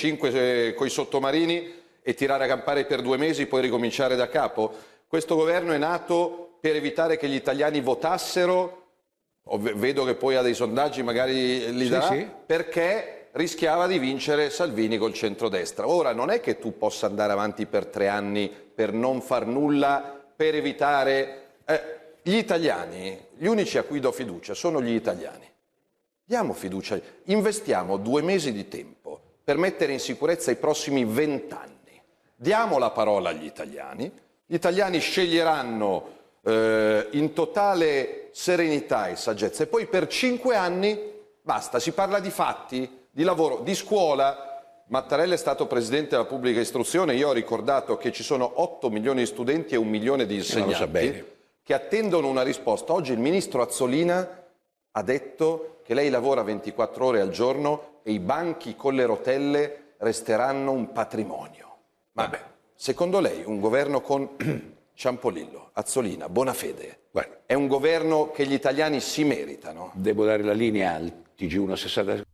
[0.76, 4.74] con i sottomarini e tirare a campare per due mesi, poi ricominciare da capo?
[5.08, 8.88] Questo governo è nato per evitare che gli italiani votassero,
[9.58, 12.28] vedo che poi ha dei sondaggi, magari li Sì, darà, sì.
[12.46, 15.88] perché rischiava di vincere Salvini col centrodestra.
[15.88, 20.22] Ora non è che tu possa andare avanti per tre anni per non far nulla,
[20.36, 21.44] per evitare...
[21.66, 25.48] eh, gli italiani, gli unici a cui do fiducia sono gli italiani.
[26.24, 32.00] Diamo fiducia, investiamo due mesi di tempo per mettere in sicurezza i prossimi vent'anni.
[32.36, 34.12] Diamo la parola agli italiani,
[34.46, 40.98] gli italiani sceglieranno eh, in totale serenità e saggezza e poi per cinque anni
[41.42, 44.46] basta, si parla di fatti, di lavoro, di scuola.
[44.88, 49.20] Mattarella è stato presidente della pubblica istruzione, io ho ricordato che ci sono 8 milioni
[49.20, 51.26] di studenti e un milione di insegnanti
[51.64, 52.94] che attendono una risposta.
[52.94, 54.44] Oggi il ministro Azzolina
[54.92, 59.94] ha detto che lei lavora 24 ore al giorno e i banchi con le rotelle
[59.98, 61.78] resteranno un patrimonio.
[62.14, 62.42] Vabbè,
[62.74, 64.30] secondo lei un governo con
[65.00, 67.04] Ciampolillo, Azzolina, Bonafede,
[67.46, 69.92] è un governo che gli italiani si meritano?
[69.94, 72.29] Devo dare la linea al TG1 60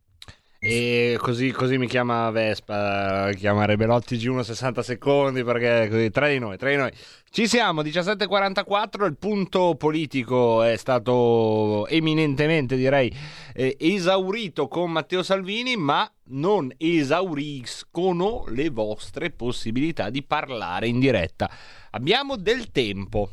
[0.68, 6.40] E così, così mi chiama Vespa, chiamare Belotti G1 60 secondi perché così, tra di
[6.40, 6.90] noi, tra di noi.
[7.30, 13.14] Ci siamo, 17.44, il punto politico è stato eminentemente direi
[13.54, 21.48] eh, esaurito con Matteo Salvini, ma non esauriscono le vostre possibilità di parlare in diretta.
[21.90, 23.30] Abbiamo del tempo,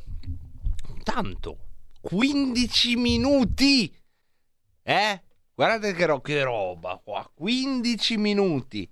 [1.02, 1.58] tanto,
[2.00, 3.92] 15 minuti,
[4.84, 5.22] eh?
[5.56, 8.90] Guardate che, ro- che roba qua, 15 minuti.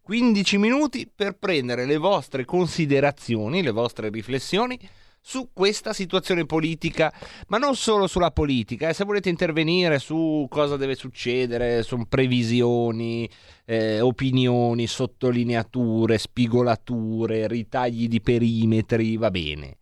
[0.00, 4.78] 15 minuti per prendere le vostre considerazioni, le vostre riflessioni
[5.26, 7.10] su questa situazione politica,
[7.46, 13.28] ma non solo sulla politica, eh, se volete intervenire su cosa deve succedere, su previsioni,
[13.64, 19.78] eh, opinioni, sottolineature, spigolature, ritagli di perimetri, va bene.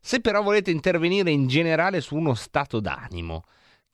[0.00, 3.42] Se però volete intervenire in generale su uno stato d'animo,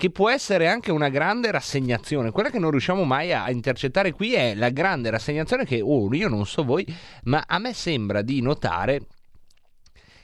[0.00, 2.30] che può essere anche una grande rassegnazione.
[2.30, 6.26] Quella che non riusciamo mai a intercettare qui è la grande rassegnazione che, oh, io
[6.26, 6.86] non so voi,
[7.24, 9.02] ma a me sembra di notare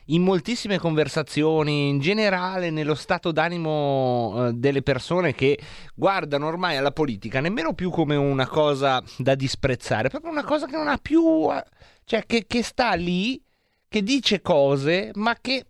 [0.06, 5.58] in moltissime conversazioni, in generale nello stato d'animo eh, delle persone che
[5.94, 10.76] guardano ormai alla politica nemmeno più come una cosa da disprezzare, proprio una cosa che
[10.76, 11.62] non ha più, eh,
[12.04, 13.38] cioè che, che sta lì,
[13.86, 15.66] che dice cose, ma che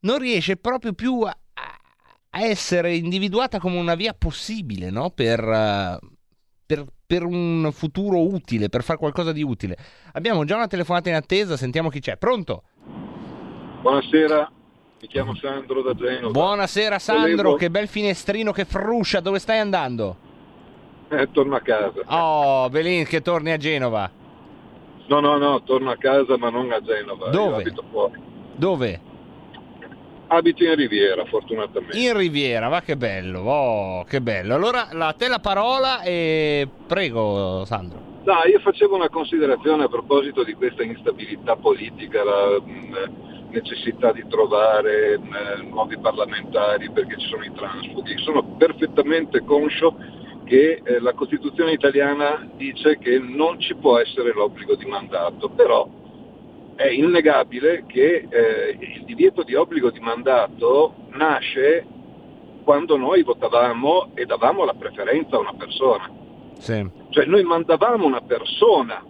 [0.00, 1.36] non riesce proprio più a,
[2.30, 5.10] a essere individuata come una via possibile, no?
[5.10, 5.98] Per, eh,
[6.64, 9.76] per, per un futuro utile, per fare qualcosa di utile.
[10.12, 12.16] Abbiamo già una telefonata in attesa, sentiamo chi c'è.
[12.16, 12.62] Pronto?
[13.82, 14.52] Buonasera,
[15.00, 16.30] mi chiamo Sandro da Genova.
[16.30, 20.28] Buonasera Sandro, Volevo- che bel finestrino che fruscia, dove stai andando?
[21.08, 22.00] Eh, torno a casa.
[22.06, 24.08] Oh, Belin che torni a Genova.
[25.08, 27.30] No, no, no, torno a casa ma non a Genova.
[27.30, 27.72] Dove?
[28.54, 29.00] Dove?
[30.32, 31.98] Abito in Riviera, fortunatamente.
[31.98, 34.54] In Riviera, va che bello, oh, che bello.
[34.54, 37.98] Allora, la, a te la parola e prego Sandro.
[38.22, 44.24] No, io facevo una considerazione a proposito di questa instabilità politica, la mh, necessità di
[44.28, 48.16] trovare mh, nuovi parlamentari perché ci sono i transfughi.
[48.18, 49.96] Sono perfettamente conscio
[50.44, 55.88] che eh, la Costituzione italiana dice che non ci può essere l'obbligo di mandato, però
[56.80, 61.86] è innegabile che eh, il divieto di obbligo di mandato nasce
[62.64, 66.10] quando noi votavamo e davamo la preferenza a una persona.
[66.54, 66.88] Sì.
[67.10, 69.04] Cioè noi mandavamo una persona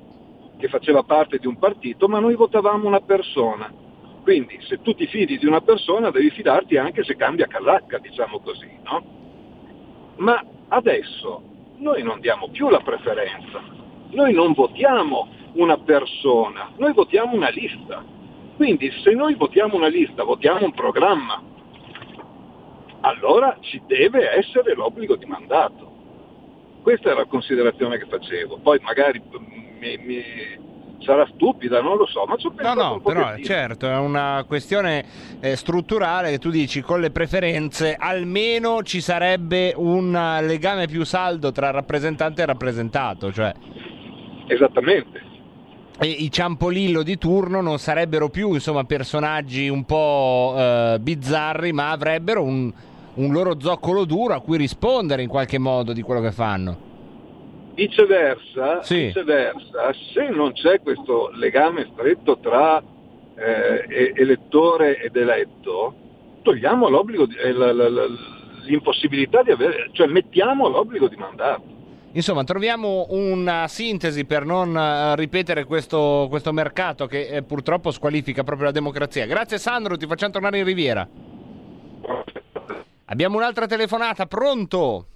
[0.56, 3.72] che faceva parte di un partito, ma noi votavamo una persona.
[4.24, 8.40] Quindi se tu ti fidi di una persona devi fidarti anche se cambia casacca, diciamo
[8.40, 9.04] così, no?
[10.16, 11.40] Ma adesso
[11.76, 13.62] noi non diamo più la preferenza,
[14.10, 18.04] noi non votiamo una persona, noi votiamo una lista.
[18.56, 21.42] Quindi se noi votiamo una lista, votiamo un programma,
[23.00, 25.88] allora ci deve essere l'obbligo di mandato.
[26.82, 28.58] Questa è la considerazione che facevo.
[28.62, 29.22] Poi magari
[29.78, 30.22] mi, mi
[31.02, 33.96] sarà stupida, non lo so, ma ci ho No, pensato no, un però certo, è
[33.96, 35.04] una questione
[35.40, 40.12] eh, strutturale che tu dici con le preferenze almeno ci sarebbe un
[40.42, 43.52] legame più saldo tra rappresentante e rappresentato, cioè
[44.46, 45.28] Esattamente.
[46.02, 51.90] E i ciampolillo di turno non sarebbero più insomma personaggi un po' eh, bizzarri, ma
[51.90, 52.72] avrebbero un,
[53.14, 56.88] un loro zoccolo duro a cui rispondere in qualche modo di quello che fanno.
[57.74, 59.06] Viceversa, Sì.
[59.06, 62.82] viceversa, se non c'è questo legame stretto tra
[63.36, 65.94] eh, elettore ed eletto,
[66.42, 68.06] togliamo l'obbligo, di- eh, la- la- la-
[68.64, 71.62] l'impossibilità di avere, cioè mettiamo l'obbligo di mandato.
[72.12, 78.42] Insomma, troviamo una sintesi per non eh, ripetere questo, questo mercato che eh, purtroppo squalifica
[78.42, 79.26] proprio la democrazia.
[79.26, 81.08] Grazie Sandro, ti facciamo tornare in Riviera.
[83.04, 85.06] Abbiamo un'altra telefonata, pronto?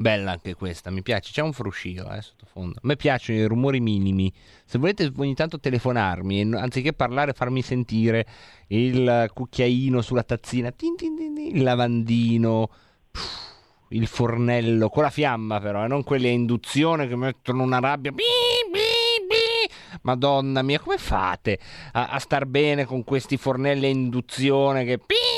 [0.00, 2.76] Bella anche questa, mi piace, c'è un fruscio eh, sottofondo.
[2.76, 4.30] A me piacciono i rumori minimi.
[4.64, 8.26] Se volete ogni tanto telefonarmi, anziché parlare farmi sentire
[8.68, 12.70] il cucchiaino sulla tazzina, tin tin tin, il lavandino,
[13.10, 13.56] pff,
[13.90, 18.12] il fornello con la fiamma però, e non quelli a induzione che mettono una rabbia.
[18.12, 18.22] Bi,
[18.70, 19.74] bi, bi.
[20.02, 21.58] Madonna mia, come fate
[21.92, 24.98] a, a star bene con questi fornelli a induzione che...
[24.98, 25.37] pi-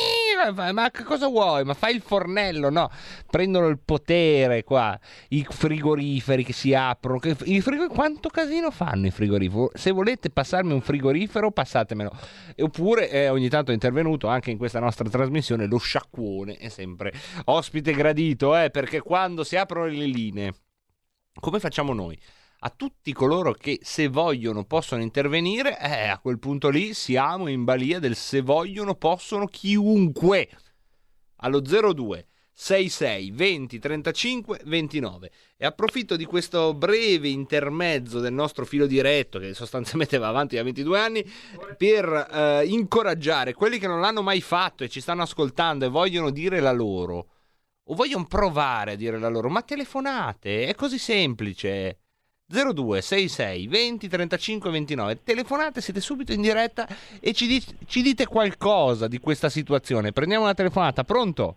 [0.72, 1.64] Ma che cosa vuoi?
[1.64, 2.90] Ma fai il fornello, no?
[3.30, 4.98] Prendono il potere qua,
[5.28, 7.18] i frigoriferi che si aprono.
[7.18, 9.68] Che, frigor- quanto casino fanno i frigoriferi?
[9.74, 12.10] Se volete passarmi un frigorifero, passatemelo.
[12.58, 17.12] Oppure eh, ogni tanto è intervenuto anche in questa nostra trasmissione lo sciacquone, è sempre
[17.44, 20.54] ospite gradito, eh, perché quando si aprono le linee,
[21.38, 22.18] come facciamo noi?
[22.62, 27.64] A tutti coloro che se vogliono possono intervenire, eh, a quel punto lì siamo in
[27.64, 30.46] balia del se vogliono possono chiunque.
[31.36, 38.86] Allo 02 66 20 35 29 e approfitto di questo breve intermezzo del nostro filo
[38.86, 41.24] diretto che sostanzialmente va avanti da 22 anni
[41.78, 46.28] per eh, incoraggiare quelli che non l'hanno mai fatto e ci stanno ascoltando e vogliono
[46.28, 47.28] dire la loro.
[47.84, 52.00] O vogliono provare a dire la loro ma telefonate è così semplice
[52.50, 56.86] 02 66 20 35 29 telefonate siete subito in diretta
[57.20, 61.56] e ci, di- ci dite qualcosa di questa situazione prendiamo una telefonata pronto?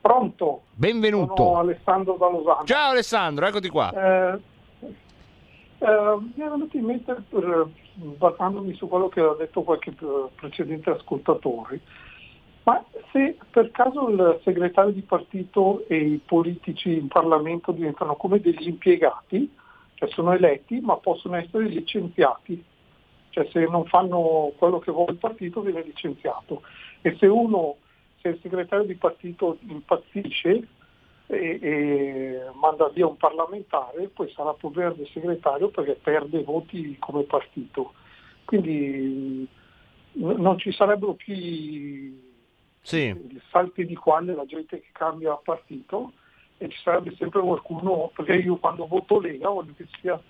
[0.00, 0.62] Pronto?
[0.72, 2.64] benvenuto Sono Alessandro da Losano.
[2.64, 4.38] ciao Alessandro eccoti qua Eh,
[5.78, 10.28] eh, mi è venuto in mente, per- basandomi su quello che ha detto qualche pre-
[10.36, 11.80] precedente ascoltatore,
[12.64, 18.40] ma se per caso il segretario di partito e i politici in Parlamento diventano come
[18.40, 19.50] degli impiegati,
[19.94, 22.62] cioè sono eletti ma possono essere licenziati,
[23.30, 26.62] cioè se non fanno quello che vuole il partito viene licenziato
[27.00, 27.76] e se uno,
[28.20, 30.68] se il segretario di partito impazzisce
[31.26, 37.22] e, e manda via un parlamentare, poi sarà problema del segretario perché perde voti come
[37.22, 37.94] partito.
[38.44, 39.46] Quindi
[40.12, 41.34] non ci sarebbero più
[42.82, 43.06] sì.
[43.06, 46.12] i salti di quale la gente che cambia partito
[46.58, 50.20] e ci sarebbe sempre qualcuno, perché io quando voto Lega voglio che ci sia,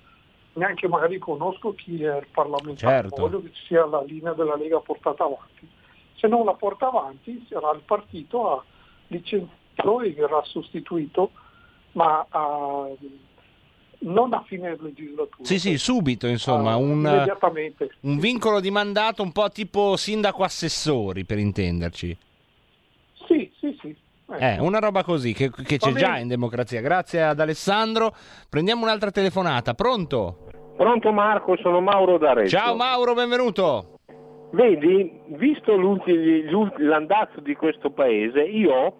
[0.52, 3.16] neanche magari conosco chi è il parlamentare, Certo.
[3.22, 5.68] voglio che ci sia la linea della Lega portata avanti.
[6.16, 8.64] Se non la porta avanti sarà il partito a
[9.08, 11.30] licenziarlo e verrà sostituito,
[11.92, 12.88] ma a-
[14.02, 15.44] non a fine legislatura.
[15.46, 17.90] sì sì subito insomma Ah, un, immediatamente.
[18.00, 22.16] un vincolo di mandato un po' tipo sindaco assessori per intenderci
[23.30, 23.96] Sì, sì, sì.
[24.38, 26.80] Eh, una roba così che, che c'è già in democrazia.
[26.80, 28.12] Grazie ad Alessandro.
[28.48, 29.74] Prendiamo un'altra telefonata.
[29.74, 30.46] Pronto?
[30.76, 32.56] Pronto Marco, sono Mauro D'Arezzo.
[32.56, 33.98] Ciao Mauro, benvenuto.
[34.50, 35.76] Vedi, visto
[36.78, 38.94] l'andazzo di questo paese, io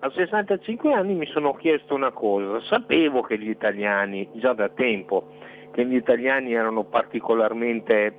[0.00, 2.60] a 65 anni mi sono chiesto una cosa.
[2.68, 5.28] Sapevo che gli italiani, già da tempo,
[5.70, 8.18] che gli italiani erano particolarmente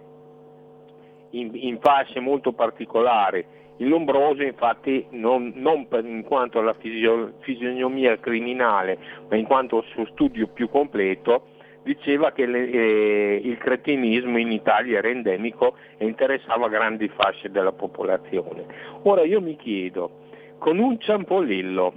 [1.31, 3.45] in, in fasce molto particolari.
[3.77, 8.97] Il Lombroso infatti non, non per- in quanto alla fisio- fisionomia criminale,
[9.29, 11.49] ma in quanto al suo studio più completo,
[11.83, 17.71] diceva che le- eh, il cretinismo in Italia era endemico e interessava grandi fasce della
[17.71, 18.65] popolazione.
[19.03, 20.25] Ora io mi chiedo,
[20.57, 21.93] con un ciampolillo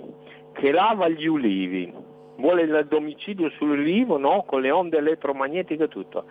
[0.52, 1.92] che lava gli ulivi,
[2.36, 4.44] vuole il domicilio sull'ulivo, no?
[4.46, 6.24] Con le onde elettromagnetiche e tutto.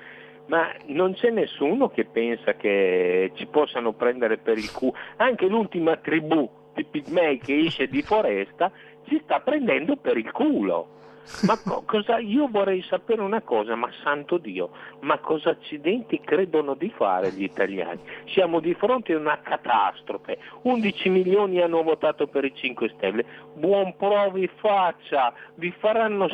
[0.49, 4.95] Ma non c'è nessuno che pensa che ci possano prendere per il culo.
[5.17, 8.71] Anche l'ultima tribù di pigmei che esce di foresta
[9.07, 10.97] ci sta prendendo per il culo.
[11.43, 14.71] Ma co- cosa, io vorrei sapere una cosa, ma santo Dio,
[15.01, 17.99] ma cosa accidenti credono di fare gli italiani?
[18.26, 23.95] Siamo di fronte a una catastrofe, 11 milioni hanno votato per i 5 Stelle, buon
[23.95, 26.27] provi faccia, vi faranno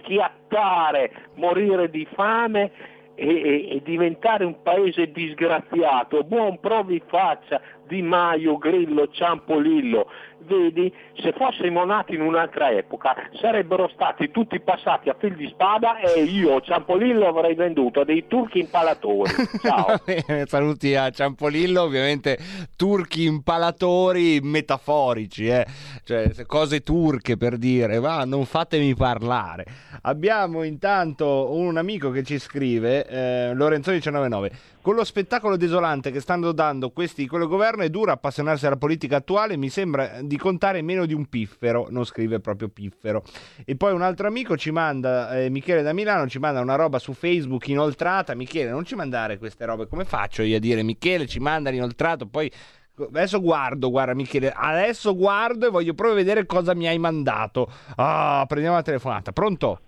[0.00, 8.58] schiattare, morire di fame e, e- diventare un paese disgraziato, buon provi faccia, Di Maio,
[8.58, 10.06] Grillo, Ciampolillo,
[10.40, 15.98] vedi, se fossimo nati in un'altra epoca sarebbero stati tutti passati a fil di spada
[15.98, 19.30] e io Ciampolillo avrei venduto a dei turchi impalatori.
[19.60, 19.96] Ciao.
[20.04, 22.38] Bene, saluti a Ciampolillo, ovviamente
[22.76, 25.66] turchi impalatori metaforici, eh?
[26.04, 29.64] cioè se- cose turche per dire, ma non fatemi parlare.
[30.02, 34.50] Abbiamo intanto un amico che ci scrive, eh, Lorenzoni 199,
[34.80, 38.76] con lo spettacolo desolante che stanno dando questi di quello governo è duro appassionarsi alla
[38.76, 43.22] politica attuale, mi sembra di contare meno di un piffero, non scrive proprio piffero.
[43.64, 46.98] E poi un altro amico ci manda, eh, Michele da Milano, ci manda una roba
[46.98, 48.34] su Facebook inoltrata.
[48.34, 52.26] Michele, non ci mandare queste robe, come faccio io a dire Michele ci manda l'inoltrato,
[52.26, 52.50] poi
[53.06, 57.70] adesso guardo, guarda Michele, adesso guardo e voglio proprio vedere cosa mi hai mandato.
[57.96, 59.32] Ah, prendiamo la telefonata.
[59.32, 59.80] Pronto?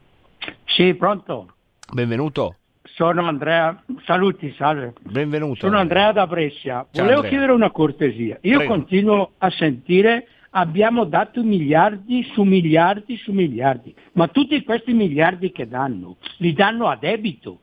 [0.65, 1.55] Sì, pronto.
[1.93, 2.60] Benvenuto.
[2.95, 4.95] Sono Andrea, saluti, salve.
[5.03, 5.61] Benvenuto.
[5.61, 6.87] Sono Andrea da Brescia.
[6.91, 7.31] Ciao, Volevo Andrea.
[7.31, 8.39] chiedere una cortesia.
[8.43, 8.73] Io Prego.
[8.73, 15.69] continuo a sentire abbiamo dato miliardi su miliardi su miliardi, ma tutti questi miliardi che
[15.69, 17.61] danno, li danno a debito.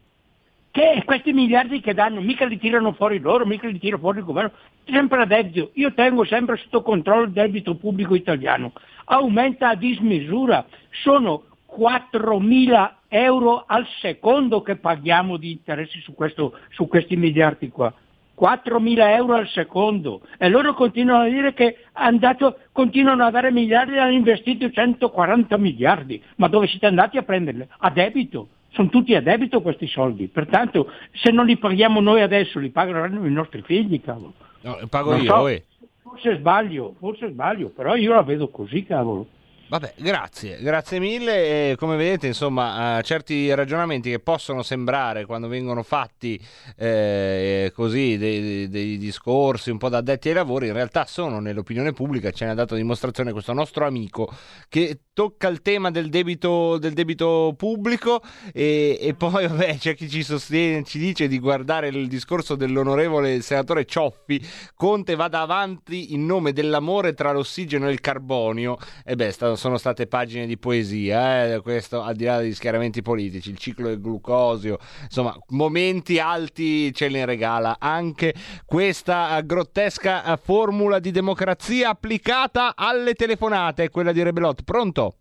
[0.72, 4.26] Che questi miliardi che danno mica li tirano fuori loro, mica li tira fuori il
[4.26, 4.52] governo,
[4.86, 5.72] sempre a debito.
[5.74, 8.74] Io tengo sempre sotto controllo il debito pubblico italiano.
[9.06, 10.66] Aumenta a dismisura.
[11.04, 11.44] Sono
[11.76, 17.94] 4.000 euro al secondo che paghiamo di interessi su, questo- su questi miliardi qua.
[18.38, 23.52] 4.000 euro al secondo e loro continuano a dire che hanno dato- continuano a dare
[23.52, 26.22] miliardi e hanno investito 140 miliardi.
[26.36, 27.68] Ma dove siete andati a prenderli?
[27.80, 28.50] A debito.
[28.70, 30.28] Sono tutti a debito questi soldi.
[30.28, 34.34] Pertanto se non li paghiamo noi adesso li pagheranno i nostri figli, cavolo.
[34.62, 35.64] No, pago Non io, so, eh.
[36.04, 39.28] Forse sbaglio, forse sbaglio, però io la vedo così, cavolo.
[39.70, 41.72] Vabbè, grazie, grazie mille.
[41.72, 46.42] E come vedete, insomma, eh, certi ragionamenti che possono sembrare quando vengono fatti
[46.78, 51.92] eh, così dei, dei- discorsi un po' da addetti ai lavori, in realtà sono nell'opinione
[51.92, 52.32] pubblica.
[52.32, 54.34] Ce ne ha dato dimostrazione questo nostro amico
[54.70, 58.22] che tocca il tema del debito, del debito pubblico
[58.54, 63.42] e, e poi vabbè, c'è chi ci sostiene, ci dice di guardare il discorso dell'onorevole
[63.42, 64.42] senatore Cioffi.
[64.76, 68.78] Conte vada avanti in nome dell'amore tra l'ossigeno e il carbonio.
[69.04, 73.02] E beh, sta- sono state pagine di poesia, eh, questo al di là degli schieramenti
[73.02, 78.34] politici, il ciclo del glucosio, insomma, momenti alti ce ne regala anche
[78.66, 84.64] questa eh, grottesca eh, formula di democrazia applicata alle telefonate, quella di Rebelot.
[84.64, 85.16] Pronto?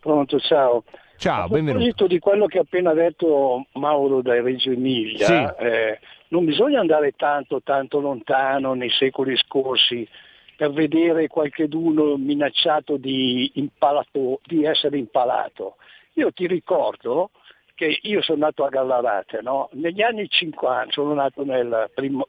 [0.00, 0.84] Pronto, ciao.
[1.16, 1.72] Ciao, A benvenuto.
[1.84, 5.64] proposito di quello che ha appena detto Mauro da Reggio Emilia, Sì.
[5.64, 10.06] eh, non bisogna andare tanto, tanto lontano nei secoli scorsi
[10.56, 15.76] per vedere qualcheduno minacciato di, impalato- di essere impalato.
[16.14, 17.30] Io ti ricordo
[17.74, 19.68] che io sono nato a Gallarate, no?
[19.72, 22.28] negli anni 50, sono nato nel primo-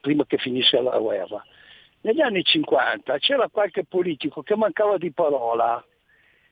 [0.00, 1.44] prima che finisse la guerra.
[2.00, 5.84] Negli anni 50 c'era qualche politico che mancava di parola,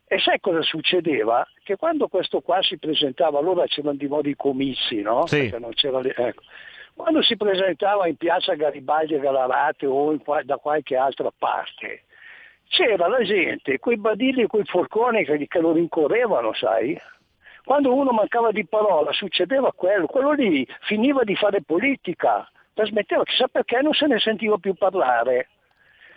[0.09, 1.45] e sai cosa succedeva?
[1.65, 5.27] Che quando questo qua si presentava, allora c'erano di modo i comizi, no?
[5.27, 5.53] Sì.
[5.53, 6.43] Ecco.
[6.97, 12.05] Quando si presentava in piazza Garibaldi e Galarate o in da qualche altra parte,
[12.69, 16.99] c'era la gente, quei badilli e quei forconi che, che lo rincorrevano, sai?
[17.65, 23.47] Quando uno mancava di parola succedeva quello, quello lì finiva di fare politica, trasmetteva, chissà
[23.47, 25.49] perché non se ne sentiva più parlare.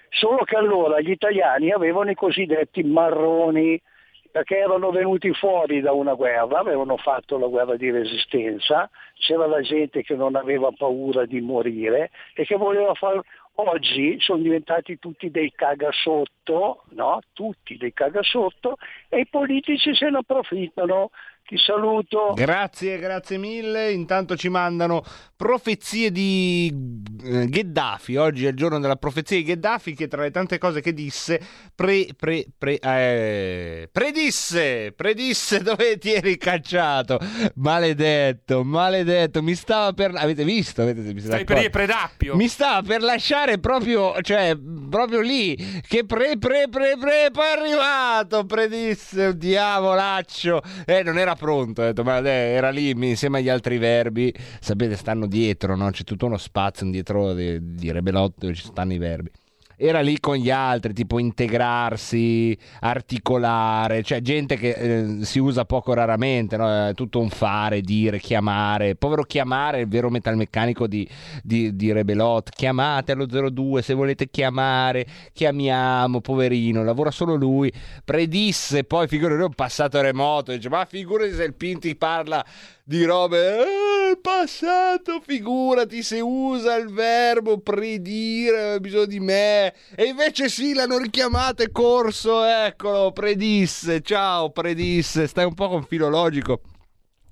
[0.09, 3.79] Solo che allora gli italiani avevano i cosiddetti marroni,
[4.31, 9.61] perché erano venuti fuori da una guerra, avevano fatto la guerra di resistenza, c'era la
[9.61, 13.21] gente che non aveva paura di morire e che voleva fare...
[13.61, 17.19] Oggi sono diventati tutti dei cagasotto, no?
[17.33, 18.77] Tutti dei cagasotto
[19.09, 21.09] e i politici se ne approfittano.
[21.49, 22.33] Ti saluto.
[22.35, 23.91] Grazie, grazie mille.
[23.91, 25.03] Intanto ci mandano
[25.35, 26.71] profezie di
[27.23, 28.17] eh, Gheddafi.
[28.17, 31.41] Oggi è il giorno della profezia di Gheddafi che tra le tante cose che disse
[31.73, 37.17] pre, pre, pre, eh, predisse, predisse dove ti eri cacciato.
[37.55, 39.41] Maledetto, maledetto.
[39.41, 40.11] Mi stava per...
[40.13, 40.83] Avete visto?
[40.83, 42.35] Avete, mi Stai per dire predappio.
[42.35, 44.55] Mi stava per lasciare proprio, cioè,
[44.87, 45.55] proprio lì.
[45.55, 48.45] Che pre, pre, pre, pre, poi è arrivato.
[48.45, 50.61] Predisse un diavolaccio.
[50.85, 51.81] Eh, non era pronto.
[51.81, 54.33] Detto, ma eh, era lì insieme agli altri verbi.
[54.59, 55.89] Sapete, stanno dietro, no?
[55.89, 59.31] C'è tutto uno spazio dietro di, di Rebelot dove ci stanno i verbi.
[59.81, 65.93] Era lì con gli altri, tipo integrarsi, articolare, cioè gente che eh, si usa poco
[65.93, 66.93] raramente, no?
[66.93, 68.95] tutto un fare, dire, chiamare.
[68.95, 71.07] Povero chiamare, il vero metalmeccanico di,
[71.41, 77.71] di, di Rebelot, chiamate allo 02 se volete chiamare, chiamiamo, poverino, lavora solo lui.
[78.03, 82.45] Predisse poi, figurati, un passato remoto, dice ma figurati se il Pinti parla
[82.83, 89.73] di robe eh, passato figurati se usa il verbo predire ha bisogno di me.
[89.95, 95.83] E invece sì l'hanno richiamato e corso eccolo predisse ciao predisse stai un po' con
[95.83, 96.61] filologico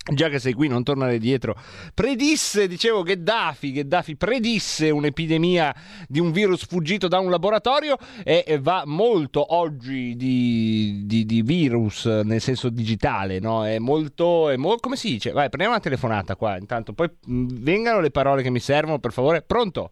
[0.09, 1.55] Già che sei qui, non tornare dietro.
[1.93, 5.75] Predisse, dicevo, Gheddafi, Gheddafi predisse un'epidemia
[6.07, 12.05] di un virus fuggito da un laboratorio e va molto oggi di, di, di virus
[12.05, 13.65] nel senso digitale, no?
[13.65, 15.31] È molto, è mo- come si dice?
[15.31, 19.11] Vai, prendiamo una telefonata qua, intanto, poi mh, vengano le parole che mi servono, per
[19.11, 19.41] favore.
[19.41, 19.91] Pronto?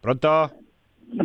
[0.00, 0.52] Pronto?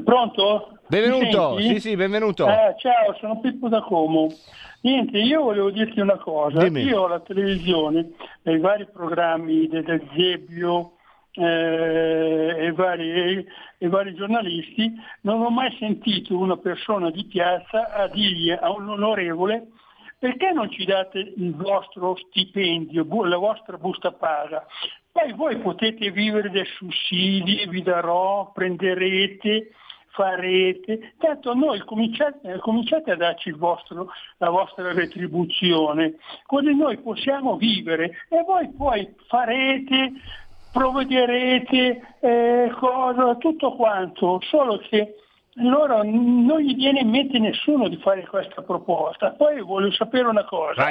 [0.03, 0.73] Pronto?
[0.88, 2.47] Benvenuto, sì sì, benvenuto.
[2.47, 4.27] Eh, ciao, sono Pippo da Como.
[4.81, 6.64] Niente, io volevo dirti una cosa.
[6.64, 6.81] Dimmi.
[6.84, 8.10] Io ho la televisione,
[8.43, 10.91] nei vari programmi de- del Zebbio
[11.35, 13.45] eh, e, vari,
[13.80, 18.88] e- vari giornalisti, non ho mai sentito una persona di piazza a dirgli a un
[18.89, 19.68] onorevole
[20.19, 24.65] perché non ci date il vostro stipendio, la vostra busta paga?
[25.11, 29.69] Poi voi potete vivere dei sussidi, vi darò, prenderete,
[30.14, 31.14] farete.
[31.18, 36.15] Tanto noi cominciate, cominciate a darci il vostro- la vostra retribuzione,
[36.45, 40.14] così noi possiamo vivere e voi poi farete,
[40.72, 45.15] provvederete, eh, cosa, tutto quanto, solo che
[45.57, 49.31] loro non gli viene in mente nessuno di fare questa proposta.
[49.31, 50.84] Poi voglio sapere una cosa.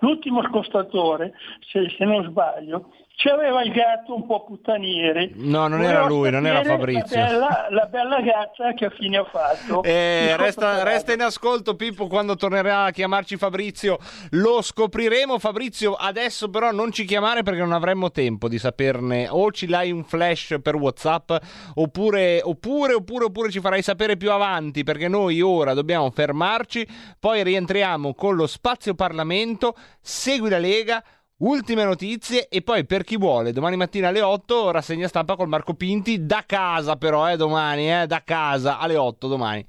[0.00, 5.30] L'ultimo scostatore, se, se non sbaglio, c'aveva il gatto un po' puttaniere.
[5.34, 7.16] No, non era lui, non era Fabrizio.
[7.16, 9.82] La bella, la bella gazza che fine ha fatto.
[9.82, 13.98] Eh, resta, resta in ascolto Pippo quando tornerà a chiamarci Fabrizio
[14.30, 19.50] lo scopriremo Fabrizio adesso però non ci chiamare perché non avremmo tempo di saperne o
[19.52, 21.32] ci dai un flash per Whatsapp
[21.74, 26.86] oppure, oppure, oppure, oppure ci farai sapere più avanti perché noi ora dobbiamo fermarci
[27.18, 31.02] poi rientriamo con lo spazio Parlamento segui la Lega
[31.38, 35.74] Ultime notizie e poi per chi vuole domani mattina alle 8 rassegna stampa col Marco
[35.74, 39.66] Pinti da casa però eh, domani eh, da casa alle 8 domani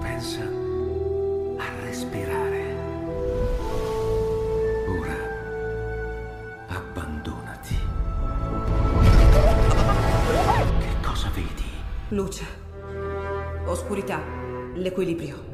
[0.00, 0.40] Pensa
[1.58, 2.76] a respirare.
[4.88, 5.16] Ora
[6.68, 7.76] abbandonati.
[10.78, 11.64] Che cosa vedi?
[12.08, 12.44] Luce.
[13.66, 14.22] Oscurità.
[14.76, 15.53] L'equilibrio.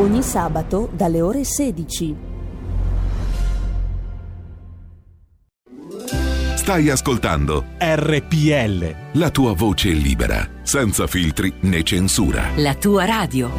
[0.00, 2.16] Ogni sabato dalle ore 16.
[6.56, 9.18] Stai ascoltando RPL.
[9.18, 12.48] la tua voce libera, senza filtri né censura.
[12.56, 13.50] La tua radio.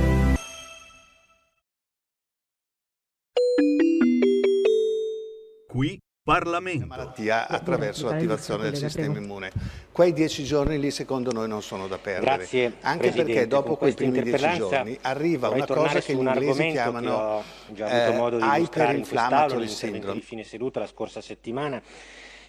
[5.68, 6.86] Qui Parlamento.
[6.86, 9.52] malattia attraverso l'attivazione del sistema immune.
[9.92, 12.38] Quei dieci giorni lì secondo noi non sono da perdere.
[12.38, 13.34] Grazie, Anche Presidente.
[13.34, 17.42] perché dopo quei primi dieci giorni arriva una cosa che gli inglesi chiamano
[17.74, 20.14] eh, hyperinflammatory syndrome.
[20.14, 21.82] di fine seduta la scorsa settimana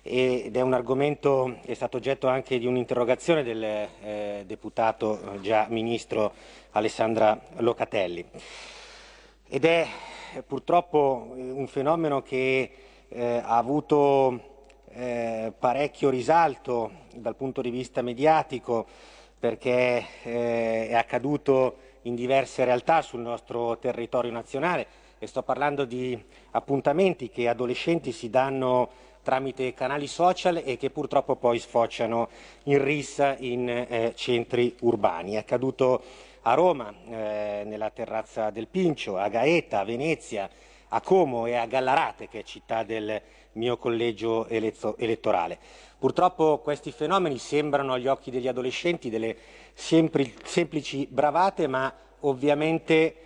[0.02, 5.66] ed è un argomento che è stato oggetto anche di un'interrogazione del eh, deputato già
[5.70, 6.34] ministro
[6.72, 8.22] Alessandra Locatelli
[9.48, 9.86] ed è
[10.46, 12.70] purtroppo un fenomeno che
[13.12, 14.50] eh, ha avuto
[14.90, 18.86] eh, parecchio risalto dal punto di vista mediatico
[19.38, 24.86] perché eh, è accaduto in diverse realtà sul nostro territorio nazionale
[25.18, 26.20] e sto parlando di
[26.52, 28.90] appuntamenti che adolescenti si danno
[29.22, 32.28] tramite canali social e che purtroppo poi sfociano
[32.64, 35.34] in rissa in eh, centri urbani.
[35.34, 36.02] È accaduto
[36.42, 40.50] a Roma, eh, nella terrazza del Pincio, a Gaeta, a Venezia,
[40.94, 43.20] a Como e a Gallarate, che è città del
[43.52, 45.58] mio collegio elettorale.
[45.98, 49.36] Purtroppo questi fenomeni sembrano agli occhi degli adolescenti delle
[49.72, 53.16] sempli- semplici bravate, ma ovviamente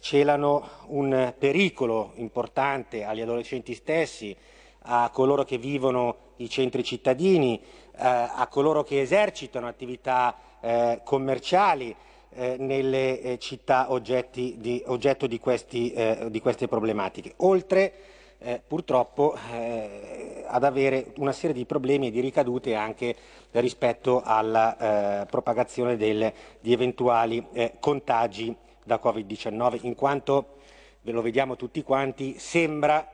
[0.00, 4.36] celano un pericolo importante agli adolescenti stessi
[4.82, 11.94] a coloro che vivono i centri cittadini, eh, a coloro che esercitano attività eh, commerciali
[12.30, 17.92] eh, nelle eh, città di, oggetto di, questi, eh, di, queste problematiche, oltre
[18.38, 23.16] eh, purtroppo ad avere una serie di problemi e di ricadute anche
[23.52, 27.44] rispetto alla propagazione del, di eventuali
[27.80, 30.58] contagi da Covid-19, in quanto,
[31.02, 33.06] ve lo vediamo tutti quanti, sembra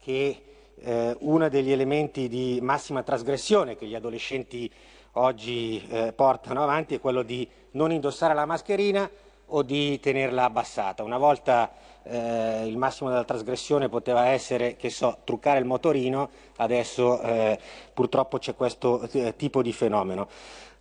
[0.00, 0.42] che
[0.82, 4.70] eh, uno degli elementi di massima trasgressione che gli adolescenti
[5.12, 9.08] oggi eh, portano avanti è quello di non indossare la mascherina
[9.46, 11.02] o di tenerla abbassata.
[11.02, 11.72] Una volta
[12.02, 17.58] eh, il massimo della trasgressione poteva essere, che so, truccare il motorino, adesso eh,
[17.92, 20.28] purtroppo c'è questo eh, tipo di fenomeno.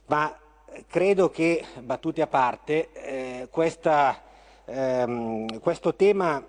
[0.08, 0.36] Ma
[0.88, 4.22] credo che, battute a parte, eh, questa,
[4.66, 6.44] ehm, questo tema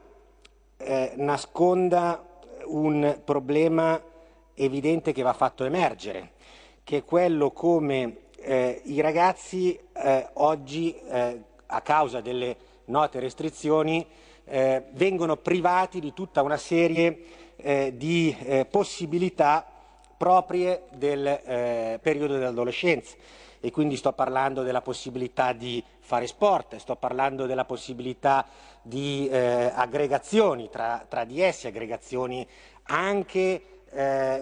[0.76, 2.24] eh, nasconda
[2.66, 4.00] un problema
[4.54, 6.32] evidente che va fatto emergere,
[6.90, 12.56] che è quello come eh, i ragazzi eh, oggi, eh, a causa delle
[12.86, 14.04] note restrizioni,
[14.44, 19.64] eh, vengono privati di tutta una serie eh, di eh, possibilità
[20.16, 23.14] proprie del periodo dell'adolescenza.
[23.60, 28.44] E quindi sto parlando della possibilità di fare sport, sto parlando della possibilità
[28.82, 32.46] di aggregazioni tra, tra, di essi, aggregazioni
[32.82, 33.62] anche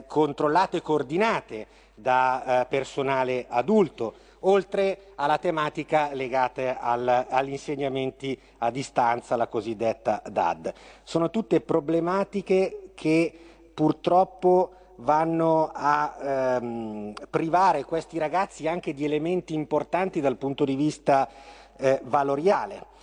[0.09, 1.67] controllate e coordinate
[1.99, 10.23] da eh, personale adulto, oltre alla tematica legata al, agli insegnamenti a distanza, la cosiddetta
[10.25, 10.73] DAD.
[11.03, 13.37] Sono tutte problematiche che
[13.75, 21.29] purtroppo vanno a ehm, privare questi ragazzi anche di elementi importanti dal punto di vista
[21.77, 22.97] eh, valoriale.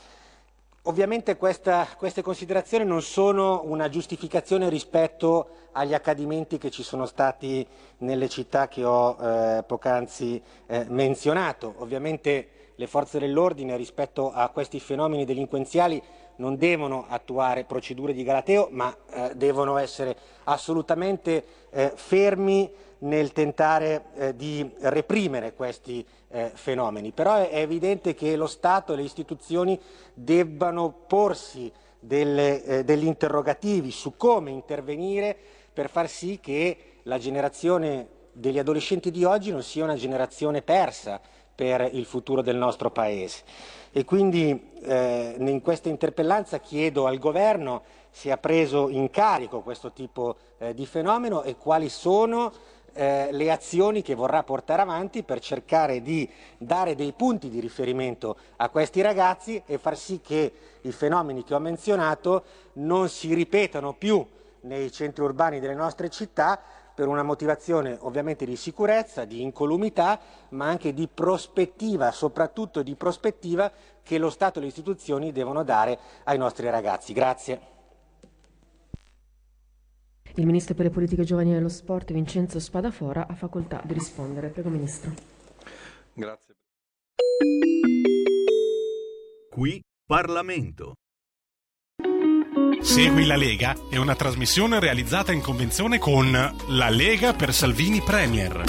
[0.87, 7.65] Ovviamente questa, queste considerazioni non sono una giustificazione rispetto agli accadimenti che ci sono stati
[7.99, 11.73] nelle città che ho eh, poc'anzi eh, menzionato.
[11.79, 15.99] Ovviamente le forze dell'ordine rispetto a questi fenomeni delinquenziali
[16.35, 22.71] non devono attuare procedure di galateo, ma eh, devono essere assolutamente eh, fermi
[23.05, 27.11] nel tentare eh, di reprimere questi eh, fenomeni.
[27.11, 29.79] Però è, evidente che lo Stato e le istituzioni
[30.13, 35.35] debbano porsi delle, eh, degli interrogativi su come intervenire
[35.73, 41.21] per far sì che la generazione degli adolescenti di oggi non sia una generazione persa
[41.53, 43.43] per il futuro del nostro Paese.
[43.91, 49.91] E quindi eh, in questa interpellanza chiedo al Governo se ha preso in carico questo
[49.91, 52.51] tipo eh, di fenomeno e quali sono
[52.95, 56.27] eh, le azioni che vorrà portare avanti per cercare di
[56.57, 61.53] dare dei punti di riferimento a questi ragazzi e far sì che i fenomeni che
[61.53, 62.43] ho menzionato
[62.73, 64.25] non si ripetano più
[64.61, 66.59] nei centri urbani delle nostre città
[66.95, 70.17] per una motivazione ovviamente di sicurezza, di incolumità,
[70.49, 73.69] ma anche di prospettiva, soprattutto di prospettiva
[74.01, 77.11] che lo Stato e le istituzioni devono dare ai nostri ragazzi.
[77.11, 77.74] Grazie.
[80.37, 84.49] Il Ministro per le Politiche Giovanili e lo Sport, Vincenzo Spadafora, ha facoltà di rispondere.
[84.49, 85.13] Prego, Ministro.
[86.13, 86.55] Grazie.
[89.49, 90.95] Qui Parlamento.
[92.81, 98.63] Segui la Lega è una trasmissione realizzata in convenzione con La Lega per Salvini Premier.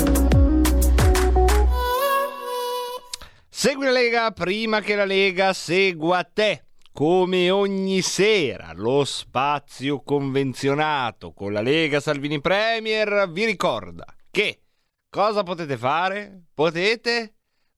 [3.48, 6.65] Segui la Lega prima che la Lega segua te.
[6.96, 14.62] Come ogni sera, lo spazio convenzionato con la Lega Salvini Premier vi ricorda che
[15.10, 16.44] cosa potete fare?
[16.54, 17.34] Potete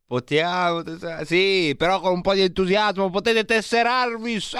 [0.07, 0.85] Potiamo,
[1.24, 4.57] sì, però con un po' di entusiasmo potete tesserarvi sì,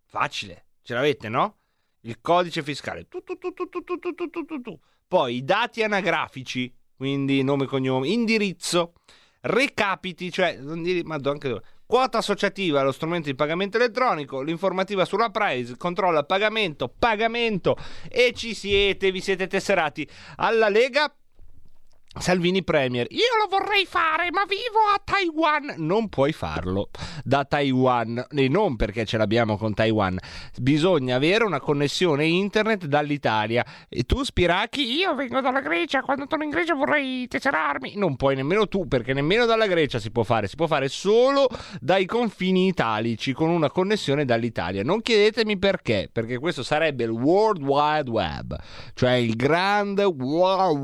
[0.05, 1.57] Facile, ce l'avete, no?
[2.01, 3.07] Il codice fiscale.
[3.07, 8.93] Tu, tu, tu, Poi i dati anagrafici, quindi nome, cognome, indirizzo,
[9.41, 16.87] recapiti, cioè anche quota associativa allo strumento di pagamento elettronico, l'informativa sulla price, controlla pagamento,
[16.87, 17.77] pagamento
[18.09, 20.07] e ci siete, vi siete tesserati
[20.37, 21.13] alla Lega
[22.17, 25.75] Salvini Premier, io lo vorrei fare, ma vivo a Taiwan.
[25.77, 26.89] Non puoi farlo
[27.23, 30.17] da Taiwan, e non perché ce l'abbiamo con Taiwan.
[30.59, 33.65] Bisogna avere una connessione internet dall'Italia.
[33.89, 36.01] E tu, Spiracchi, io vengo dalla Grecia.
[36.01, 37.95] Quando torno in Grecia vorrei tesserarmi.
[37.95, 40.47] Non puoi nemmeno tu, perché nemmeno dalla Grecia si può fare.
[40.47, 41.47] Si può fare solo
[41.79, 44.83] dai confini italici con una connessione dall'Italia.
[44.83, 48.55] Non chiedetemi perché, perché questo sarebbe il World Wide Web,
[48.93, 50.79] cioè il grande World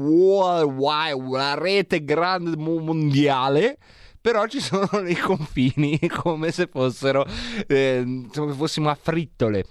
[0.78, 3.78] Wide una rete grande mondiale
[4.20, 7.26] però ci sono dei confini come se fossero
[7.68, 9.66] eh, come fossimo a frittole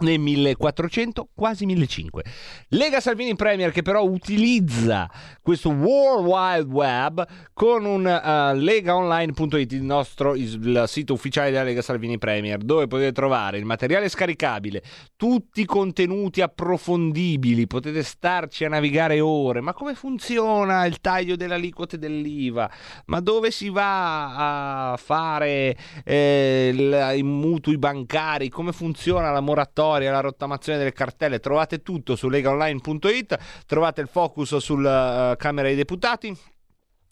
[0.00, 2.30] nel 1400, quasi 1500.
[2.68, 5.10] Lega Salvini Premier che però utilizza
[5.42, 11.82] questo World Wide Web con un uh, legaonline.it, il nostro il sito ufficiale della Lega
[11.82, 14.82] Salvini Premier, dove potete trovare il materiale scaricabile,
[15.16, 21.54] tutti i contenuti approfondibili, potete starci a navigare ore, ma come funziona il taglio delle
[21.54, 22.70] aliquote dell'IVA?
[23.06, 28.48] Ma dove si va a fare eh, i mutui bancari?
[28.48, 29.89] Come funziona la moratoria?
[29.90, 35.66] Storia, la rottamazione delle cartelle, trovate tutto su legaonline.it, trovate il focus sulla uh, Camera
[35.66, 36.36] dei Deputati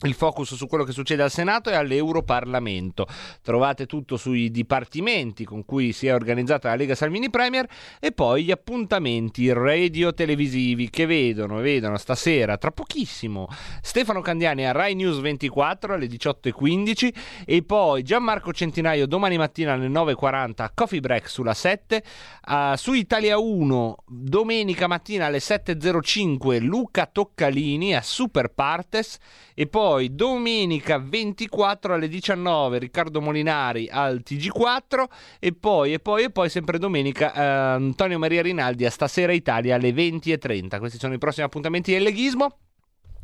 [0.02, 3.04] il focus su quello che succede al Senato e all'Europarlamento.
[3.42, 7.66] Trovate tutto sui dipartimenti con cui si è organizzata la Lega Salvini Premier
[7.98, 13.48] e poi gli appuntamenti radio-televisivi che vedono, vedono stasera, tra pochissimo,
[13.82, 17.14] Stefano Candiani a Rai News 24 alle 18.15
[17.44, 22.04] e poi Gianmarco Centinaio domani mattina alle 9.40 a Coffee Break sulla 7,
[22.46, 29.18] uh, su Italia 1 domenica mattina alle 7.05 Luca Toccalini a Super Partes
[29.54, 35.04] e poi domenica 24 alle 19 Riccardo Molinari al TG4
[35.38, 39.76] e poi e poi e poi sempre domenica eh, Antonio Maria Rinaldi a Stasera Italia
[39.76, 40.78] alle 20.30.
[40.78, 42.58] Questi sono i prossimi appuntamenti del leghismo.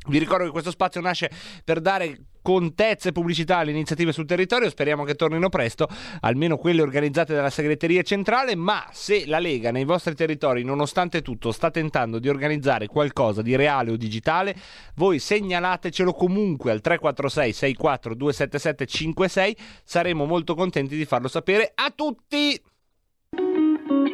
[0.06, 1.30] Vi ricordo che questo spazio nasce
[1.64, 5.88] per dare contezze e pubblicità alle iniziative sul territorio, speriamo che tornino presto,
[6.20, 11.52] almeno quelle organizzate dalla segreteria centrale, ma se la Lega nei vostri territori, nonostante tutto,
[11.52, 14.54] sta tentando di organizzare qualcosa di reale o digitale,
[14.96, 21.90] voi segnalatecelo comunque al 346 64 277 56, saremo molto contenti di farlo sapere a
[21.96, 22.60] tutti!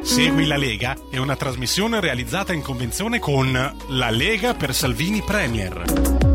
[0.01, 3.51] Segui la Lega è una trasmissione realizzata in convenzione con
[3.89, 6.30] La Lega per Salvini Premier.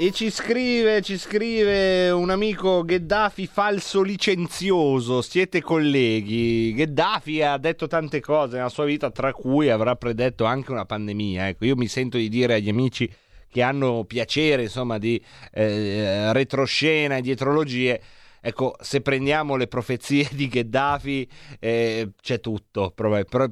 [0.00, 6.72] E ci scrive, ci scrive un amico Gheddafi falso licenzioso, siete colleghi.
[6.72, 11.48] Gheddafi ha detto tante cose nella sua vita, tra cui avrà predetto anche una pandemia.
[11.48, 13.12] Ecco, io mi sento di dire agli amici
[13.48, 15.20] che hanno piacere, insomma, di
[15.50, 18.00] eh, retroscena e dietrologie
[18.40, 22.94] Ecco, se prendiamo le profezie di Gheddafi, eh, c'è tutto.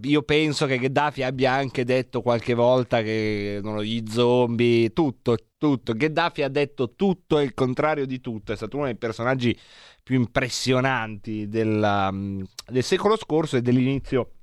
[0.03, 5.37] Io penso che Gheddafi abbia anche detto qualche volta che no, gli zombie, tutto,
[5.67, 5.95] tutto.
[5.95, 8.53] Gheddafi ha detto tutto e il contrario di tutto.
[8.53, 9.59] È stato uno dei personaggi
[10.03, 14.36] più impressionanti della, del secolo scorso e dell'inizio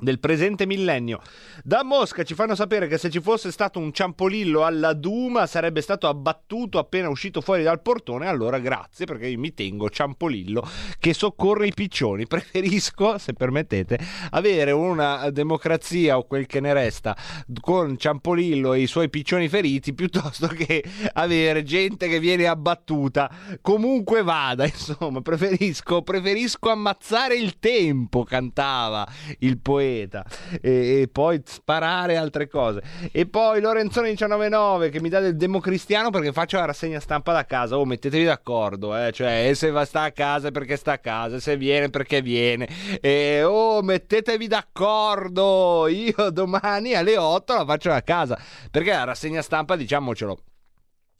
[0.00, 1.20] del presente millennio.
[1.64, 5.80] Da Mosca ci fanno sapere che se ci fosse stato un ciampolillo alla Duma sarebbe
[5.80, 8.28] stato abbattuto appena uscito fuori dal portone.
[8.28, 10.66] Allora grazie perché io mi tengo ciampolillo
[10.98, 12.26] che soccorre i piccioni.
[12.28, 13.98] Preferisco, se permettete,
[14.30, 17.16] avere una democrazia o quel che ne resta
[17.60, 20.84] con ciampolillo e i suoi piccioni feriti piuttosto che
[21.14, 23.30] avere gente che viene abbattuta.
[23.60, 29.06] Comunque vada, insomma, preferisco, preferisco ammazzare il tempo, cantava
[29.40, 30.24] il poeta bicicletta
[30.60, 32.82] e, e, poi sparare altre cose.
[33.10, 37.44] E poi Lorenzoni 199 che mi dà del democristiano perché faccio la rassegna stampa da
[37.44, 37.78] casa.
[37.78, 39.12] Oh, mettetevi d'accordo, eh?
[39.12, 42.68] cioè se va sta a casa perché sta a casa, se viene perché viene.
[43.00, 45.86] E oh, mettetevi d'accordo.
[45.88, 48.38] Io domani alle 8 la faccio da casa
[48.70, 50.38] perché la rassegna stampa, diciamocelo,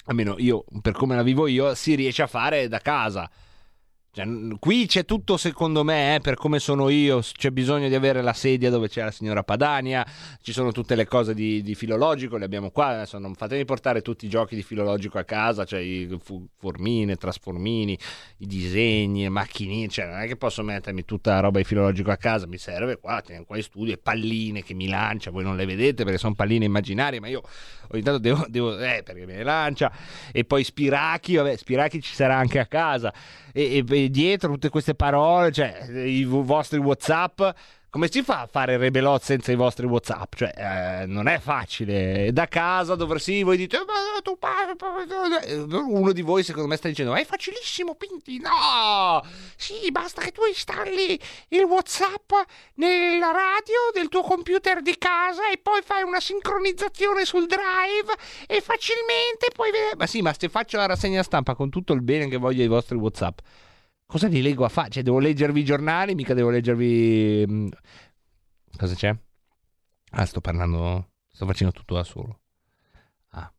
[0.07, 3.28] almeno io per come la vivo io, si riesce a fare da casa.
[4.19, 4.27] Cioè,
[4.59, 8.32] qui c'è tutto secondo me, eh, per come sono io, c'è bisogno di avere la
[8.32, 10.05] sedia dove c'è la signora Padania,
[10.43, 14.03] ci sono tutte le cose di, di filologico, le abbiamo qua, adesso non fatemi portare
[14.03, 16.19] tutti i giochi di filologico a casa, cioè i
[16.57, 17.97] formine, trasformini,
[18.39, 22.11] i disegni, le macchinine, cioè non è che posso mettermi tutta la roba di filologico
[22.11, 25.45] a casa, mi serve qua, teniamo qua in studio, e palline che mi lancia, voi
[25.45, 27.43] non le vedete perché sono palline immaginarie, ma io
[27.93, 29.93] ogni tanto devo, devo eh, perché me le lancia,
[30.32, 33.15] e poi Spirachi, vabbè, Spirachi ci sarà anche a casa,
[33.59, 37.41] e, e dietro tutte queste parole, cioè i vostri WhatsApp.
[37.90, 40.35] Come si fa a fare Rebelot senza i vostri WhatsApp?
[40.35, 42.31] Cioè, eh, non è facile.
[42.35, 44.36] Da casa dovresti, voi dite, ma tu
[45.73, 48.40] uno di voi secondo me sta dicendo, è facilissimo, Pinti.
[48.40, 49.24] No!
[49.56, 52.31] Sì, basta che tu installi il WhatsApp
[52.74, 58.12] nella radio del tuo computer di casa e poi fai una sincronizzazione sul drive
[58.47, 59.97] e facilmente puoi vedere.
[59.97, 62.69] Ma sì, ma se faccio la rassegna stampa con tutto il bene che voglio ai
[62.69, 63.39] vostri WhatsApp
[64.09, 64.89] cosa li leggo a fare?
[64.89, 67.45] Cioè, devo leggervi i giornali, mica devo leggervi...
[67.47, 67.69] Mm,
[68.77, 69.15] cosa c'è?
[70.13, 71.11] Ah, sto parlando...
[71.31, 72.41] Sto facendo tutto da solo.
[73.29, 73.53] Ah.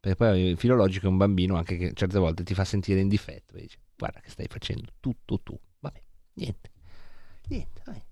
[0.00, 3.08] Perché poi il filologico è un bambino anche che certe volte ti fa sentire in
[3.08, 3.56] difetto.
[3.56, 5.58] dice, guarda che stai facendo tutto tu.
[5.78, 6.02] Vabbè,
[6.34, 6.70] niente.
[7.48, 8.02] Niente, vai.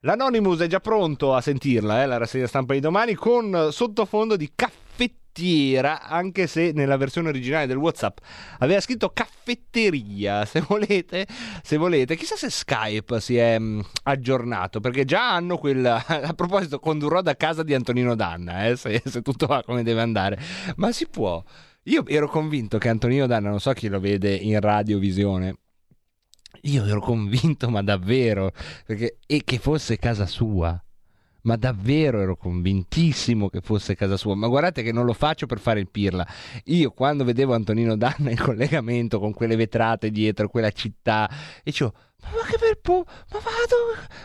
[0.00, 4.52] L'Anonymous è già pronto a sentirla, eh, la rassegna stampa di domani, con sottofondo di
[4.54, 8.18] caffettino caffettiera, anche se nella versione originale del WhatsApp
[8.60, 10.44] aveva scritto caffetteria.
[10.54, 11.26] Se volete,
[11.62, 12.16] se volete.
[12.16, 16.04] Chissà se Skype si è mm, aggiornato, perché già hanno quella.
[16.06, 20.00] A proposito, condurrò da casa di Antonino Danna, eh, se, se tutto va come deve
[20.00, 20.38] andare.
[20.76, 21.42] Ma si può.
[21.84, 25.56] Io ero convinto che Antonino Danna, non so chi lo vede in radiovisione.
[26.62, 28.52] Io ero convinto, ma davvero,
[28.86, 30.80] perché, e che fosse casa sua
[31.44, 34.34] ma davvero ero convintissimo che fosse casa sua.
[34.34, 36.26] Ma guardate che non lo faccio per fare il pirla.
[36.64, 41.92] Io quando vedevo Antonino Danna in collegamento con quelle vetrate dietro, quella città, e dicevo,
[42.22, 43.76] ma che bel po', ma vado,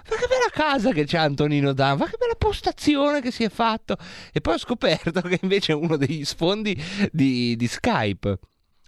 [0.09, 3.49] ma che bella casa che c'ha Antonino Danna, ma che bella postazione che si è
[3.49, 3.97] fatto.
[4.31, 6.77] E poi ho scoperto che invece è uno degli sfondi
[7.11, 8.39] di, di Skype.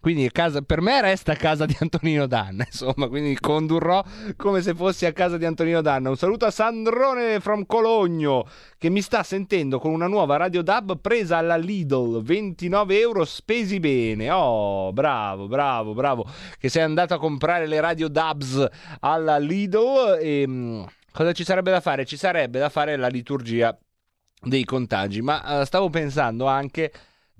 [0.01, 4.03] Quindi casa, per me resta casa di Antonino Danna, insomma, quindi condurrò
[4.35, 6.09] come se fossi a casa di Antonino Danna.
[6.09, 8.47] Un saluto a Sandrone from Cologno
[8.79, 13.79] che mi sta sentendo con una nuova radio dub presa alla Lidl, 29 euro spesi
[13.79, 14.31] bene.
[14.31, 18.67] Oh, bravo, bravo, bravo, che sei andato a comprare le radio dubs
[19.01, 22.05] alla Lidl e ehm, cosa ci sarebbe da fare?
[22.05, 23.77] Ci sarebbe da fare la liturgia
[24.41, 26.91] dei contagi, ma uh, stavo pensando anche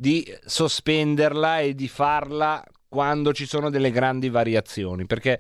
[0.02, 5.40] di sospenderla e di farla quando ci sono delle grandi variazioni, perché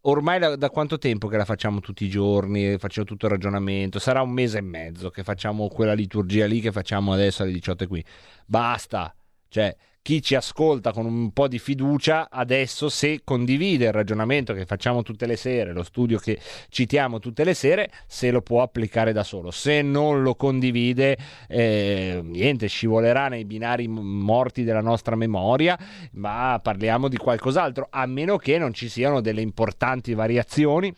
[0.00, 4.00] ormai da, da, quanto tempo che la facciamo tutti i giorni, facciamo tutto il ragionamento,
[4.00, 7.86] sarà un mese e mezzo che facciamo quella liturgia lì che facciamo adesso alle 18
[7.86, 8.04] qui.
[8.44, 9.14] Basta,
[9.46, 9.72] cioè
[10.02, 15.02] chi ci ascolta con un po' di fiducia adesso se condivide il ragionamento che facciamo
[15.02, 16.38] tutte le sere, lo studio che
[16.68, 19.52] citiamo tutte le sere, se lo può applicare da solo.
[19.52, 21.16] Se non lo condivide,
[21.46, 25.78] eh, niente, scivolerà nei binari morti della nostra memoria,
[26.12, 30.92] ma parliamo di qualcos'altro, a meno che non ci siano delle importanti variazioni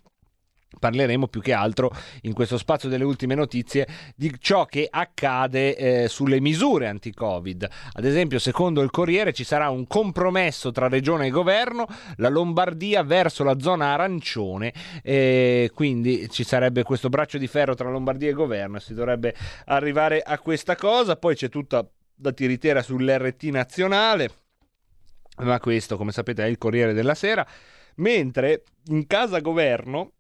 [0.84, 1.90] parleremo più che altro
[2.22, 7.66] in questo spazio delle ultime notizie di ciò che accade eh, sulle misure anti-Covid.
[7.94, 11.86] Ad esempio, secondo il Corriere ci sarà un compromesso tra regione e governo,
[12.16, 17.88] la Lombardia verso la zona arancione, eh, quindi ci sarebbe questo braccio di ferro tra
[17.88, 19.34] Lombardia e governo e si dovrebbe
[19.66, 21.16] arrivare a questa cosa.
[21.16, 21.82] Poi c'è tutta
[22.16, 24.28] la tiritera sull'RT nazionale,
[25.38, 27.46] ma questo, come sapete, è il Corriere della Sera.
[27.96, 30.10] Mentre in casa governo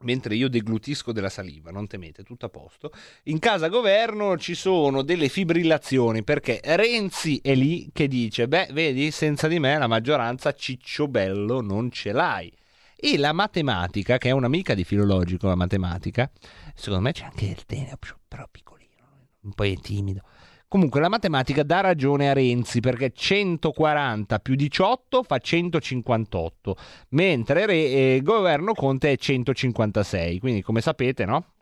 [0.00, 2.92] mentre io deglutisco della saliva, non temete, tutto a posto.
[3.24, 9.10] In casa governo ci sono delle fibrillazioni perché Renzi è lì che dice: Beh, vedi,
[9.10, 12.52] senza di me la maggioranza cicciobello non ce l'hai.
[13.00, 16.28] E la matematica, che è un'amica di filologico, la matematica,
[16.74, 19.04] secondo me c'è anche il tenero, però piccolino,
[19.42, 20.22] un po' timido
[20.68, 26.76] Comunque la matematica dà ragione a Renzi perché 140 più 18 fa 158,
[27.10, 30.38] mentre il eh, governo Conte è 156.
[30.38, 31.52] Quindi come sapete, no?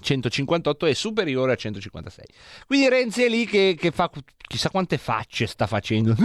[0.00, 2.24] 158 è superiore a 156.
[2.66, 4.10] Quindi Renzi è lì che, che fa
[4.50, 6.16] chissà quante facce sta facendo.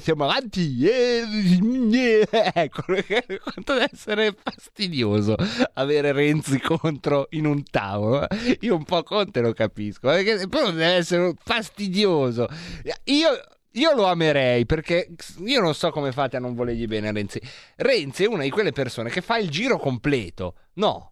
[0.00, 0.86] Siamo avanti.
[2.54, 2.82] Ecco,
[3.42, 5.34] quanto deve essere fastidioso
[5.74, 8.26] avere Renzi contro in un tavolo.
[8.60, 12.46] Io un po' Conte lo capisco, perché però deve essere fastidioso.
[13.04, 13.30] Io
[13.72, 17.40] io lo amerei perché io non so come fate a non volergli bene a Renzi.
[17.76, 20.54] Renzi è una di quelle persone che fa il giro completo.
[20.74, 21.11] No,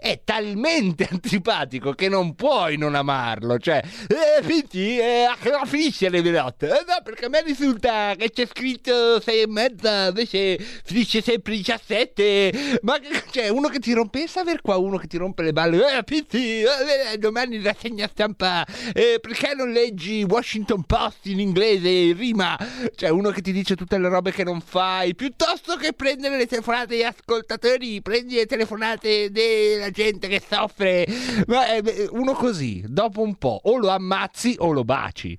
[0.00, 3.58] è talmente antipatico che non puoi non amarlo.
[3.58, 5.26] Cioè, eh, quindi, eh,
[5.66, 6.68] finisce le velotte.
[6.68, 11.56] Eh, no, perché a me risulta che c'è scritto 6 e mezza, invece finisce sempre
[11.56, 12.78] 17.
[12.82, 12.98] Ma
[13.30, 15.98] cioè, uno che ti rompe, saper qua uno che ti rompe le balle.
[15.98, 18.64] Eh, Pitti, eh, domani la segna stampa.
[18.94, 22.56] Eh, perché non leggi Washington Post in inglese in rima?
[22.94, 25.14] Cioè, uno che ti dice tutte le robe che non fai.
[25.16, 31.06] Piuttosto che prendere le telefonate degli ascoltatori, prendi le telefonate della gente che soffre.
[31.46, 31.64] Ma
[32.10, 35.38] uno così, dopo un po', o lo ammazzi o lo baci.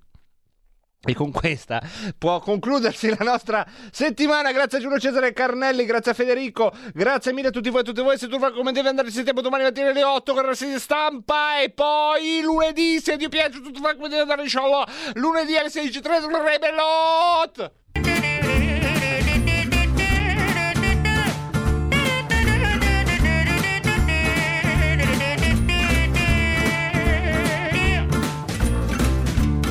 [1.02, 1.82] E con questa
[2.18, 4.52] può concludersi la nostra settimana.
[4.52, 8.02] Grazie a Giulio Cesare Carnelli, grazie a Federico, grazie mille a tutti voi a tutti
[8.02, 8.18] voi.
[8.18, 11.62] Se tu fai come devi andare, ci sentiamo domani mattina alle 8 con la stampa.
[11.62, 14.86] E poi lunedì, se ti piace, tu fai come devi andare, inshallah.
[15.14, 18.09] Lunedì alle 16.30 Rebelot.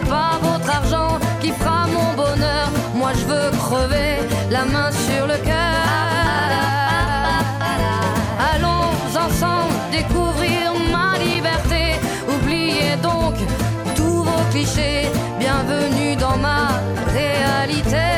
[0.00, 2.68] Ce n'est pas votre argent qui fera mon bonheur.
[2.94, 4.18] Moi je veux crever
[4.50, 5.80] la main sur le cœur.
[8.52, 11.98] Allons ensemble découvrir ma liberté.
[12.28, 13.34] Oubliez donc
[13.96, 15.08] tous vos clichés.
[15.38, 16.68] Bienvenue dans ma
[17.12, 18.08] réalité.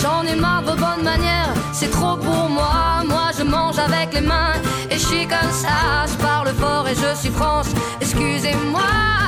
[0.00, 3.04] J'en ai marre de vos bonnes manières c'est trop pour moi.
[3.06, 4.54] Moi je mange avec les mains
[4.98, 6.06] je comme ça.
[6.06, 7.68] Je parle fort et je suis France,
[8.00, 9.27] excusez-moi.